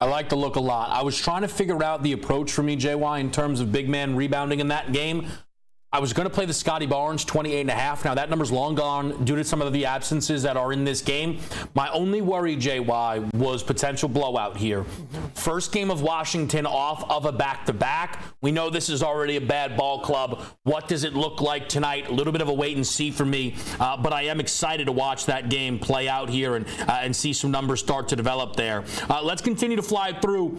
I 0.00 0.06
like 0.06 0.28
the 0.28 0.36
look 0.36 0.56
a 0.56 0.60
lot. 0.60 0.90
I 0.90 1.02
was 1.02 1.16
trying 1.16 1.42
to 1.42 1.48
figure 1.48 1.82
out 1.82 2.02
the 2.02 2.12
approach 2.12 2.50
for 2.50 2.64
me, 2.64 2.76
JY, 2.76 3.20
in 3.20 3.30
terms 3.30 3.60
of 3.60 3.70
big 3.70 3.88
man 3.88 4.16
rebounding 4.16 4.58
in 4.58 4.68
that 4.68 4.92
game. 4.92 5.28
I 5.94 5.98
was 5.98 6.14
going 6.14 6.26
to 6.26 6.32
play 6.34 6.46
the 6.46 6.54
Scottie 6.54 6.86
Barnes 6.86 7.22
28 7.22 7.60
and 7.60 7.68
a 7.68 7.74
half. 7.74 8.02
Now 8.02 8.14
that 8.14 8.30
number's 8.30 8.50
long 8.50 8.74
gone 8.74 9.26
due 9.26 9.36
to 9.36 9.44
some 9.44 9.60
of 9.60 9.74
the 9.74 9.84
absences 9.84 10.42
that 10.42 10.56
are 10.56 10.72
in 10.72 10.84
this 10.84 11.02
game. 11.02 11.38
My 11.74 11.90
only 11.90 12.22
worry, 12.22 12.56
JY, 12.56 13.34
was 13.34 13.62
potential 13.62 14.08
blowout 14.08 14.56
here. 14.56 14.84
First 15.34 15.70
game 15.70 15.90
of 15.90 16.00
Washington 16.00 16.64
off 16.64 17.04
of 17.10 17.26
a 17.26 17.32
back-to-back. 17.32 18.22
We 18.40 18.52
know 18.52 18.70
this 18.70 18.88
is 18.88 19.02
already 19.02 19.36
a 19.36 19.40
bad 19.42 19.76
ball 19.76 20.00
club. 20.00 20.42
What 20.62 20.88
does 20.88 21.04
it 21.04 21.12
look 21.12 21.42
like 21.42 21.68
tonight? 21.68 22.08
A 22.08 22.12
little 22.12 22.32
bit 22.32 22.40
of 22.40 22.48
a 22.48 22.54
wait 22.54 22.74
and 22.76 22.86
see 22.86 23.10
for 23.10 23.26
me, 23.26 23.56
uh, 23.78 23.98
but 23.98 24.14
I 24.14 24.22
am 24.22 24.40
excited 24.40 24.86
to 24.86 24.92
watch 24.92 25.26
that 25.26 25.50
game 25.50 25.78
play 25.78 26.08
out 26.08 26.30
here 26.30 26.56
and 26.56 26.66
uh, 26.88 27.00
and 27.02 27.14
see 27.14 27.34
some 27.34 27.50
numbers 27.50 27.80
start 27.80 28.08
to 28.08 28.16
develop 28.16 28.56
there. 28.56 28.84
Uh, 29.10 29.20
let's 29.22 29.42
continue 29.42 29.76
to 29.76 29.82
fly 29.82 30.14
through. 30.14 30.58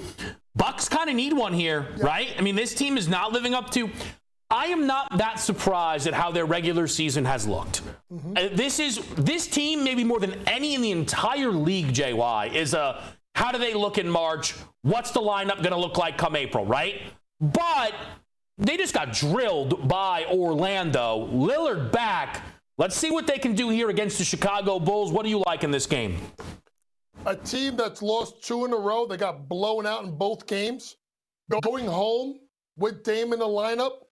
Bucks 0.56 0.88
kind 0.88 1.10
of 1.10 1.16
need 1.16 1.34
one 1.34 1.54
here, 1.54 1.88
right? 1.98 2.32
I 2.38 2.42
mean, 2.42 2.56
this 2.56 2.76
team 2.76 2.98
is 2.98 3.08
not 3.08 3.32
living 3.32 3.56
up 3.56 3.72
to. 3.72 3.90
I 4.54 4.68
am 4.68 4.86
not 4.86 5.18
that 5.18 5.40
surprised 5.40 6.06
at 6.06 6.14
how 6.14 6.30
their 6.30 6.46
regular 6.46 6.88
season 6.88 7.26
has 7.26 7.48
looked. 7.48 7.82
Mm-hmm. 8.14 8.34
Uh, 8.38 8.56
this 8.56 8.80
is 8.80 9.00
this 9.16 9.48
team, 9.48 9.84
maybe 9.84 10.04
more 10.04 10.20
than 10.20 10.36
any 10.46 10.76
in 10.76 10.82
the 10.82 10.92
entire 10.92 11.52
league. 11.52 11.88
JY 11.88 12.54
is 12.54 12.76
a 12.76 13.04
how 13.34 13.52
do 13.52 13.58
they 13.58 13.74
look 13.74 13.98
in 13.98 14.08
March? 14.08 14.54
What's 14.84 15.10
the 15.10 15.22
lineup 15.22 15.58
going 15.58 15.72
to 15.72 15.78
look 15.80 15.98
like 15.98 16.20
come 16.20 16.36
April? 16.36 16.68
Right, 16.68 17.02
but 17.42 17.96
they 18.60 18.78
just 18.78 18.94
got 18.94 19.12
drilled 19.12 19.88
by 19.88 20.26
Orlando. 20.26 21.28
Lillard 21.32 21.92
back. 21.92 22.44
Let's 22.78 22.96
see 22.96 23.10
what 23.10 23.26
they 23.26 23.40
can 23.40 23.56
do 23.56 23.70
here 23.70 23.90
against 23.90 24.20
the 24.20 24.24
Chicago 24.24 24.80
Bulls. 24.80 25.12
What 25.12 25.24
do 25.24 25.30
you 25.30 25.42
like 25.48 25.64
in 25.64 25.72
this 25.72 25.88
game? 25.88 26.18
A 27.26 27.36
team 27.36 27.76
that's 27.76 28.04
lost 28.04 28.44
two 28.44 28.66
in 28.66 28.74
a 28.74 28.78
row. 28.78 29.08
They 29.08 29.18
got 29.18 29.50
blown 29.50 29.88
out 29.88 30.04
in 30.04 30.16
both 30.16 30.46
games. 30.46 30.98
Going 31.64 31.88
home 31.88 32.40
with 32.78 33.04
Dame 33.04 33.34
in 33.34 33.40
the 33.40 33.46
lineup 33.46 34.04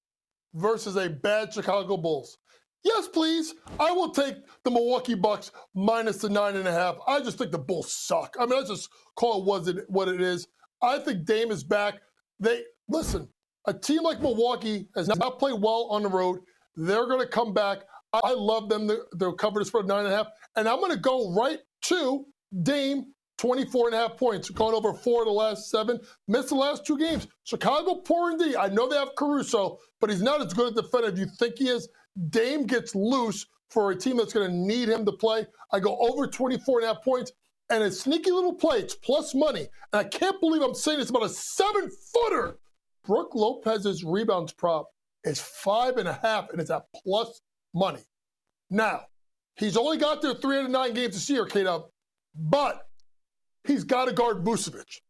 versus 0.54 0.96
a 0.96 1.10
bad 1.10 1.54
Chicago 1.54 1.98
Bulls. 1.98 2.38
Yes, 2.84 3.08
please. 3.08 3.54
I 3.80 3.92
will 3.92 4.10
take 4.10 4.36
the 4.64 4.72
Milwaukee 4.72 5.14
Bucks 5.14 5.52
minus 5.76 6.18
the 6.18 6.30
nine 6.30 6.56
and 6.56 6.68
a 6.68 6.72
half. 6.72 6.98
I 7.08 7.20
just 7.20 7.38
think 7.38 7.52
the 7.52 7.60
Bulls 7.60 7.94
suck. 7.94 8.36
I 8.40 8.46
mean, 8.46 8.64
I 8.64 8.66
just 8.66 8.90
call 9.16 9.42
it 9.42 9.86
what 9.88 10.08
it, 10.08 10.22
is. 10.22 10.48
I 10.82 10.98
think 10.98 11.26
Dame 11.26 11.52
is 11.52 11.64
back. 11.64 12.02
They 12.40 12.64
listen. 12.90 13.28
A 13.68 13.74
team 13.74 14.02
like 14.02 14.20
Milwaukee 14.22 14.88
has 14.96 15.08
not 15.08 15.38
played 15.38 15.62
well 15.62 15.88
on 15.92 16.02
the 16.02 16.10
road. 16.10 16.40
They're 16.76 17.06
going 17.06 17.20
to 17.20 17.28
come 17.28 17.54
back. 17.54 17.80
I 18.14 18.34
love 18.34 18.68
them. 18.70 18.90
They're 19.12 19.34
covered 19.34 19.68
spread 19.68 19.86
nine 19.86 20.06
and 20.06 20.14
a 20.14 20.18
half, 20.18 20.28
and 20.56 20.68
I'm 20.68 20.80
going 20.80 20.92
to 20.92 21.00
go 21.00 21.36
right 21.36 21.60
to 21.84 22.26
Dame 22.64 23.06
24 23.42 23.88
and 23.88 23.96
a 23.96 23.98
half 23.98 24.18
points, 24.18 24.52
gone 24.52 24.76
over 24.76 24.94
four 24.94 25.26
the 25.26 25.32
last 25.32 25.72
seven, 25.72 26.00
missed 26.28 26.50
the 26.50 26.56
last 26.56 26.86
two 26.86 26.96
games. 26.96 27.28
Chicago, 27.44 27.96
poor 27.96 28.30
indeed. 28.30 28.56
I 28.56 28.68
know 28.68 28.88
they 28.88 28.96
have 28.96 29.16
Caruso, 29.18 29.80
but 30.00 30.12
he's 30.12 30.22
not 30.22 30.46
as 30.46 30.54
good 30.54 30.78
a 30.78 30.82
defender 30.84 31.08
as 31.08 31.18
you 31.18 31.26
think 31.40 31.58
he 31.58 31.68
is. 31.68 31.90
Dame 32.30 32.68
gets 32.68 32.94
loose 32.94 33.48
for 33.72 33.90
a 33.90 33.96
team 33.96 34.18
that's 34.18 34.32
going 34.32 34.48
to 34.48 34.56
need 34.56 34.90
him 34.90 35.06
to 35.06 35.12
play. 35.12 35.48
I 35.74 35.80
go 35.80 35.98
over 35.98 36.28
24 36.28 36.82
and 36.82 36.86
a 36.86 36.94
half 36.94 37.04
points. 37.04 37.32
And 37.72 37.84
a 37.84 37.90
sneaky 37.90 38.30
little 38.30 38.54
play, 38.54 38.78
it's 38.78 38.94
plus 38.94 39.34
money. 39.34 39.62
And 39.92 40.00
I 40.00 40.04
can't 40.04 40.40
believe 40.40 40.62
I'm 40.62 40.76
saying 40.76 41.00
it's 41.00 41.10
about 41.10 41.24
a 41.24 41.30
seven 41.30 41.90
footer. 42.14 42.60
Brook 43.08 43.34
Lopez's 43.34 44.04
rebounds 44.04 44.54
prop 44.54 44.88
is 45.24 45.42
five 45.42 45.98
and 45.98 46.08
a 46.08 46.14
half, 46.14 46.52
and 46.52 46.62
it's 46.62 46.70
at 46.70 46.84
plus 47.04 47.42
money. 47.74 48.02
Now, 48.70 49.06
he's 49.56 49.78
only 49.78 49.98
got 49.98 50.22
there 50.22 50.36
309 50.36 50.94
games 50.94 51.16
this 51.16 51.28
year, 51.28 51.48
K 51.48 51.66
but 52.36 52.88
he's 53.66 53.84
got 53.84 54.06
to 54.06 54.14
guard 54.14 54.44
Vucevic. 54.44 55.02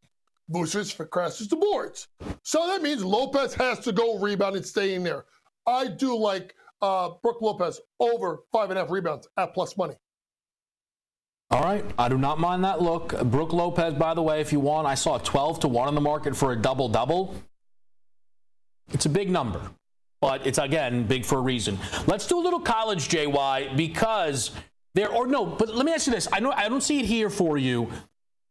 Vucevic 0.51 1.09
crashes 1.09 1.47
the 1.47 1.55
boards. 1.55 2.07
So 2.43 2.67
that 2.67 2.81
means 2.81 3.03
Lopez 3.03 3.53
has 3.55 3.79
to 3.79 3.91
go 3.91 4.19
rebound 4.19 4.55
and 4.55 4.65
stay 4.65 4.95
in 4.95 5.03
there. 5.03 5.25
I 5.67 5.87
do 5.87 6.15
like 6.17 6.55
uh, 6.81 7.11
Brook 7.21 7.41
Lopez 7.41 7.79
over 7.99 8.39
five 8.51 8.69
and 8.69 8.77
a 8.77 8.81
half 8.81 8.91
rebounds 8.91 9.27
at 9.37 9.53
plus 9.53 9.77
money. 9.77 9.95
All 11.51 11.61
right. 11.61 11.83
I 11.97 12.07
do 12.07 12.17
not 12.17 12.39
mind 12.39 12.63
that 12.63 12.81
look. 12.81 13.21
Brook 13.25 13.51
Lopez, 13.51 13.93
by 13.93 14.13
the 14.13 14.21
way, 14.21 14.39
if 14.39 14.53
you 14.53 14.59
want, 14.59 14.87
I 14.87 14.95
saw 14.95 15.17
12 15.17 15.61
to 15.61 15.67
1 15.67 15.87
on 15.87 15.95
the 15.95 16.01
market 16.01 16.35
for 16.35 16.53
a 16.53 16.55
double 16.55 16.87
double. 16.87 17.35
It's 18.93 19.05
a 19.05 19.09
big 19.09 19.29
number, 19.29 19.61
but 20.21 20.45
it's, 20.47 20.57
again, 20.57 21.05
big 21.05 21.25
for 21.25 21.37
a 21.37 21.41
reason. 21.41 21.77
Let's 22.07 22.27
do 22.27 22.39
a 22.39 22.43
little 22.43 22.59
college, 22.59 23.09
JY, 23.09 23.75
because 23.77 24.51
there, 24.95 25.09
or 25.09 25.27
no, 25.27 25.45
but 25.45 25.73
let 25.73 25.85
me 25.85 25.93
ask 25.93 26.07
you 26.07 26.13
this. 26.13 26.27
I 26.31 26.39
know 26.39 26.51
I 26.51 26.67
don't 26.67 26.81
see 26.81 26.99
it 26.99 27.05
here 27.05 27.29
for 27.29 27.57
you. 27.57 27.89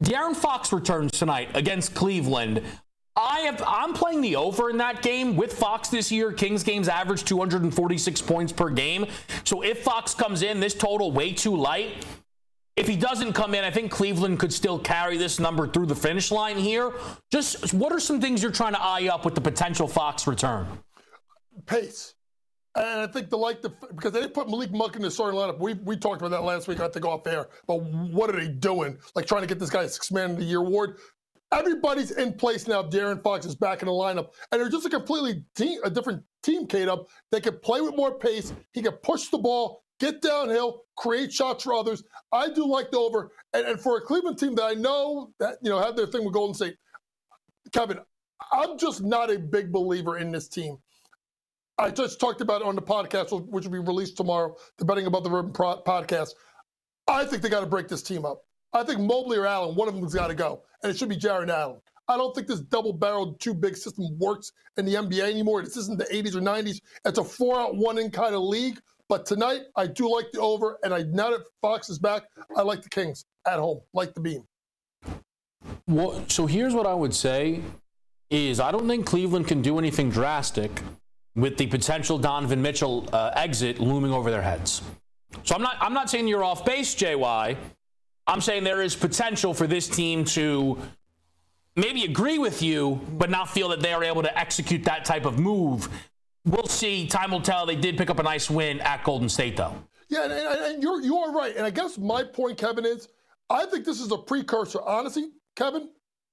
De'Aaron 0.02 0.34
Fox 0.34 0.72
returns 0.72 1.12
tonight 1.12 1.50
against 1.54 1.94
Cleveland. 1.94 2.62
I 3.16 3.40
have 3.40 3.62
I'm 3.66 3.92
playing 3.92 4.22
the 4.22 4.36
over 4.36 4.70
in 4.70 4.78
that 4.78 5.02
game 5.02 5.36
with 5.36 5.52
Fox 5.52 5.88
this 5.88 6.10
year. 6.10 6.32
Kings 6.32 6.62
games 6.62 6.88
average 6.88 7.24
246 7.24 8.22
points 8.22 8.52
per 8.52 8.70
game. 8.70 9.06
So 9.44 9.62
if 9.62 9.82
Fox 9.82 10.14
comes 10.14 10.42
in, 10.42 10.60
this 10.60 10.74
total 10.74 11.12
way 11.12 11.32
too 11.32 11.54
light. 11.54 12.06
If 12.76 12.88
he 12.88 12.96
doesn't 12.96 13.34
come 13.34 13.54
in, 13.54 13.62
I 13.62 13.70
think 13.70 13.90
Cleveland 13.90 14.38
could 14.38 14.52
still 14.52 14.78
carry 14.78 15.18
this 15.18 15.38
number 15.38 15.68
through 15.68 15.86
the 15.86 15.94
finish 15.94 16.30
line 16.30 16.56
here. 16.56 16.92
Just 17.30 17.74
what 17.74 17.92
are 17.92 18.00
some 18.00 18.22
things 18.22 18.42
you're 18.42 18.52
trying 18.52 18.72
to 18.72 18.80
eye 18.80 19.08
up 19.12 19.26
with 19.26 19.34
the 19.34 19.40
potential 19.40 19.86
Fox 19.86 20.26
return? 20.26 20.66
Pace. 21.66 22.14
And 22.80 23.02
I 23.02 23.06
think 23.06 23.28
the 23.28 23.36
like 23.36 23.60
the 23.60 23.68
because 23.94 24.12
they 24.12 24.20
didn't 24.22 24.32
put 24.32 24.48
Malik 24.48 24.72
Monk 24.72 24.96
in 24.96 25.02
the 25.02 25.10
starting 25.10 25.38
lineup. 25.38 25.58
We 25.58 25.74
we 25.74 25.98
talked 25.98 26.22
about 26.22 26.30
that 26.30 26.44
last 26.44 26.66
week. 26.66 26.80
I 26.80 26.88
think 26.88 27.04
off 27.04 27.26
air. 27.26 27.48
But 27.66 27.82
what 27.82 28.30
are 28.30 28.40
they 28.40 28.48
doing? 28.48 28.96
Like 29.14 29.26
trying 29.26 29.42
to 29.42 29.46
get 29.46 29.58
this 29.58 29.68
guy 29.68 29.82
a 29.82 29.88
six 29.88 30.10
man 30.10 30.30
of 30.30 30.36
the 30.38 30.44
year 30.44 30.60
award. 30.60 30.96
Everybody's 31.52 32.12
in 32.12 32.32
place 32.32 32.66
now. 32.66 32.82
De'Aaron 32.82 33.22
Fox 33.22 33.44
is 33.44 33.54
back 33.54 33.82
in 33.82 33.86
the 33.86 33.92
lineup, 33.92 34.28
and 34.50 34.60
they're 34.60 34.70
just 34.70 34.86
a 34.86 34.90
completely 34.90 35.44
team, 35.54 35.80
a 35.84 35.90
different 35.90 36.22
team. 36.42 36.66
Kate 36.66 36.88
up. 36.88 37.08
They 37.30 37.40
can 37.40 37.58
play 37.58 37.82
with 37.82 37.96
more 37.96 38.18
pace. 38.18 38.54
He 38.72 38.80
can 38.80 38.92
push 38.92 39.28
the 39.28 39.38
ball, 39.38 39.84
get 39.98 40.22
downhill, 40.22 40.84
create 40.96 41.32
shots 41.34 41.64
for 41.64 41.74
others. 41.74 42.02
I 42.32 42.48
do 42.48 42.66
like 42.66 42.92
the 42.92 42.98
over, 42.98 43.30
and, 43.52 43.66
and 43.66 43.78
for 43.78 43.98
a 43.98 44.00
Cleveland 44.00 44.38
team 44.38 44.54
that 44.54 44.64
I 44.64 44.72
know 44.72 45.32
that 45.38 45.56
you 45.60 45.68
know 45.70 45.80
have 45.80 45.96
their 45.96 46.06
thing 46.06 46.24
with 46.24 46.32
Golden 46.32 46.54
State. 46.54 46.76
Kevin, 47.72 47.98
I'm 48.52 48.78
just 48.78 49.02
not 49.02 49.30
a 49.30 49.38
big 49.38 49.70
believer 49.70 50.16
in 50.16 50.32
this 50.32 50.48
team. 50.48 50.78
I 51.80 51.90
just 51.90 52.20
talked 52.20 52.42
about 52.42 52.60
on 52.60 52.74
the 52.74 52.82
podcast, 52.82 53.32
which 53.48 53.64
will 53.64 53.72
be 53.72 53.78
released 53.78 54.18
tomorrow, 54.18 54.54
the 54.76 54.84
Betting 54.84 55.06
Above 55.06 55.24
the 55.24 55.30
Rim 55.30 55.50
podcast. 55.50 56.34
I 57.08 57.24
think 57.24 57.42
they 57.42 57.48
got 57.48 57.60
to 57.60 57.66
break 57.66 57.88
this 57.88 58.02
team 58.02 58.26
up. 58.26 58.42
I 58.74 58.84
think 58.84 59.00
Mobley 59.00 59.38
or 59.38 59.46
Allen, 59.46 59.74
one 59.74 59.88
of 59.88 59.94
them's 59.94 60.14
got 60.14 60.26
to 60.26 60.34
go, 60.34 60.62
and 60.82 60.92
it 60.92 60.98
should 60.98 61.08
be 61.08 61.16
Jarrett 61.16 61.48
Allen. 61.48 61.80
I 62.06 62.18
don't 62.18 62.34
think 62.34 62.48
this 62.48 62.60
double-barreled 62.60 63.40
two-big 63.40 63.78
system 63.78 64.18
works 64.18 64.52
in 64.76 64.84
the 64.84 64.94
NBA 64.94 65.22
anymore. 65.22 65.62
This 65.62 65.78
isn't 65.78 65.98
the 65.98 66.04
80s 66.04 66.34
or 66.34 66.40
90s. 66.40 66.82
It's 67.06 67.18
a 67.18 67.24
four-out, 67.24 67.76
one-in 67.76 68.10
kind 68.10 68.34
of 68.34 68.42
league. 68.42 68.78
But 69.08 69.24
tonight, 69.24 69.62
I 69.74 69.86
do 69.86 70.14
like 70.14 70.30
the 70.32 70.40
over, 70.40 70.78
and 70.82 70.92
I 70.92 71.04
now 71.04 71.30
that 71.30 71.40
Fox 71.62 71.88
is 71.88 71.98
back, 71.98 72.24
I 72.56 72.62
like 72.62 72.82
the 72.82 72.90
Kings 72.90 73.24
at 73.46 73.58
home, 73.58 73.80
like 73.94 74.12
the 74.12 74.20
beam. 74.20 74.44
Well, 75.88 76.24
so 76.28 76.44
here's 76.44 76.74
what 76.74 76.86
I 76.86 76.94
would 76.94 77.14
say: 77.14 77.62
is 78.28 78.60
I 78.60 78.70
don't 78.70 78.86
think 78.86 79.06
Cleveland 79.06 79.48
can 79.48 79.62
do 79.62 79.78
anything 79.78 80.10
drastic 80.10 80.82
with 81.34 81.56
the 81.56 81.66
potential 81.66 82.18
Donovan 82.18 82.60
Mitchell 82.60 83.08
uh, 83.12 83.32
exit 83.34 83.78
looming 83.78 84.12
over 84.12 84.30
their 84.30 84.42
heads. 84.42 84.82
So 85.44 85.54
I'm 85.54 85.62
not 85.62 85.76
I'm 85.80 85.94
not 85.94 86.10
saying 86.10 86.28
you're 86.28 86.44
off 86.44 86.64
base, 86.64 86.94
JY. 86.94 87.56
I'm 88.26 88.40
saying 88.40 88.64
there 88.64 88.82
is 88.82 88.94
potential 88.94 89.54
for 89.54 89.66
this 89.66 89.88
team 89.88 90.24
to 90.26 90.78
maybe 91.76 92.04
agree 92.04 92.38
with 92.38 92.62
you, 92.62 93.00
but 93.12 93.30
not 93.30 93.48
feel 93.48 93.68
that 93.68 93.80
they 93.80 93.92
are 93.92 94.04
able 94.04 94.22
to 94.22 94.38
execute 94.38 94.84
that 94.84 95.04
type 95.04 95.24
of 95.24 95.38
move. 95.38 95.88
We'll 96.44 96.66
see. 96.66 97.06
Time 97.06 97.30
will 97.30 97.42
tell. 97.42 97.66
They 97.66 97.76
did 97.76 97.98
pick 97.98 98.10
up 98.10 98.18
a 98.18 98.22
nice 98.22 98.50
win 98.50 98.80
at 98.80 99.04
Golden 99.04 99.28
State, 99.28 99.56
though. 99.56 99.74
Yeah, 100.08 100.24
and, 100.24 100.32
and, 100.32 100.60
and 100.74 100.82
you're 100.82 101.00
you 101.00 101.16
are 101.18 101.32
right. 101.32 101.54
And 101.56 101.64
I 101.64 101.70
guess 101.70 101.98
my 101.98 102.24
point, 102.24 102.58
Kevin, 102.58 102.84
is 102.84 103.08
I 103.48 103.66
think 103.66 103.84
this 103.84 104.00
is 104.00 104.10
a 104.10 104.18
precursor, 104.18 104.80
honestly, 104.82 105.30
Kevin, 105.56 105.90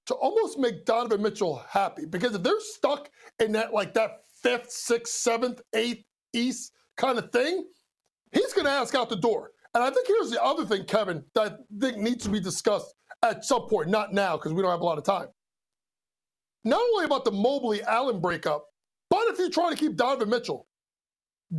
to 0.08 0.16
almost 0.16 0.58
make 0.58 0.86
Donovan 0.86 1.22
Mitchell 1.22 1.64
happy 1.70 2.06
because 2.06 2.34
if 2.36 2.44
they're 2.44 2.60
stuck 2.60 3.10
in 3.40 3.52
that 3.54 3.74
like 3.74 3.94
that 3.96 4.24
fifth, 4.48 4.72
sixth, 4.72 5.14
seventh, 5.14 5.62
eighth, 5.74 6.06
east 6.34 6.72
kind 6.96 7.18
of 7.18 7.32
thing, 7.32 7.66
he's 8.32 8.54
going 8.54 8.66
to 8.66 8.72
ask 8.72 8.96
out 8.96 9.10
the 9.10 9.18
door. 9.18 9.52
And 9.74 9.84
I 9.84 9.90
think 9.90 10.08
here's 10.08 10.30
the 10.30 10.42
other 10.42 10.66
thing, 10.66 10.86
Kevin, 10.86 11.24
that 11.36 11.52
I 11.52 11.56
think 11.80 11.98
needs 11.98 12.24
to 12.24 12.30
be 12.30 12.40
discussed 12.40 12.94
at 13.24 13.44
some 13.44 13.68
point, 13.68 13.90
not 13.90 14.14
now 14.14 14.38
because 14.38 14.54
we 14.54 14.62
don't 14.62 14.72
have 14.72 14.80
a 14.80 14.86
lot 14.86 14.98
of 14.98 15.04
time. 15.04 15.28
Not 16.64 16.80
only 16.80 17.06
about 17.06 17.26
the 17.26 17.32
Mobley 17.32 17.84
Allen 17.84 18.22
breakup, 18.22 18.66
but 19.10 19.28
if 19.28 19.38
you're 19.38 19.50
trying 19.50 19.76
to 19.76 19.80
keep 19.80 19.98
Donovan 19.98 20.30
Mitchell, 20.30 20.68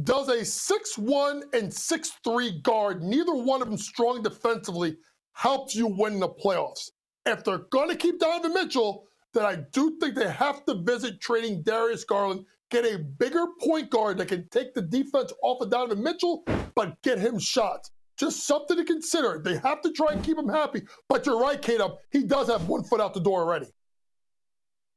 does 0.03 0.29
a 0.29 0.45
six-one 0.45 1.43
and 1.53 1.73
six-three 1.73 2.61
guard, 2.63 3.03
neither 3.03 3.35
one 3.35 3.63
of 3.63 3.69
them 3.69 3.79
strong 3.79 4.23
defensively, 4.23 4.97
help 5.33 5.75
you 5.75 5.87
win 5.87 6.21
the 6.21 6.29
playoffs? 6.29 6.91
If 7.27 7.45
they're 7.45 7.67
going 7.71 7.91
to 7.91 7.97
keep 7.97 8.19
Donovan 8.19 8.55
Mitchell, 8.55 9.05
then 9.35 9.45
I 9.45 9.57
do 9.73 9.99
think 10.01 10.15
they 10.15 10.31
have 10.31 10.65
to 10.65 10.83
visit 10.83 11.21
trading 11.21 11.63
Darius 11.63 12.05
Garland 12.05 12.45
get 12.71 12.85
a 12.85 12.99
bigger 12.99 13.47
point 13.61 13.91
guard 13.91 14.19
that 14.19 14.29
can 14.29 14.49
take 14.49 14.75
the 14.75 14.83
defense 14.83 15.33
off 15.43 15.61
of 15.61 15.71
Donovan 15.71 16.03
Mitchell, 16.03 16.45
but 16.75 17.01
get 17.03 17.19
him 17.19 17.39
shots. 17.39 17.91
Just 18.19 18.47
something 18.47 18.77
to 18.77 18.85
consider. 18.85 19.41
They 19.43 19.57
have 19.59 19.81
to 19.83 19.93
try 19.93 20.13
and 20.13 20.25
keep 20.25 20.37
him 20.37 20.49
happy. 20.49 20.83
But 21.09 21.25
you're 21.25 21.41
right, 21.41 21.61
Caleb. 21.61 21.93
He 22.11 22.25
does 22.25 22.49
have 22.49 22.69
one 22.69 22.83
foot 22.83 23.01
out 23.01 23.15
the 23.15 23.21
door 23.21 23.43
already. 23.43 23.67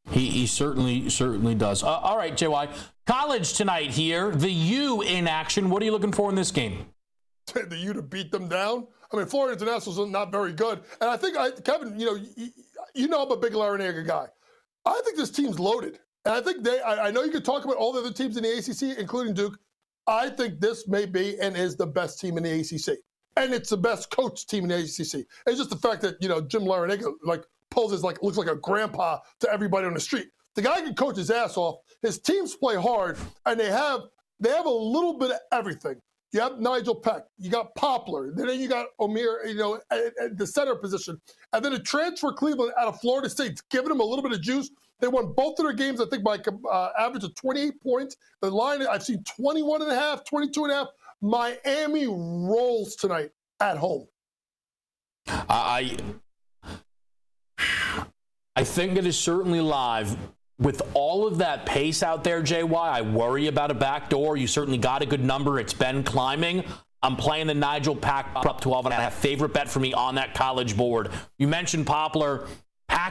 He, 0.10 0.30
he 0.30 0.48
certainly 0.48 1.10
certainly 1.10 1.54
does. 1.54 1.84
Uh, 1.84 1.90
all 1.90 2.18
right, 2.18 2.34
JY. 2.34 2.70
College 3.06 3.54
tonight 3.54 3.92
here. 3.92 4.32
The 4.32 4.50
U 4.50 5.02
in 5.04 5.28
action. 5.28 5.70
What 5.70 5.84
are 5.84 5.86
you 5.86 5.92
looking 5.92 6.12
for 6.12 6.30
in 6.30 6.36
this 6.36 6.50
game? 6.50 6.88
the 7.54 7.78
U 7.78 7.94
to 7.94 8.02
beat 8.02 8.32
them 8.32 8.48
down. 8.48 8.88
I 9.14 9.18
mean, 9.18 9.26
Florida 9.26 9.54
International's 9.54 10.10
not 10.10 10.32
very 10.32 10.54
good, 10.54 10.82
and 11.02 11.10
I 11.10 11.18
think 11.18 11.38
I, 11.38 11.52
Kevin, 11.52 12.00
you 12.00 12.06
know, 12.06 12.16
you, 12.16 12.50
you 12.96 13.08
know, 13.10 13.24
I'm 13.24 13.32
a 13.32 13.36
big 13.36 13.52
Larrañaga 13.52 14.08
guy. 14.08 14.28
I 14.86 15.02
think 15.04 15.18
this 15.18 15.30
team's 15.30 15.60
loaded, 15.60 16.00
and 16.26 16.36
I 16.36 16.42
think 16.42 16.64
they. 16.64 16.80
I, 16.82 17.08
I 17.08 17.12
know 17.12 17.24
you 17.24 17.32
could 17.32 17.46
talk 17.46 17.66
about 17.66 17.78
all 17.78 17.92
the 17.92 18.00
other 18.00 18.14
teams 18.14 18.38
in 18.38 18.44
the 18.44 18.58
ACC, 18.58 18.98
including 18.98 19.34
Duke. 19.34 19.58
I 20.08 20.30
think 20.30 20.60
this 20.60 20.88
may 20.88 21.06
be 21.06 21.40
and 21.40 21.56
is 21.56 21.76
the 21.76 21.88
best 21.88 22.20
team 22.20 22.38
in 22.38 22.44
the 22.44 22.60
ACC, 22.60 22.98
and 23.38 23.54
it's 23.54 23.70
the 23.70 23.78
best 23.78 24.10
coach 24.12 24.48
team 24.48 24.64
in 24.64 24.70
the 24.70 24.78
ACC. 24.78 25.26
It's 25.48 25.58
just 25.58 25.70
the 25.70 25.78
fact 25.78 26.02
that 26.02 26.16
you 26.22 26.30
know 26.30 26.42
Jim 26.42 26.64
Larrañaga 26.64 27.12
like 27.24 27.44
poses 27.70 28.04
like 28.04 28.22
looks 28.22 28.38
like 28.38 28.50
a 28.50 28.56
grandpa 28.56 29.20
to 29.40 29.52
everybody 29.52 29.88
on 29.88 29.94
the 29.94 30.00
street. 30.00 30.28
The 30.56 30.62
guy 30.62 30.82
can 30.82 30.96
coach 30.96 31.16
his 31.16 31.32
ass 31.32 31.58
off. 31.58 31.80
His 32.02 32.20
teams 32.20 32.56
play 32.56 32.76
hard, 32.76 33.18
and 33.46 33.60
they 33.60 33.72
have 33.72 34.02
they 34.40 34.50
have 34.50 34.66
a 34.66 34.70
little 34.70 35.18
bit 35.18 35.32
of 35.32 35.38
everything. 35.52 35.96
You 36.34 36.40
have 36.40 36.60
Nigel 36.60 36.96
Pack, 36.96 37.24
you 37.38 37.50
got 37.50 37.76
Poplar, 37.76 38.32
then 38.34 38.58
you 38.58 38.70
got 38.70 38.88
Omier, 39.02 39.50
you 39.50 39.56
know, 39.56 39.82
at, 39.92 40.14
at 40.22 40.38
the 40.38 40.48
center 40.48 40.76
position, 40.76 41.20
and 41.52 41.64
then 41.64 41.74
a 41.74 41.80
transfer 41.80 42.32
Cleveland 42.32 42.72
out 42.80 42.88
of 42.88 43.02
Florida 43.02 43.30
State, 43.30 43.62
giving 43.70 43.90
them 43.90 44.00
a 44.00 44.04
little 44.04 44.24
bit 44.24 44.32
of 44.32 44.42
juice. 44.42 44.70
They 45.02 45.08
won 45.08 45.34
both 45.34 45.60
of 45.60 45.66
their 45.66 45.74
games, 45.74 46.00
I 46.00 46.06
think, 46.06 46.24
by 46.24 46.40
uh, 46.72 46.90
average 46.98 47.24
of 47.24 47.34
28 47.36 47.82
points. 47.82 48.16
The 48.42 48.52
line, 48.52 48.86
I've 48.88 49.04
seen 49.04 49.24
21 49.24 49.82
and 49.82 49.92
a 49.92 49.96
half, 49.96 50.24
22 50.26 50.64
and 50.66 50.72
a 50.72 50.76
half. 50.76 50.88
Miami 51.22 52.08
rolls 52.08 52.96
tonight 52.96 53.32
at 53.60 53.78
home. 53.78 54.08
I 55.28 55.98
I 58.56 58.64
think 58.64 58.98
it 58.98 59.06
is 59.06 59.18
certainly 59.18 59.62
live. 59.62 60.18
With 60.60 60.84
all 60.94 61.26
of 61.26 61.40
that 61.40 61.66
pace 61.66 62.04
out 62.04 62.24
there, 62.24 62.44
JY, 62.44 62.76
I 62.76 63.02
worry 63.02 63.48
about 63.48 63.72
a 63.72 63.74
backdoor. 63.74 64.38
You 64.38 64.46
certainly 64.46 64.78
got 64.78 65.02
a 65.02 65.08
good 65.08 65.24
number. 65.24 65.60
It's 65.60 65.74
been 65.74 66.04
climbing. 66.04 66.64
I'm 67.02 67.16
playing 67.16 67.48
the 67.48 67.56
Nigel 67.56 67.96
Pack 67.96 68.28
up 68.36 68.62
12 68.62 68.86
and 68.86 68.94
a 68.94 68.98
half. 68.98 69.16
Favorite 69.16 69.54
bet 69.54 69.68
for 69.68 69.80
me 69.80 69.94
on 69.94 70.16
that 70.16 70.36
college 70.36 70.78
board. 70.78 71.10
You 71.40 71.48
mentioned 71.48 71.88
Poplar. 71.88 72.46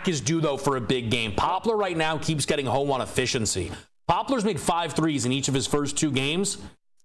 Is 0.06 0.20
due, 0.20 0.40
though, 0.40 0.56
for 0.56 0.76
a 0.76 0.80
big 0.80 1.10
game. 1.10 1.32
Poplar 1.32 1.76
right 1.76 1.96
now 1.96 2.18
keeps 2.18 2.46
getting 2.46 2.66
home 2.66 2.90
on 2.90 3.00
efficiency. 3.00 3.70
Poplar's 4.08 4.44
made 4.44 4.58
five 4.58 4.92
threes 4.94 5.24
in 5.24 5.32
each 5.32 5.46
of 5.46 5.54
his 5.54 5.66
first 5.66 5.96
two 5.96 6.10
games 6.10 6.58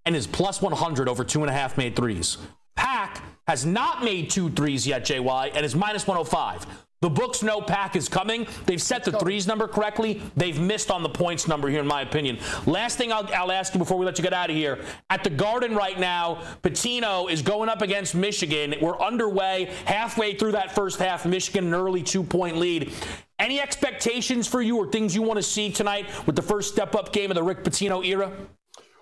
and 0.06 0.16
is 0.16 0.26
plus 0.26 0.62
100 0.62 1.10
over 1.10 1.24
two 1.24 1.42
and 1.42 1.50
a 1.50 1.54
half 1.54 1.78
made 1.78 1.96
threes. 1.96 2.38
Pack 2.76 3.22
has 3.48 3.66
not 3.66 4.04
made 4.04 4.30
two 4.30 4.50
threes 4.50 4.88
yet, 4.88 5.06
JY, 5.06 5.52
and 5.54 5.66
is 5.66 5.76
minus 5.76 6.08
105. 6.08 6.66
The 7.06 7.10
books 7.12 7.44
know 7.44 7.62
Pack 7.62 7.96
is 7.96 8.10
coming. 8.10 8.48
They've 8.66 8.82
set 8.82 9.04
the 9.04 9.12
threes 9.12 9.46
number 9.46 9.68
correctly. 9.68 10.24
They've 10.36 10.60
missed 10.60 10.90
on 10.90 11.04
the 11.04 11.10
points 11.10 11.48
number 11.48 11.70
here, 11.70 11.80
in 11.80 11.86
my 11.86 12.02
opinion. 12.02 12.40
Last 12.66 12.98
thing 12.98 13.12
I'll, 13.12 13.32
I'll, 13.32 13.52
ask 13.52 13.76
you 13.76 13.78
before 13.78 14.00
we 14.00 14.08
let 14.08 14.18
you 14.18 14.24
get 14.24 14.34
out 14.34 14.50
of 14.50 14.56
here. 14.56 14.84
At 15.12 15.24
the 15.24 15.30
Garden 15.30 15.76
right 15.76 16.00
now, 16.00 16.42
Pitino 16.64 17.30
is 17.30 17.44
going 17.44 17.70
up 17.70 17.84
against 17.84 18.16
Michigan. 18.16 18.74
We're 18.82 19.00
underway, 19.00 19.72
halfway 19.86 20.34
through 20.34 20.54
that 20.54 20.74
first 20.74 20.98
half. 20.98 21.28
Michigan, 21.28 21.66
an 21.66 21.76
early 21.76 22.02
two 22.02 22.24
point 22.24 22.58
lead. 22.58 22.92
Any 23.38 23.62
expectations 23.62 24.48
for 24.48 24.64
you 24.64 24.76
or 24.78 24.92
things 24.92 25.14
you 25.14 25.22
want 25.22 25.38
to 25.38 25.44
see 25.44 25.72
tonight 25.72 26.08
with 26.26 26.36
the 26.36 26.42
first 26.42 26.74
step 26.74 26.96
up 26.96 27.14
game 27.14 27.30
of 27.30 27.36
the 27.36 27.44
Rick 27.44 27.64
Pitino 27.64 28.04
era? 28.04 28.32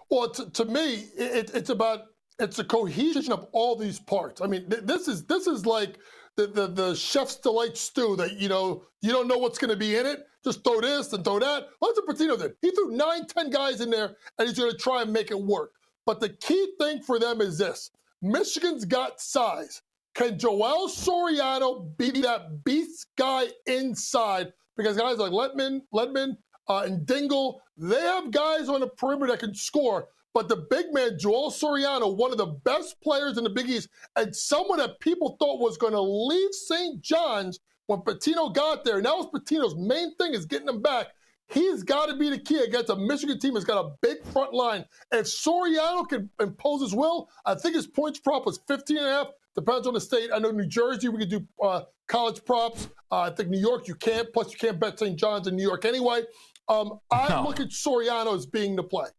Well, 0.09 0.29
to, 0.29 0.49
to 0.49 0.65
me, 0.65 1.05
it, 1.17 1.51
it's 1.53 1.69
about 1.69 2.01
it's 2.37 2.59
a 2.59 2.65
cohesion 2.65 3.31
of 3.31 3.47
all 3.53 3.77
these 3.77 4.01
parts. 4.01 4.41
I 4.41 4.47
mean, 4.47 4.69
th- 4.69 4.83
this 4.83 5.07
is 5.07 5.23
this 5.23 5.47
is 5.47 5.65
like 5.65 5.99
the, 6.35 6.47
the, 6.47 6.67
the 6.67 6.95
chef's 6.95 7.35
delight 7.35 7.77
stew 7.77 8.15
that, 8.17 8.39
you 8.39 8.49
know, 8.49 8.83
you 9.01 9.11
don't 9.11 9.27
know 9.27 9.37
what's 9.37 9.57
going 9.57 9.69
to 9.69 9.77
be 9.77 9.95
in 9.95 10.05
it. 10.05 10.25
Just 10.43 10.63
throw 10.63 10.81
this 10.81 11.13
and 11.13 11.23
throw 11.23 11.39
that. 11.39 11.67
What's 11.79 11.99
what 12.05 12.17
Pitino 12.17 12.37
did. 12.37 12.53
He 12.61 12.71
threw 12.71 12.91
nine, 12.91 13.25
ten 13.27 13.49
guys 13.49 13.81
in 13.81 13.89
there, 13.89 14.15
and 14.37 14.47
he's 14.47 14.57
going 14.57 14.71
to 14.71 14.77
try 14.77 15.01
and 15.01 15.13
make 15.13 15.31
it 15.31 15.39
work. 15.39 15.71
But 16.05 16.19
the 16.19 16.29
key 16.29 16.73
thing 16.79 17.01
for 17.01 17.19
them 17.19 17.39
is 17.39 17.57
this 17.57 17.91
Michigan's 18.21 18.85
got 18.85 19.21
size. 19.21 19.81
Can 20.15 20.37
Joel 20.37 20.89
Soriano 20.89 21.95
be 21.97 22.11
that 22.21 22.63
beast 22.63 23.07
guy 23.17 23.47
inside? 23.65 24.53
Because 24.75 24.97
guys 24.97 25.17
like 25.17 25.31
Letman, 25.31 25.81
Ledman, 25.93 26.37
uh, 26.67 26.83
and 26.85 27.05
Dingle, 27.05 27.61
they 27.77 27.99
have 27.99 28.31
guys 28.31 28.69
on 28.69 28.81
the 28.81 28.87
perimeter 28.87 29.31
that 29.31 29.39
can 29.39 29.55
score. 29.55 30.07
But 30.33 30.49
the 30.49 30.65
big 30.69 30.87
man, 30.93 31.17
Joel 31.19 31.51
Soriano, 31.51 32.15
one 32.15 32.31
of 32.31 32.37
the 32.37 32.47
best 32.47 32.99
players 33.01 33.37
in 33.37 33.43
the 33.43 33.49
Big 33.49 33.69
East, 33.69 33.89
and 34.15 34.35
someone 34.35 34.79
that 34.79 34.99
people 34.99 35.37
thought 35.39 35.59
was 35.59 35.77
going 35.77 35.93
to 35.93 36.01
leave 36.01 36.53
St. 36.53 37.01
John's 37.01 37.59
when 37.87 37.99
Pitino 37.99 38.53
got 38.53 38.83
there. 38.83 38.97
And 38.97 39.05
that 39.05 39.15
was 39.15 39.27
Pitino's 39.27 39.75
main 39.75 40.15
thing 40.15 40.33
is 40.33 40.45
getting 40.45 40.67
him 40.67 40.81
back. 40.81 41.07
He's 41.47 41.83
got 41.83 42.07
to 42.07 42.15
be 42.15 42.29
the 42.29 42.39
key 42.39 42.59
against 42.59 42.89
a 42.89 42.95
Michigan 42.95 43.37
team 43.37 43.53
that's 43.53 43.65
got 43.65 43.85
a 43.85 43.91
big 44.01 44.23
front 44.25 44.53
line. 44.53 44.85
If 45.11 45.27
Soriano 45.27 46.07
can 46.07 46.29
impose 46.39 46.81
his 46.81 46.95
will, 46.95 47.29
I 47.45 47.53
think 47.53 47.75
his 47.75 47.85
points 47.85 48.19
prop 48.19 48.45
was 48.45 48.59
15 48.67 48.97
and 48.97 49.05
a 49.05 49.09
half. 49.09 49.27
Depends 49.53 49.85
on 49.85 49.93
the 49.93 50.01
state. 50.01 50.31
I 50.33 50.39
know 50.39 50.49
New 50.49 50.65
Jersey, 50.65 51.09
we 51.09 51.19
could 51.19 51.29
do 51.29 51.45
uh, 51.61 51.81
college 52.07 52.43
props. 52.43 52.89
Uh, 53.11 53.21
I 53.21 53.29
think 53.29 53.49
New 53.49 53.59
York, 53.59 53.87
you 53.87 53.93
can't. 53.93 54.33
Plus, 54.33 54.51
you 54.51 54.57
can't 54.57 54.79
bet 54.79 54.97
St. 54.97 55.15
John's 55.15 55.47
in 55.47 55.55
New 55.55 55.61
York 55.61 55.85
anyway. 55.85 56.23
Um, 56.67 56.99
I 57.11 57.29
no. 57.29 57.43
look 57.43 57.59
at 57.59 57.67
Soriano 57.67 58.35
as 58.35 58.47
being 58.47 58.75
the 58.75 58.83
play. 58.83 59.09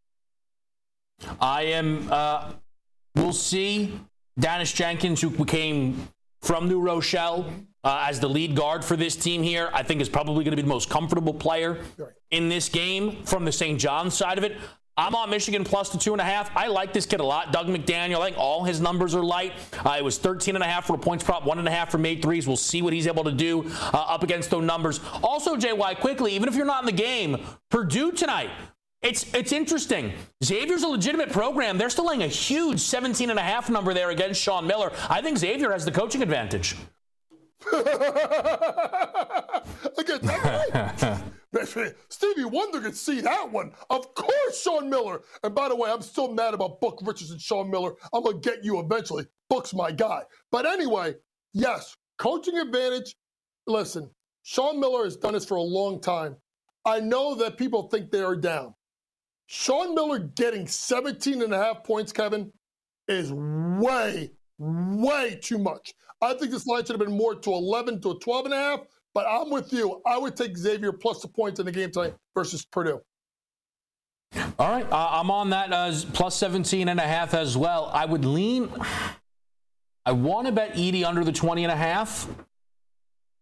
I 1.40 1.62
am. 1.62 2.08
Uh, 2.10 2.52
we'll 3.14 3.32
see. 3.32 3.98
Daniss 4.38 4.74
Jenkins, 4.74 5.20
who 5.20 5.44
came 5.44 6.08
from 6.42 6.68
New 6.68 6.80
Rochelle 6.80 7.50
uh, 7.84 8.06
as 8.08 8.20
the 8.20 8.28
lead 8.28 8.56
guard 8.56 8.84
for 8.84 8.96
this 8.96 9.16
team 9.16 9.42
here, 9.42 9.70
I 9.72 9.82
think 9.82 10.00
is 10.00 10.08
probably 10.08 10.44
going 10.44 10.52
to 10.52 10.56
be 10.56 10.62
the 10.62 10.68
most 10.68 10.90
comfortable 10.90 11.34
player 11.34 11.80
in 12.30 12.48
this 12.48 12.68
game 12.68 13.24
from 13.24 13.44
the 13.44 13.52
St. 13.52 13.78
John's 13.78 14.14
side 14.14 14.38
of 14.38 14.44
it. 14.44 14.56
I'm 14.96 15.16
on 15.16 15.28
Michigan 15.28 15.64
plus 15.64 15.88
the 15.88 15.98
two 15.98 16.12
and 16.12 16.20
a 16.20 16.24
half. 16.24 16.56
I 16.56 16.68
like 16.68 16.92
this 16.92 17.04
kid 17.04 17.18
a 17.18 17.24
lot. 17.24 17.52
Dug 17.52 17.66
McDaniel, 17.66 18.20
I 18.20 18.26
think 18.26 18.38
all 18.38 18.62
his 18.62 18.80
numbers 18.80 19.14
are 19.14 19.24
light. 19.24 19.52
Uh, 19.84 19.96
it 19.98 20.04
was 20.04 20.18
13 20.18 20.54
and 20.54 20.62
a 20.62 20.66
half 20.66 20.86
for 20.86 20.94
a 20.94 20.98
points 20.98 21.24
prop, 21.24 21.44
one 21.44 21.58
and 21.58 21.66
a 21.66 21.70
half 21.70 21.90
for 21.90 21.98
made 21.98 22.22
threes. 22.22 22.46
We'll 22.46 22.56
see 22.56 22.80
what 22.80 22.92
he's 22.92 23.08
able 23.08 23.24
to 23.24 23.32
do 23.32 23.64
uh, 23.92 23.96
up 23.96 24.22
against 24.22 24.50
those 24.50 24.64
numbers. 24.64 25.00
Also, 25.22 25.56
JY, 25.56 25.98
quickly, 25.98 26.32
even 26.32 26.48
if 26.48 26.54
you're 26.54 26.64
not 26.64 26.82
in 26.82 26.86
the 26.86 26.92
game, 26.92 27.44
Purdue 27.70 28.12
tonight 28.12 28.50
it's 29.04 29.32
it's 29.34 29.52
interesting. 29.52 30.12
Xavier's 30.42 30.82
a 30.82 30.88
legitimate 30.88 31.30
program. 31.30 31.78
They're 31.78 31.90
still 31.90 32.06
laying 32.06 32.22
a 32.22 32.28
huge 32.28 32.80
17 32.80 33.30
and 33.30 33.38
a 33.38 33.42
half 33.42 33.70
number 33.70 33.94
there 33.94 34.10
against 34.10 34.40
Sean 34.40 34.66
Miller. 34.66 34.90
I 35.08 35.20
think 35.20 35.38
Xavier 35.38 35.72
has 35.72 35.84
the 35.84 35.92
coaching 35.92 36.22
advantage. 36.22 36.76
Stevie 42.08 42.44
Wonder 42.44 42.80
could 42.80 42.96
see 42.96 43.20
that 43.20 43.50
one. 43.50 43.72
Of 43.90 44.14
course, 44.14 44.60
Sean 44.60 44.90
Miller. 44.90 45.22
And 45.42 45.54
by 45.54 45.68
the 45.68 45.76
way, 45.76 45.90
I'm 45.90 46.02
still 46.02 46.32
mad 46.32 46.54
about 46.54 46.80
Book 46.80 47.00
Richardson, 47.04 47.38
Sean 47.38 47.70
Miller. 47.70 47.94
I'm 48.12 48.24
gonna 48.24 48.38
get 48.38 48.64
you 48.64 48.80
eventually. 48.80 49.26
Book's 49.48 49.74
my 49.74 49.92
guy. 49.92 50.22
But 50.50 50.66
anyway, 50.66 51.14
yes, 51.52 51.96
coaching 52.18 52.58
advantage. 52.58 53.14
Listen, 53.66 54.10
Sean 54.42 54.80
Miller 54.80 55.04
has 55.04 55.16
done 55.16 55.34
this 55.34 55.44
for 55.44 55.56
a 55.56 55.62
long 55.62 56.00
time. 56.00 56.36
I 56.86 57.00
know 57.00 57.34
that 57.36 57.56
people 57.56 57.88
think 57.88 58.10
they 58.10 58.22
are 58.22 58.36
down. 58.36 58.74
Sean 59.46 59.94
Miller 59.94 60.18
getting 60.18 60.66
17 60.66 61.42
and 61.42 61.52
a 61.52 61.58
half 61.58 61.84
points, 61.84 62.12
Kevin, 62.12 62.52
is 63.08 63.32
way, 63.32 64.30
way 64.58 65.38
too 65.42 65.58
much. 65.58 65.92
I 66.20 66.34
think 66.34 66.50
this 66.50 66.66
line 66.66 66.84
should 66.84 66.98
have 66.98 67.06
been 67.06 67.16
more 67.16 67.34
to 67.34 67.52
11 67.52 68.00
to 68.02 68.12
a 68.12 68.18
12 68.18 68.46
and 68.46 68.54
a 68.54 68.56
half, 68.56 68.80
but 69.12 69.26
I'm 69.28 69.50
with 69.50 69.72
you. 69.72 70.00
I 70.06 70.16
would 70.16 70.36
take 70.36 70.56
Xavier 70.56 70.92
plus 70.92 71.20
the 71.20 71.28
points 71.28 71.60
in 71.60 71.66
the 71.66 71.72
game 71.72 71.90
tonight 71.90 72.14
versus 72.34 72.64
Purdue. 72.64 73.00
All 74.58 74.70
right. 74.70 74.90
Uh, 74.90 75.08
I'm 75.12 75.30
on 75.30 75.50
that 75.50 75.72
as 75.72 76.04
plus 76.04 76.36
17 76.36 76.88
and 76.88 76.98
a 76.98 77.04
half 77.04 77.34
as 77.34 77.56
well. 77.56 77.90
I 77.92 78.04
would 78.04 78.24
lean. 78.24 78.70
I 80.06 80.12
want 80.12 80.46
to 80.46 80.52
bet 80.52 80.74
Edey 80.74 81.04
under 81.04 81.24
the 81.24 81.32
20 81.32 81.64
and 81.64 81.72
a 81.72 81.76
half. 81.76 82.28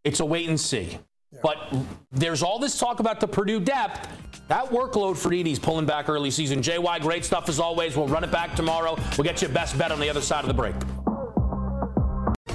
It's 0.04 0.20
a 0.20 0.24
wait 0.24 0.48
and 0.48 0.60
see. 0.60 0.98
Yeah. 1.32 1.40
But 1.42 1.74
there's 2.10 2.42
all 2.42 2.58
this 2.58 2.78
talk 2.78 3.00
about 3.00 3.20
the 3.20 3.28
Purdue 3.28 3.60
depth. 3.60 4.08
That 4.48 4.66
workload 4.66 5.16
for 5.16 5.30
Edey's 5.30 5.58
pulling 5.58 5.86
back 5.86 6.08
early 6.08 6.30
season. 6.30 6.60
JY, 6.60 7.00
great 7.00 7.24
stuff 7.24 7.48
as 7.48 7.58
always. 7.58 7.96
We'll 7.96 8.08
run 8.08 8.24
it 8.24 8.30
back 8.30 8.54
tomorrow. 8.54 8.96
We'll 9.16 9.24
get 9.24 9.40
you 9.40 9.48
a 9.48 9.50
best 9.50 9.78
bet 9.78 9.92
on 9.92 10.00
the 10.00 10.10
other 10.10 10.20
side 10.20 10.44
of 10.44 10.48
the 10.48 10.54
break. 10.54 10.74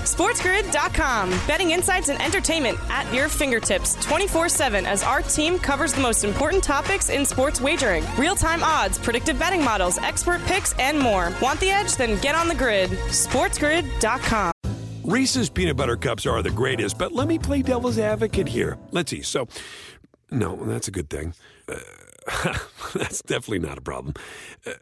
SportsGrid.com. 0.08 1.30
Betting 1.48 1.72
insights 1.72 2.08
and 2.10 2.22
entertainment 2.22 2.78
at 2.90 3.12
your 3.14 3.28
fingertips 3.28 3.96
24 4.06 4.48
7 4.48 4.86
as 4.86 5.04
our 5.04 5.22
team 5.22 5.60
covers 5.60 5.94
the 5.94 6.02
most 6.02 6.24
important 6.24 6.64
topics 6.64 7.10
in 7.10 7.26
sports 7.26 7.60
wagering 7.60 8.06
real 8.18 8.36
time 8.36 8.64
odds, 8.64 8.98
predictive 8.98 9.38
betting 9.38 9.64
models, 9.64 9.98
expert 9.98 10.42
picks, 10.46 10.74
and 10.80 10.98
more. 10.98 11.34
Want 11.42 11.60
the 11.60 11.70
edge? 11.70 11.96
Then 11.98 12.20
get 12.22 12.36
on 12.36 12.48
the 12.48 12.56
grid. 12.56 12.90
SportsGrid.com. 12.90 14.54
Reese's 15.08 15.50
peanut 15.50 15.78
butter 15.78 15.96
cups 15.96 16.26
are 16.26 16.44
the 16.44 16.52
greatest, 16.52 16.98
but 16.98 17.14
let 17.14 17.30
me 17.30 17.40
play 17.40 17.62
devil's 17.62 17.98
advocate 17.98 18.46
here. 18.46 18.78
Let's 18.92 19.10
see. 19.10 19.22
So, 19.22 19.48
no, 20.32 20.58
that's 20.66 20.90
a 20.90 20.92
good 20.92 21.10
thing. 21.10 21.34
Uh, 21.66 22.58
that's 22.94 23.22
definitely 23.22 23.60
not 23.60 23.78
a 23.78 23.82
problem. 23.82 24.16
Uh, 24.66 24.74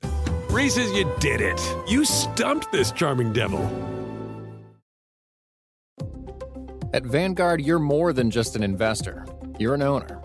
Reese's, 0.50 0.92
you 0.94 1.08
did 1.20 1.42
it. 1.42 1.62
You 1.88 2.06
stumped 2.06 2.72
this 2.72 2.92
charming 2.92 3.34
devil. 3.34 3.62
At 6.92 7.06
Vanguard, 7.06 7.62
you're 7.62 7.78
more 7.78 8.12
than 8.12 8.32
just 8.32 8.56
an 8.56 8.64
investor, 8.64 9.28
you're 9.60 9.76
an 9.76 9.84
owner. 9.84 10.20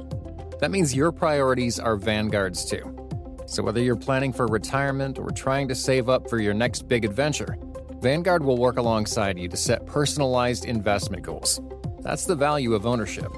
That 0.61 0.71
means 0.71 0.95
your 0.95 1.13
priorities 1.13 1.79
are 1.79 1.97
Vanguard's 1.97 2.65
too. 2.65 2.97
So, 3.45 3.63
whether 3.63 3.83
you're 3.83 3.97
planning 3.97 4.33
for 4.33 4.47
retirement 4.47 5.19
or 5.19 5.31
trying 5.31 5.69
to 5.69 5.75
save 5.75 6.09
up 6.09 6.31
for 6.31 6.39
your 6.39 6.55
next 6.55 6.89
big 6.89 7.05
adventure, 7.05 7.59
Vanguard 8.01 8.43
will 8.43 8.57
work 8.57 8.79
alongside 8.79 9.39
you 9.39 9.47
to 9.49 9.57
set 9.59 9.85
personalized 9.85 10.65
investment 10.65 11.23
goals. 11.23 11.61
That's 12.01 12.25
the 12.25 12.35
value 12.35 12.73
of 12.73 12.87
ownership. 12.87 13.31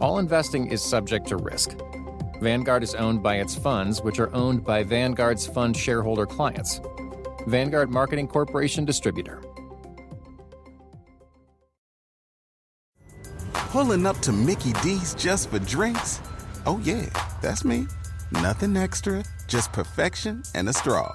All 0.00 0.18
investing 0.18 0.68
is 0.68 0.82
subject 0.82 1.28
to 1.28 1.36
risk. 1.36 1.76
Vanguard 2.40 2.82
is 2.82 2.94
owned 2.94 3.22
by 3.22 3.36
its 3.36 3.54
funds, 3.54 4.00
which 4.00 4.18
are 4.18 4.34
owned 4.34 4.64
by 4.64 4.82
Vanguard's 4.82 5.46
fund 5.46 5.76
shareholder 5.76 6.24
clients. 6.24 6.80
Vanguard 7.46 7.90
Marketing 7.90 8.26
Corporation 8.26 8.86
Distributor. 8.86 9.42
Pulling 13.52 14.06
up 14.06 14.18
to 14.20 14.32
Mickey 14.32 14.72
D's 14.82 15.14
just 15.14 15.50
for 15.50 15.58
drinks? 15.58 16.20
Oh, 16.64 16.80
yeah, 16.82 17.04
that's 17.42 17.66
me. 17.66 17.86
Nothing 18.32 18.78
extra, 18.78 19.22
just 19.46 19.72
perfection 19.72 20.42
and 20.54 20.70
a 20.70 20.72
straw. 20.72 21.14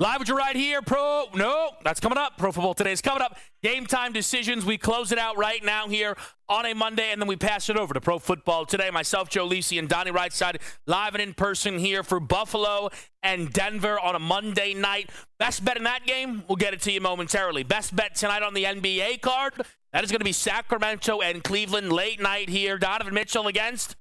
Live 0.00 0.20
with 0.20 0.28
you 0.30 0.34
right 0.34 0.56
here. 0.56 0.80
Pro, 0.80 1.26
no, 1.34 1.72
that's 1.84 2.00
coming 2.00 2.16
up. 2.16 2.38
Pro 2.38 2.52
Football 2.52 2.72
Today 2.72 2.92
is 2.92 3.02
coming 3.02 3.20
up. 3.20 3.36
Game 3.62 3.84
time 3.84 4.14
decisions. 4.14 4.64
We 4.64 4.78
close 4.78 5.12
it 5.12 5.18
out 5.18 5.36
right 5.36 5.62
now 5.62 5.88
here 5.88 6.16
on 6.48 6.64
a 6.64 6.74
Monday, 6.74 7.12
and 7.12 7.20
then 7.20 7.28
we 7.28 7.36
pass 7.36 7.68
it 7.68 7.76
over 7.76 7.92
to 7.92 8.00
Pro 8.00 8.18
Football 8.18 8.64
Today. 8.64 8.88
Myself, 8.88 9.28
Joe 9.28 9.46
Lisi, 9.46 9.78
and 9.78 9.90
Donnie 9.90 10.10
Rightside 10.10 10.56
live 10.86 11.14
and 11.14 11.20
in 11.20 11.34
person 11.34 11.78
here 11.78 12.02
for 12.02 12.18
Buffalo 12.18 12.88
and 13.22 13.52
Denver 13.52 14.00
on 14.00 14.14
a 14.14 14.18
Monday 14.18 14.72
night. 14.72 15.10
Best 15.38 15.66
bet 15.66 15.76
in 15.76 15.84
that 15.84 16.06
game? 16.06 16.44
We'll 16.48 16.56
get 16.56 16.72
it 16.72 16.80
to 16.80 16.92
you 16.92 17.02
momentarily. 17.02 17.62
Best 17.62 17.94
bet 17.94 18.14
tonight 18.14 18.42
on 18.42 18.54
the 18.54 18.64
NBA 18.64 19.20
card? 19.20 19.52
That 19.92 20.02
is 20.02 20.10
going 20.10 20.20
to 20.20 20.24
be 20.24 20.32
Sacramento 20.32 21.20
and 21.20 21.44
Cleveland 21.44 21.92
late 21.92 22.22
night 22.22 22.48
here. 22.48 22.78
Donovan 22.78 23.12
Mitchell 23.12 23.48
against 23.48 23.96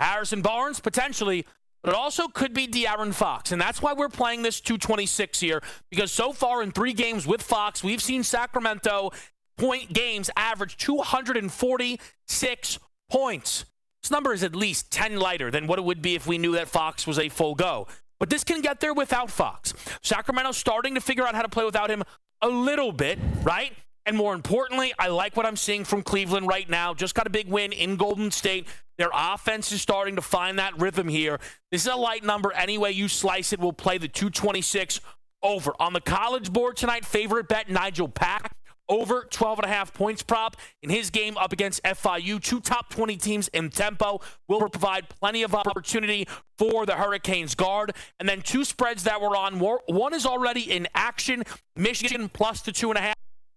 Harrison 0.00 0.42
Barnes, 0.42 0.80
potentially 0.80 1.46
but 1.86 1.94
it 1.94 1.98
also 1.98 2.26
could 2.26 2.52
be 2.52 2.66
De'Aaron 2.66 3.14
Fox. 3.14 3.52
And 3.52 3.62
that's 3.62 3.80
why 3.80 3.92
we're 3.92 4.08
playing 4.08 4.42
this 4.42 4.60
226 4.60 5.38
here, 5.38 5.62
because 5.88 6.10
so 6.10 6.32
far 6.32 6.64
in 6.64 6.72
three 6.72 6.92
games 6.92 7.28
with 7.28 7.40
Fox, 7.40 7.84
we've 7.84 8.02
seen 8.02 8.24
Sacramento 8.24 9.12
point 9.56 9.92
games 9.92 10.28
average 10.36 10.76
246 10.78 12.78
points. 13.08 13.66
This 14.02 14.10
number 14.10 14.32
is 14.32 14.42
at 14.42 14.56
least 14.56 14.90
10 14.90 15.20
lighter 15.20 15.52
than 15.52 15.68
what 15.68 15.78
it 15.78 15.84
would 15.84 16.02
be 16.02 16.16
if 16.16 16.26
we 16.26 16.38
knew 16.38 16.54
that 16.54 16.66
Fox 16.66 17.06
was 17.06 17.20
a 17.20 17.28
full 17.28 17.54
go. 17.54 17.86
But 18.18 18.30
this 18.30 18.42
can 18.42 18.62
get 18.62 18.80
there 18.80 18.92
without 18.92 19.30
Fox. 19.30 19.72
Sacramento's 20.02 20.56
starting 20.56 20.96
to 20.96 21.00
figure 21.00 21.24
out 21.24 21.36
how 21.36 21.42
to 21.42 21.48
play 21.48 21.64
without 21.64 21.88
him 21.88 22.02
a 22.42 22.48
little 22.48 22.90
bit, 22.90 23.16
right? 23.44 23.72
And 24.06 24.16
more 24.16 24.34
importantly, 24.34 24.94
I 24.98 25.08
like 25.08 25.36
what 25.36 25.44
I'm 25.44 25.56
seeing 25.56 25.84
from 25.84 26.02
Cleveland 26.02 26.46
right 26.46 26.70
now. 26.70 26.94
Just 26.94 27.16
got 27.16 27.26
a 27.26 27.30
big 27.30 27.48
win 27.48 27.72
in 27.72 27.96
Golden 27.96 28.30
State. 28.30 28.68
Their 28.98 29.10
offense 29.12 29.72
is 29.72 29.82
starting 29.82 30.14
to 30.14 30.22
find 30.22 30.58
that 30.60 30.80
rhythm 30.80 31.08
here. 31.08 31.40
This 31.72 31.82
is 31.82 31.92
a 31.92 31.96
light 31.96 32.22
number. 32.22 32.52
Any 32.52 32.78
way 32.78 32.92
you 32.92 33.08
slice 33.08 33.52
it, 33.52 33.58
we'll 33.58 33.72
play 33.72 33.98
the 33.98 34.08
226 34.08 35.00
over. 35.42 35.72
On 35.80 35.92
the 35.92 36.00
college 36.00 36.52
board 36.52 36.76
tonight, 36.76 37.04
favorite 37.04 37.48
bet 37.48 37.68
Nigel 37.68 38.08
Pack 38.08 38.54
over 38.88 39.26
12 39.28 39.58
and 39.58 39.66
a 39.66 39.68
half 39.68 39.92
points 39.92 40.22
prop 40.22 40.56
in 40.82 40.90
his 40.90 41.10
game 41.10 41.36
up 41.36 41.52
against 41.52 41.82
FIU. 41.82 42.40
Two 42.40 42.60
top 42.60 42.88
20 42.90 43.16
teams 43.16 43.48
in 43.48 43.70
tempo 43.70 44.20
will 44.48 44.68
provide 44.68 45.08
plenty 45.08 45.42
of 45.42 45.54
opportunity 45.54 46.28
for 46.56 46.86
the 46.86 46.94
Hurricanes 46.94 47.56
guard. 47.56 47.92
And 48.20 48.28
then 48.28 48.42
two 48.42 48.64
spreads 48.64 49.02
that 49.02 49.20
were 49.20 49.36
on. 49.36 49.58
One 49.58 50.14
is 50.14 50.24
already 50.24 50.70
in 50.70 50.86
action. 50.94 51.42
Michigan 51.74 52.28
plus 52.28 52.62
the 52.62 52.70
two 52.70 52.90
and 52.90 52.98
a 52.98 53.02
half. 53.02 53.15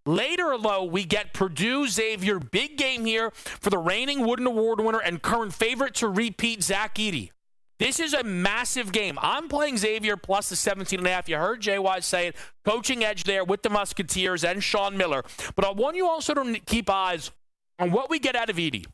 Later, 0.10 0.57
though, 0.60 0.86
we 0.86 1.05
get 1.05 1.34
Purdue 1.34 1.88
Xavier. 1.88 2.39
Big 2.39 2.78
game 2.78 3.05
here 3.05 3.30
for 3.36 3.70
the 3.70 3.78
reigning 3.78 4.26
Wooden 4.26 4.47
Award 4.47 4.82
winner 4.82 4.97
and 4.97 5.22
current 5.22 5.53
favorite 5.53 5.93
to 5.95 6.07
repeat, 6.07 6.64
Zach 6.64 6.95
Edey. 6.95 7.30
This 7.78 7.99
is 7.99 8.16
a 8.16 8.24
massive 8.24 8.91
game. 8.91 9.20
I'm 9.22 9.47
playing 9.47 9.78
Xavier 9.78 10.18
plus 10.18 10.49
the 10.49 10.55
17 10.55 10.97
and 10.97 11.07
a 11.07 11.12
half. 11.12 11.30
You 11.30 11.38
heard 11.38 11.62
JY 11.62 12.01
say 12.01 12.26
it. 12.26 12.36
Coaching 12.66 13.03
edge 13.03 13.26
there 13.26 13.43
with 13.43 13.62
the 13.62 13.70
Musketeers 13.70 14.43
and 14.43 14.64
Sean 14.64 14.97
Miller. 14.97 15.24
But 15.55 15.66
I 15.66 15.70
want 15.74 15.95
you 15.95 16.07
also 16.07 16.34
to 16.34 16.60
keep 16.62 16.89
eyes 16.89 17.30
on 17.78 17.91
what 17.91 18.10
we 18.10 18.18
get 18.18 18.36
out 18.36 18.49
of 18.49 18.55
Edey. 18.55 18.88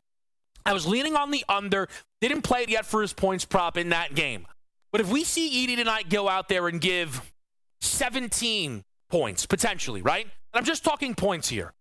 I 0.66 0.74
was 0.74 0.86
leaning 0.86 1.16
on 1.16 1.32
the 1.32 1.46
under. 1.48 1.88
Didn't 2.20 2.42
play 2.42 2.64
it 2.64 2.70
yet 2.70 2.86
for 2.86 3.02
his 3.02 3.14
points 3.14 3.46
prop 3.46 3.78
in 3.78 3.88
that 3.88 4.16
game. 4.16 4.48
But 4.92 5.00
if 5.00 5.10
we 5.10 5.24
see 5.24 5.66
Edey 5.66 5.78
tonight 5.78 6.10
go 6.10 6.28
out 6.28 6.50
there 6.50 6.68
and 6.68 6.82
give 6.82 7.32
17 7.80 8.84
points, 9.10 9.46
potentially, 9.46 10.02
right? 10.02 10.28
I'm 10.58 10.66
just 10.66 10.84
talking 10.84 11.16
points 11.16 11.50
here. 11.50 11.74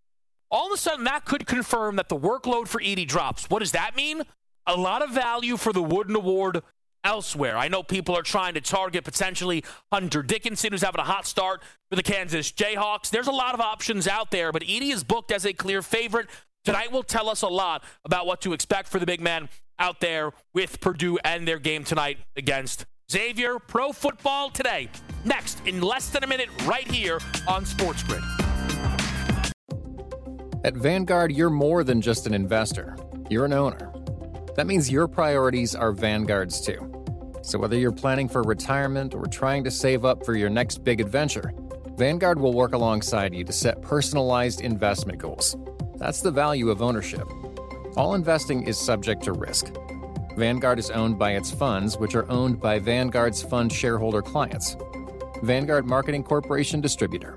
All 0.50 0.66
of 0.66 0.72
a 0.72 0.76
sudden, 0.76 1.04
that 1.04 1.24
could 1.24 1.46
confirm 1.46 1.96
that 1.96 2.08
the 2.08 2.18
workload 2.18 2.68
for 2.68 2.80
Edey 2.80 3.06
drops. 3.06 3.50
What 3.50 3.58
does 3.58 3.72
that 3.72 3.96
mean? 3.96 4.22
A 4.66 4.76
lot 4.76 5.02
of 5.02 5.10
value 5.10 5.56
for 5.56 5.72
the 5.72 5.82
Wooden 5.82 6.14
Award 6.14 6.62
elsewhere. 7.02 7.56
I 7.56 7.68
know 7.68 7.82
people 7.82 8.16
are 8.16 8.22
trying 8.22 8.54
to 8.54 8.60
target 8.60 9.04
potentially 9.04 9.64
Hunter 9.92 10.22
Dickinson, 10.22 10.72
who's 10.72 10.82
having 10.82 11.00
a 11.00 11.04
hot 11.04 11.26
start 11.26 11.62
for 11.90 11.96
the 11.96 12.02
Kansas 12.02 12.50
Jayhawks. 12.50 13.10
There's 13.10 13.26
a 13.26 13.32
lot 13.32 13.54
of 13.54 13.60
options 13.60 14.08
out 14.08 14.30
there, 14.30 14.52
but 14.52 14.62
Edey 14.62 14.92
is 14.92 15.04
booked 15.04 15.30
as 15.30 15.44
a 15.44 15.52
clear 15.52 15.82
favorite. 15.82 16.28
Tonight 16.64 16.92
will 16.92 17.02
tell 17.02 17.28
us 17.28 17.42
a 17.42 17.48
lot 17.48 17.84
about 18.04 18.26
what 18.26 18.40
to 18.40 18.54
expect 18.54 18.88
for 18.88 18.98
the 18.98 19.06
big 19.06 19.20
man 19.20 19.50
out 19.78 20.00
there 20.00 20.32
with 20.54 20.80
Purdue 20.80 21.18
and 21.24 21.46
their 21.46 21.58
game 21.58 21.84
tonight 21.84 22.18
against 22.36 22.86
Xavier. 23.10 23.58
Pro 23.58 23.92
football 23.92 24.48
today. 24.48 24.88
Next, 25.24 25.60
in 25.66 25.82
less 25.82 26.08
than 26.08 26.24
a 26.24 26.26
minute, 26.26 26.48
right 26.64 26.90
here 26.90 27.20
on 27.46 27.66
Sports 27.66 28.02
Grid. 28.04 28.22
At 30.64 30.72
Vanguard, 30.72 31.30
you're 31.30 31.50
more 31.50 31.84
than 31.84 32.00
just 32.00 32.26
an 32.26 32.32
investor, 32.32 32.96
you're 33.28 33.44
an 33.44 33.52
owner. 33.52 33.92
That 34.56 34.66
means 34.66 34.90
your 34.90 35.06
priorities 35.06 35.74
are 35.74 35.92
Vanguard's 35.92 36.58
too. 36.58 36.90
So 37.42 37.58
whether 37.58 37.76
you're 37.76 37.92
planning 37.92 38.30
for 38.30 38.42
retirement 38.42 39.14
or 39.14 39.26
trying 39.26 39.62
to 39.64 39.70
save 39.70 40.06
up 40.06 40.24
for 40.24 40.34
your 40.34 40.48
next 40.48 40.82
big 40.82 41.02
adventure, 41.02 41.52
Vanguard 41.98 42.40
will 42.40 42.54
work 42.54 42.72
alongside 42.72 43.34
you 43.34 43.44
to 43.44 43.52
set 43.52 43.82
personalized 43.82 44.62
investment 44.62 45.18
goals. 45.18 45.54
That's 45.96 46.22
the 46.22 46.30
value 46.30 46.70
of 46.70 46.80
ownership. 46.80 47.28
All 47.98 48.14
investing 48.14 48.66
is 48.66 48.78
subject 48.78 49.22
to 49.24 49.32
risk. 49.32 49.70
Vanguard 50.38 50.78
is 50.78 50.88
owned 50.88 51.18
by 51.18 51.32
its 51.32 51.50
funds, 51.50 51.98
which 51.98 52.14
are 52.14 52.28
owned 52.30 52.58
by 52.58 52.78
Vanguard's 52.78 53.42
fund 53.42 53.70
shareholder 53.70 54.22
clients. 54.22 54.78
Vanguard 55.42 55.84
Marketing 55.84 56.24
Corporation 56.24 56.80
Distributor. 56.80 57.36